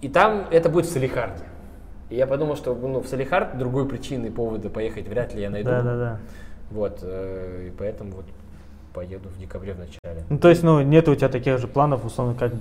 [0.00, 1.44] и там это будет в Салихарде.
[2.08, 5.70] И я подумал, что ну, в Салихард другой причины повода поехать вряд ли я найду.
[5.70, 6.20] Да, да, да.
[6.70, 7.00] Вот.
[7.02, 8.26] э, и поэтому вот
[8.94, 10.24] поеду в декабре в начале.
[10.28, 12.52] Ну, то есть, ну, нет у тебя таких же планов, условно, как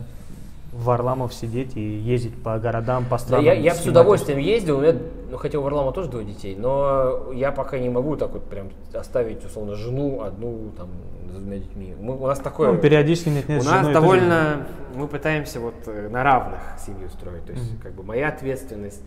[0.76, 3.46] в Варламов сидеть и ездить по городам, по Да, странам.
[3.46, 4.96] я, я бы с удовольствием ездил, у меня,
[5.32, 8.68] ну, хотя у Варлама тоже двое детей, но я пока не могу так вот прям
[8.94, 10.90] оставить, условно, жену одну там
[11.30, 11.96] с двумя детьми.
[12.00, 12.74] Мы, у нас такое...
[12.74, 14.06] Ну, периодически нет, нет, у с нас женой тоже.
[14.06, 14.68] довольно...
[14.96, 17.46] Мы пытаемся вот э, на равных семью строить.
[17.46, 19.02] То есть, как бы, моя ответственность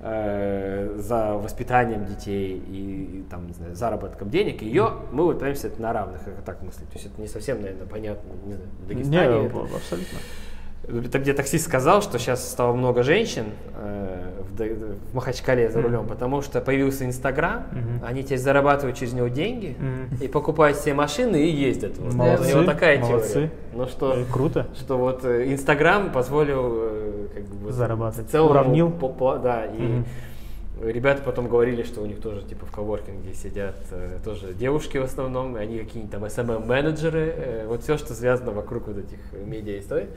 [0.00, 5.68] э, за воспитанием детей и, и, там, не знаю, заработком денег, ее мы вот пытаемся
[5.68, 6.88] это на равных, как так мыслить.
[6.88, 9.46] То есть это не совсем, наверное, понятно, не знаю, в Не, Дагестане.
[9.46, 10.18] это- абсолютно.
[10.88, 16.06] Это где таксист сказал, что сейчас стало много женщин э, в, в Махачкале за рулем,
[16.06, 18.04] потому что появился Инстаграм, Мгм.
[18.06, 20.22] они теперь зарабатывают через него деньги Мгм.
[20.22, 21.98] и покупают себе машины и ездят.
[21.98, 22.14] Вот.
[22.14, 23.32] Молодцы, У него такая молодцы.
[23.32, 23.50] теория.
[23.74, 24.66] Ну что, Э, Круто.
[24.76, 28.30] что вот э, Инстаграм позволил э, как бы, Зарабатывать.
[28.30, 28.90] целому Уравнил.
[28.90, 30.04] по- по- да, и Мгм.
[30.80, 35.04] Ребята потом говорили, что у них тоже типа в коворкинге сидят э, тоже девушки в
[35.04, 40.08] основном, они какие-нибудь там SMM-менеджеры, э, вот все, что связано вокруг вот этих э, медиа-историй.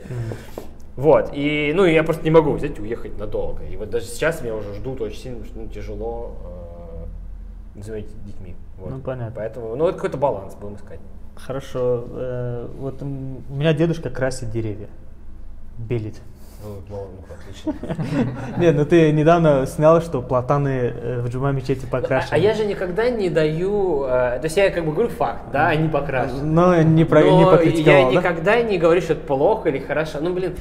[0.96, 3.64] Вот, и, ну, я просто не могу взять и уехать надолго.
[3.64, 6.36] И вот даже сейчас меня уже ждут очень сильно, что ну, тяжело
[7.76, 8.54] э, занимать детьми.
[8.76, 8.90] Вот.
[8.90, 9.32] Ну, понятно.
[9.34, 11.00] Поэтому, ну, это какой-то баланс будем искать.
[11.36, 12.04] Хорошо.
[12.10, 14.88] э, вот у меня дедушка красит деревья.
[15.78, 16.20] Белит.
[16.62, 17.74] Ну, ну, ну, отлично.
[18.58, 22.34] Нет, ну ты недавно снял, что платаны э, в джума мечети А, покрашены.
[22.34, 25.68] а я же никогда не даю, э, то есть я как бы говорю факт, да,
[25.68, 26.42] они покрашены.
[26.42, 28.12] Но не, про, не покритиковал, я да?
[28.12, 30.18] никогда не говорю, что это плохо или хорошо.
[30.20, 30.54] Ну, блин,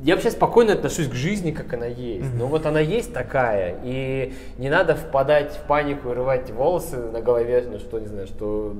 [0.00, 2.32] я вообще спокойно отношусь к жизни, как она есть.
[2.34, 7.20] Но вот она есть такая, и не надо впадать в панику и рвать волосы на
[7.20, 8.74] голове, ну, что, не знаю, что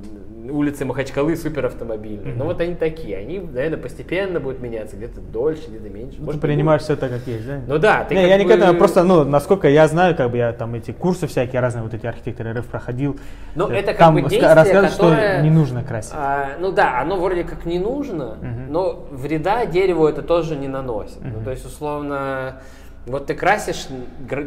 [0.51, 2.33] улицы Махачкалы супер автомобильные.
[2.35, 6.17] Но вот они такие, они, наверное, постепенно будут меняться, где-то дольше, где-то меньше.
[6.19, 7.59] Ну, ты принимаешь все так, как есть, да?
[7.67, 10.51] Ну да, ты не, я никогда, бы- просто, ну, насколько я знаю, как бы я
[10.53, 13.19] там эти курсы всякие разные, вот эти архитекторы РФ проходил.
[13.55, 16.13] Ну, Э, это как там бы действие, рассказывают, которое- что не нужно красить.
[16.15, 18.71] А, ну да, оно вроде как не нужно, Мгм.
[18.71, 21.17] но вреда дереву это тоже не наносит.
[21.21, 21.43] Ну, Мгм.
[21.43, 22.61] то есть, условно,
[23.05, 23.87] вот ты красишь,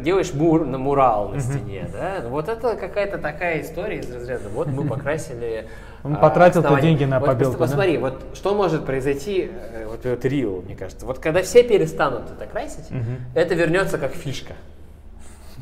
[0.03, 2.17] делаешь мур, на мурал на стене, да?
[2.23, 4.49] Ну, Вот это какая-то такая история из разряда.
[4.53, 5.67] Вот мы покрасили.
[6.03, 6.91] Он а, потратил-то основание.
[6.97, 7.65] деньги на вот побелку, да?
[7.65, 11.05] Посмотри, вот что может произойти, э, вот, вот Рио, мне кажется.
[11.05, 13.17] Вот когда все перестанут это красить, Мгм.
[13.35, 14.53] это вернется как фишка.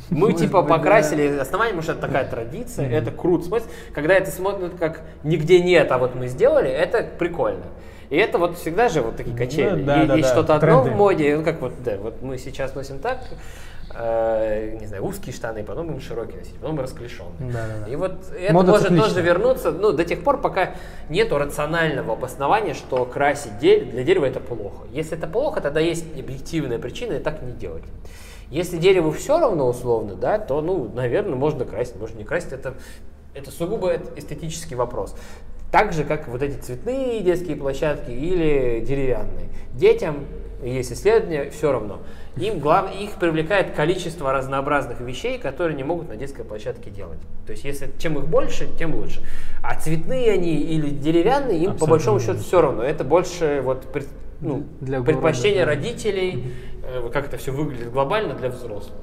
[0.10, 0.78] Мы Может типа быть, да.
[0.78, 3.46] покрасили основание, потому что это такая традиция, это круто.
[3.46, 7.66] Смотрите, когда это смотрят как нигде нет, а вот мы сделали, это прикольно.
[8.10, 9.82] И это вот всегда же вот такие качели.
[9.82, 12.38] Ну, да, да, Есть да, что-то одно в моде, ну как вот, да, вот мы
[12.40, 13.20] сейчас носим так,
[13.96, 17.52] э, не знаю, узкие штаны, потом будем широкие носить, потом расклешенные.
[17.52, 17.88] Да-да-да.
[17.92, 19.08] И вот это Мода может циклична.
[19.10, 20.72] тоже вернуться, ну, до тех пор, пока
[21.10, 24.88] нету рационального обоснования, что красить де- для дерева это плохо.
[24.92, 27.84] Если это плохо, тогда есть объективная причина и так не делать.
[28.50, 32.54] Если дереву все равно условно, да, то, ну, наверное, можно красить, можно не красить.
[32.54, 32.74] Это,
[33.36, 35.16] это сугубо эстетический вопрос.
[35.72, 39.50] Так же, как вот эти цветные детские площадки или деревянные.
[39.74, 40.26] Детям,
[40.64, 42.00] есть исследования, все равно.
[42.38, 42.94] Им глав...
[43.00, 47.20] Их привлекает количество разнообразных вещей, которые не могут на детской площадке делать.
[47.46, 49.22] То есть, если чем их больше, тем лучше.
[49.62, 52.84] А цветные они или деревянные, им по Абсолютно большому счету все равно.
[52.84, 54.10] Это больше вот пред-
[54.42, 55.88] ну, Для предпочтение города, да.
[55.88, 58.98] родителей, э, как это все выглядит глобально для взрослых.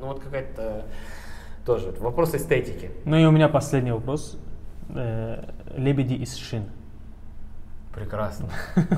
[0.00, 0.84] Ну вот какая-то
[1.64, 2.90] тоже вопрос эстетики.
[3.04, 4.36] Ну и у меня последний вопрос.
[4.90, 5.44] Э,
[5.76, 6.64] Лебеди из шин.
[7.94, 8.48] Прекрасно.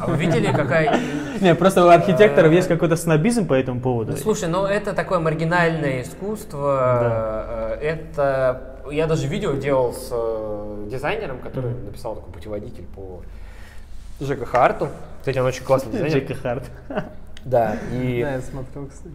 [0.00, 0.98] А вы видели, какая...
[1.40, 4.12] Не, просто у архитекторов есть какой-то снобизм по этому поводу.
[4.12, 7.76] Ну, слушай, ну это такое маргинальное искусство.
[7.80, 13.20] э, Это я даже видео делал с э, дизайнером, который написал такой путеводитель по
[14.20, 14.88] ЖКХ Арту.
[15.20, 16.18] Кстати, он очень классный дизайнер.
[16.18, 16.64] Джеки Харт.
[17.44, 19.14] Да, и Да, я смотрел, кстати.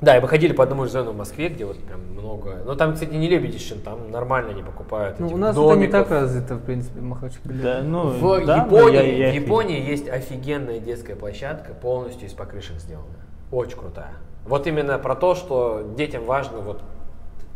[0.00, 2.58] Да, и мы ходили по одному районов в Москве, где вот прям много.
[2.64, 5.18] Но там, кстати, не лебедищен, там нормально они покупают.
[5.18, 5.92] Ну, этих у нас это не домиков.
[5.92, 7.54] так развито, в принципе, Махачкале.
[7.62, 12.28] Да, ну, В да, но Японии, я- я в Японии есть офигенная детская площадка, полностью
[12.28, 13.26] из покрышек сделанная.
[13.50, 14.12] Очень крутая.
[14.46, 16.80] Вот именно про то, что детям важно вот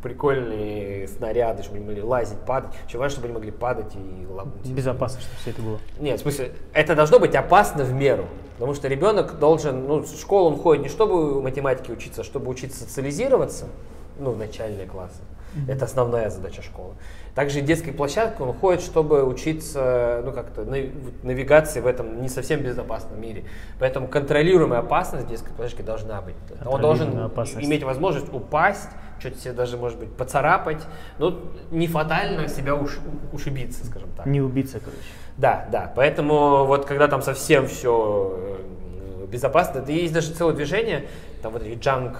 [0.02, 2.72] прикольные снаряды, чтобы они могли лазить, падать.
[2.86, 4.66] Очень важно, чтобы они могли падать и ломать.
[4.66, 5.78] Безопасно, чтобы все это было.
[6.00, 8.26] Нет, в смысле, это должно быть опасно в меру.
[8.54, 12.50] Потому что ребенок должен, ну, в школу он ходит не чтобы математике учиться, а чтобы
[12.50, 13.66] учиться социализироваться,
[14.18, 15.22] ну, начальные классы.
[15.68, 16.94] Это основная задача школы.
[17.34, 22.60] Также и детской площадки он ходит, чтобы учиться, ну как-то навигации в этом не совсем
[22.60, 23.44] безопасном мире.
[23.78, 26.36] Поэтому контролируемая опасность детской площадки должна быть.
[26.64, 27.66] Он должен опасность.
[27.66, 28.88] иметь возможность упасть,
[29.22, 30.82] что-то себе даже, может быть, поцарапать,
[31.18, 31.40] но
[31.70, 32.98] не фатально себя уш,
[33.32, 34.26] ушибиться, скажем так.
[34.26, 35.00] Не убиться, короче.
[35.36, 35.92] Да, да.
[35.94, 41.06] Поэтому вот когда там совсем все э, безопасно, да есть даже целое движение,
[41.42, 42.18] там вот эти джанг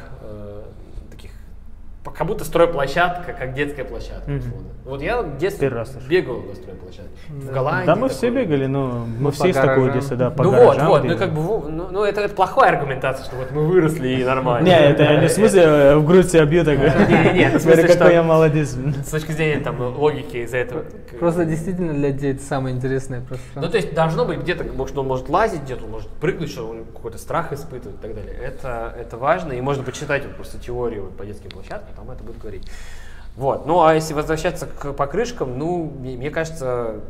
[2.11, 4.31] как будто стройплощадка, как детская площадка.
[4.31, 4.72] Mm-hmm.
[4.85, 7.11] Вот я в детстве раз бегал на стройплощадке.
[7.29, 7.41] Mm-hmm.
[7.41, 7.87] В Голландии.
[7.87, 8.17] Да, мы такой.
[8.17, 11.17] все бегали, но мы ну, все из такого детства, да, по Ну вот, вот, ну
[11.17, 14.67] как бы, ну, ну это, это плохая аргументация, что вот мы выросли и нормально.
[14.67, 16.79] Не, это не в смысле э, в грудь себя бью, так.
[16.79, 18.77] Не, не, смысле, какой я молодец.
[19.07, 20.85] С точки зрения там логики из-за этого.
[21.19, 23.61] Просто действительно для детей это самое интересное пространство.
[23.61, 26.69] Ну то есть должно быть где-то, что он может лазить, где-то он может прыгнуть, что
[26.69, 28.35] он какой-то страх испытывает и так далее.
[28.35, 32.39] Это, это важно, и можно почитать вот просто теорию по детским площадкам, там это будет
[32.39, 32.69] говорить.
[33.37, 33.67] Вот.
[33.67, 37.01] Ну, а если возвращаться к покрышкам, ну, мне, мне кажется,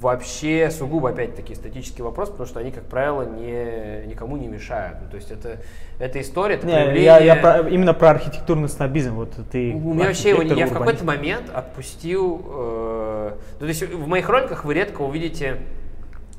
[0.00, 4.98] вообще сугубо, опять-таки, эстетический вопрос, потому что они, как правило, не, никому не мешают.
[5.02, 5.58] Ну, то есть это,
[5.98, 7.04] это история, это не, проявление...
[7.04, 9.14] Я, я про, именно про архитектурный снобизм.
[9.14, 12.44] Вот ты У меня вообще его, я в какой-то момент отпустил...
[12.48, 15.58] Э, ну, то есть в моих роликах вы редко увидите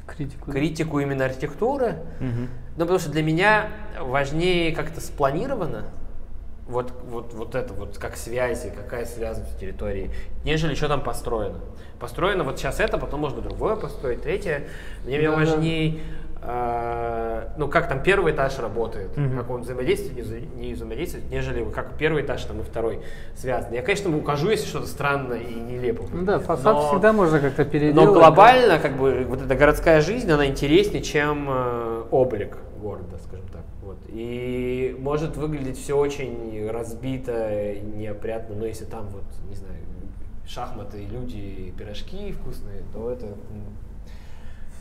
[0.05, 1.95] критику, критику именно архитектуры.
[2.19, 2.47] Угу.
[2.77, 3.67] Ну, потому что для меня
[3.99, 5.85] важнее как-то спланировано,
[6.67, 10.11] вот, вот, вот это вот как связи, какая связанность с территорией,
[10.43, 11.59] нежели что там построено.
[11.99, 14.67] Построено вот сейчас это, потом можно другое построить, третье.
[15.05, 15.99] Мне, мне важнее,
[16.41, 19.37] э, ну как там первый этаж работает, mm-hmm.
[19.37, 22.99] как он взаимодействует, не, не взаимодействует, нежели как первый этаж там и второй
[23.35, 23.75] связаны.
[23.75, 26.03] Я, конечно, укажу, если что-то странное и нелепо.
[26.11, 27.95] Ну, да, фасад но, всегда можно как-то переделать.
[27.95, 28.79] Но глобально, да?
[28.79, 33.47] как бы, вот эта городская жизнь, она интереснее, чем э, облик города, скажем
[34.07, 39.75] и может выглядеть все очень разбито, неопрятно, но если там вот, не знаю,
[40.47, 43.27] шахматы, люди, пирожки вкусные, то это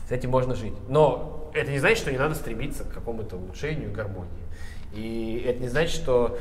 [0.07, 0.73] с этим можно жить.
[0.87, 4.31] Но это не значит, что не надо стремиться к какому-то улучшению гармонии.
[4.93, 6.37] И это не значит, что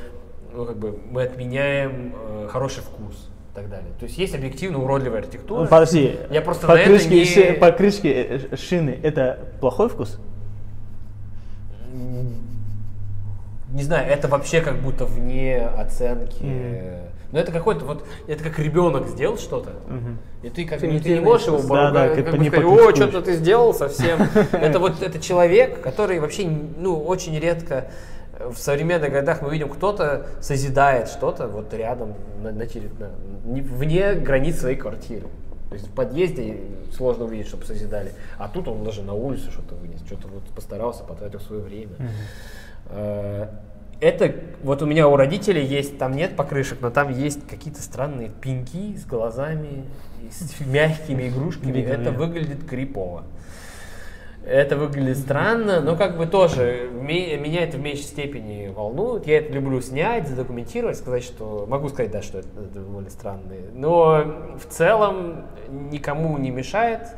[0.55, 3.93] ну, как бы мы отменяем э, хороший вкус и так далее.
[3.99, 5.63] То есть есть объективно уродливая архитектура.
[5.63, 7.25] Ну, подожди, я просто покрышки, не...
[7.25, 10.19] ши, покрышки э, шины это плохой вкус?
[13.73, 16.43] Не знаю, это вообще как будто вне оценки.
[16.43, 17.09] Mm.
[17.33, 20.47] Но это какой-то вот, это как ребенок сделал что-то, mm-hmm.
[20.47, 22.95] и ты как ты, ты не можешь его да, да, как, как бы сказать, о,
[22.95, 24.21] что-то ты сделал совсем.
[24.53, 27.91] Это вот это человек, который вообще, ну, очень редко
[28.39, 33.11] в современных городах мы видим, кто-то созидает что-то вот рядом, на, на, на,
[33.45, 35.27] вне границ своей квартиры.
[35.69, 36.61] То есть в подъезде
[36.93, 38.13] сложно увидеть, чтобы созидали.
[38.39, 41.97] А тут он даже на улицу что-то вынес, что-то вот постарался, потратил свое время.
[41.99, 42.09] Mm-hmm.
[42.91, 43.49] Э,
[44.01, 48.29] это вот у меня у родителей есть, там нет покрышек, но там есть какие-то странные
[48.29, 49.85] пеньки с глазами,
[50.31, 51.81] с мягкими игрушками.
[51.81, 53.25] Это выглядит крипово.
[54.47, 59.27] Это выглядит странно, но как бы тоже меня это в меньшей степени волнует.
[59.27, 63.63] Я это люблю снять, задокументировать, сказать, что могу сказать, да, что это, довольно странные.
[63.75, 67.09] Но в целом никому не мешает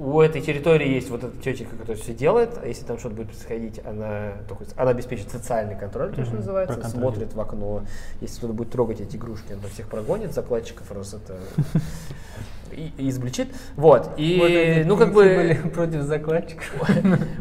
[0.00, 3.28] у этой территории есть вот эта тетенька, которая все делает, а если там что-то будет
[3.28, 4.32] происходить, она,
[4.76, 6.36] она обеспечит социальный контроль, то, что mm-hmm.
[6.36, 7.82] называется, смотрит в окно.
[8.22, 11.38] Если кто-то будет трогать эти игрушки, она всех прогонит, закладчиков раз это
[12.72, 13.48] и, и избличит.
[13.76, 14.10] Вот.
[14.16, 15.22] И, вот ну, как бы...
[15.24, 16.66] были против закладчиков.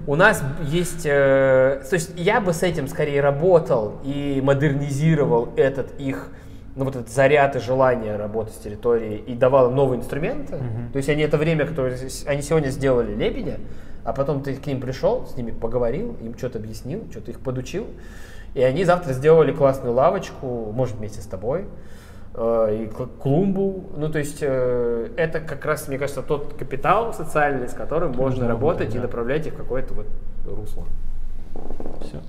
[0.07, 1.05] У нас есть...
[1.05, 6.29] Э, то есть я бы с этим скорее работал и модернизировал этот их
[6.75, 10.55] ну, вот этот заряд и желание работать с территорией и давал новые инструменты.
[10.55, 10.91] Mm-hmm.
[10.93, 13.59] То есть они это время, которое они сегодня сделали лебедя,
[14.03, 17.87] а потом ты к ним пришел, с ними поговорил, им что-то объяснил, что-то их подучил,
[18.53, 21.65] и они завтра сделали классную лавочку, может вместе с тобой,
[22.35, 22.89] и
[23.21, 23.89] клумбу.
[23.97, 28.47] Ну, то есть э, это как раз, мне кажется, тот капитал социальный, с которым можно
[28.47, 28.99] работать да.
[28.99, 30.07] и направлять их в какое-то вот
[30.45, 30.85] русло.
[32.01, 32.21] Все.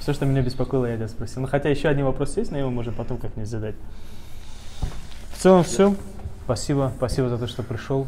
[0.00, 1.42] Все, что меня беспокоило, я тебя спросил.
[1.42, 3.74] Ну, хотя еще один вопрос есть, но его можно потом как-нибудь задать.
[5.32, 5.94] В целом все.
[6.44, 8.06] Спасибо, спасибо за то, что пришел.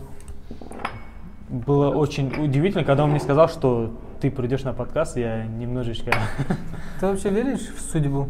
[1.48, 6.12] Было очень удивительно, когда он мне сказал, что ты придешь на подкаст, я немножечко...
[7.00, 8.28] Ты вообще веришь в судьбу?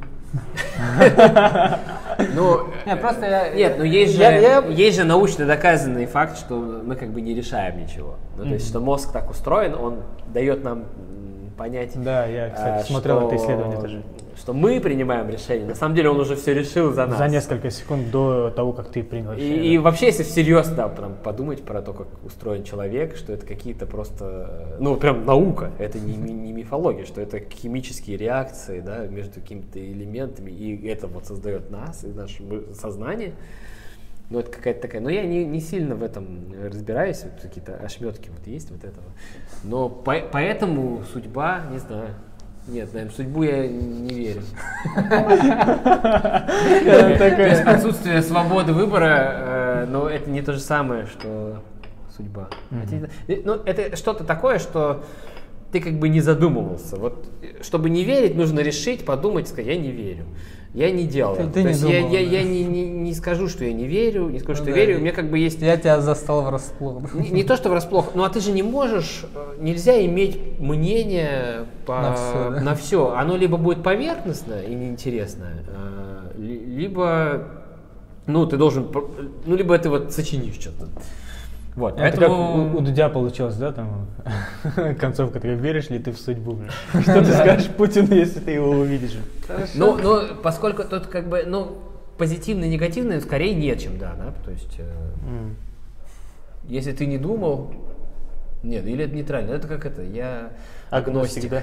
[2.35, 3.51] Ну, нет, просто я...
[3.51, 4.23] Нет, ну есть же,
[4.71, 8.17] есть же научно доказанный факт, что мы как бы не решаем ничего.
[8.37, 10.85] Ну, то есть, что мозг так устроен, он дает нам
[11.57, 11.93] понять.
[11.95, 14.03] Да, я, кстати, а, смотрел что, это исследование тоже.
[14.47, 15.67] Что мы принимаем решение.
[15.67, 17.19] На самом деле он уже все решил за нас.
[17.19, 19.75] За несколько секунд до того, как ты принял И, решение.
[19.75, 23.87] и вообще, если всерьез, да, прям подумать про то, как устроен человек, что это какие-то
[23.87, 29.41] просто, э, ну, прям наука, это не, не мифология, что это химические реакции, да, между
[29.41, 33.33] какими-то элементами, и это вот создает нас и наше сознание.
[34.31, 38.29] Ну, это какая-то такая, но я не, не сильно в этом разбираюсь, вот какие-то ошметки
[38.29, 39.07] вот есть вот этого.
[39.65, 42.11] Но по- поэтому судьба, не знаю,
[42.69, 44.43] нет, наверное, в судьбу я не верю.
[44.95, 51.63] То есть отсутствие свободы выбора, э, но это не то же самое, что
[52.17, 52.49] судьба.
[53.29, 55.05] Э, Ну, это что-то такое, что
[55.71, 56.97] ты как бы не задумывался.
[56.97, 60.25] Вот, э, чтобы не верить, нужно решить, подумать, сказать, я не верю.
[60.77, 61.35] Я не делал.
[61.37, 62.31] Ты- ты То не есть я, думал, я, да.
[62.37, 64.99] я не, не, не скажу, что я не верю, не скажу, Ну что да, верю.
[64.99, 67.15] У меня как бы есть Я тебя застал врасплох.
[67.15, 71.65] не, не то, что врасплох, ну а ты же не можешь, э, нельзя иметь мнение
[71.87, 72.61] по, На всё, да.
[72.61, 73.15] на всё.
[73.17, 77.45] Оно либо будет поверхностное и неинтересное, а, ли- либо,
[78.27, 79.09] ну, ты должен, про-
[79.47, 80.89] ну, либо ты вот сочинишь что-то.
[81.77, 82.75] Вот, Это как поэтому...
[82.75, 84.07] у, у Дудя получилось, да, там
[84.99, 86.59] концовка такая, веришь ли ты в судьбу?
[87.03, 89.19] Что ты скажешь Путину, если ты его увидишь?
[89.75, 91.77] Ну, ну, поскольку тут как бы, ну,
[92.17, 94.91] позитивное и негативное скорее нет, чем да, да, то есть, э,
[96.67, 97.71] если ты не думал,
[98.63, 100.53] нет, или это нейтрально, это как это, я
[100.89, 101.49] Агностик, да?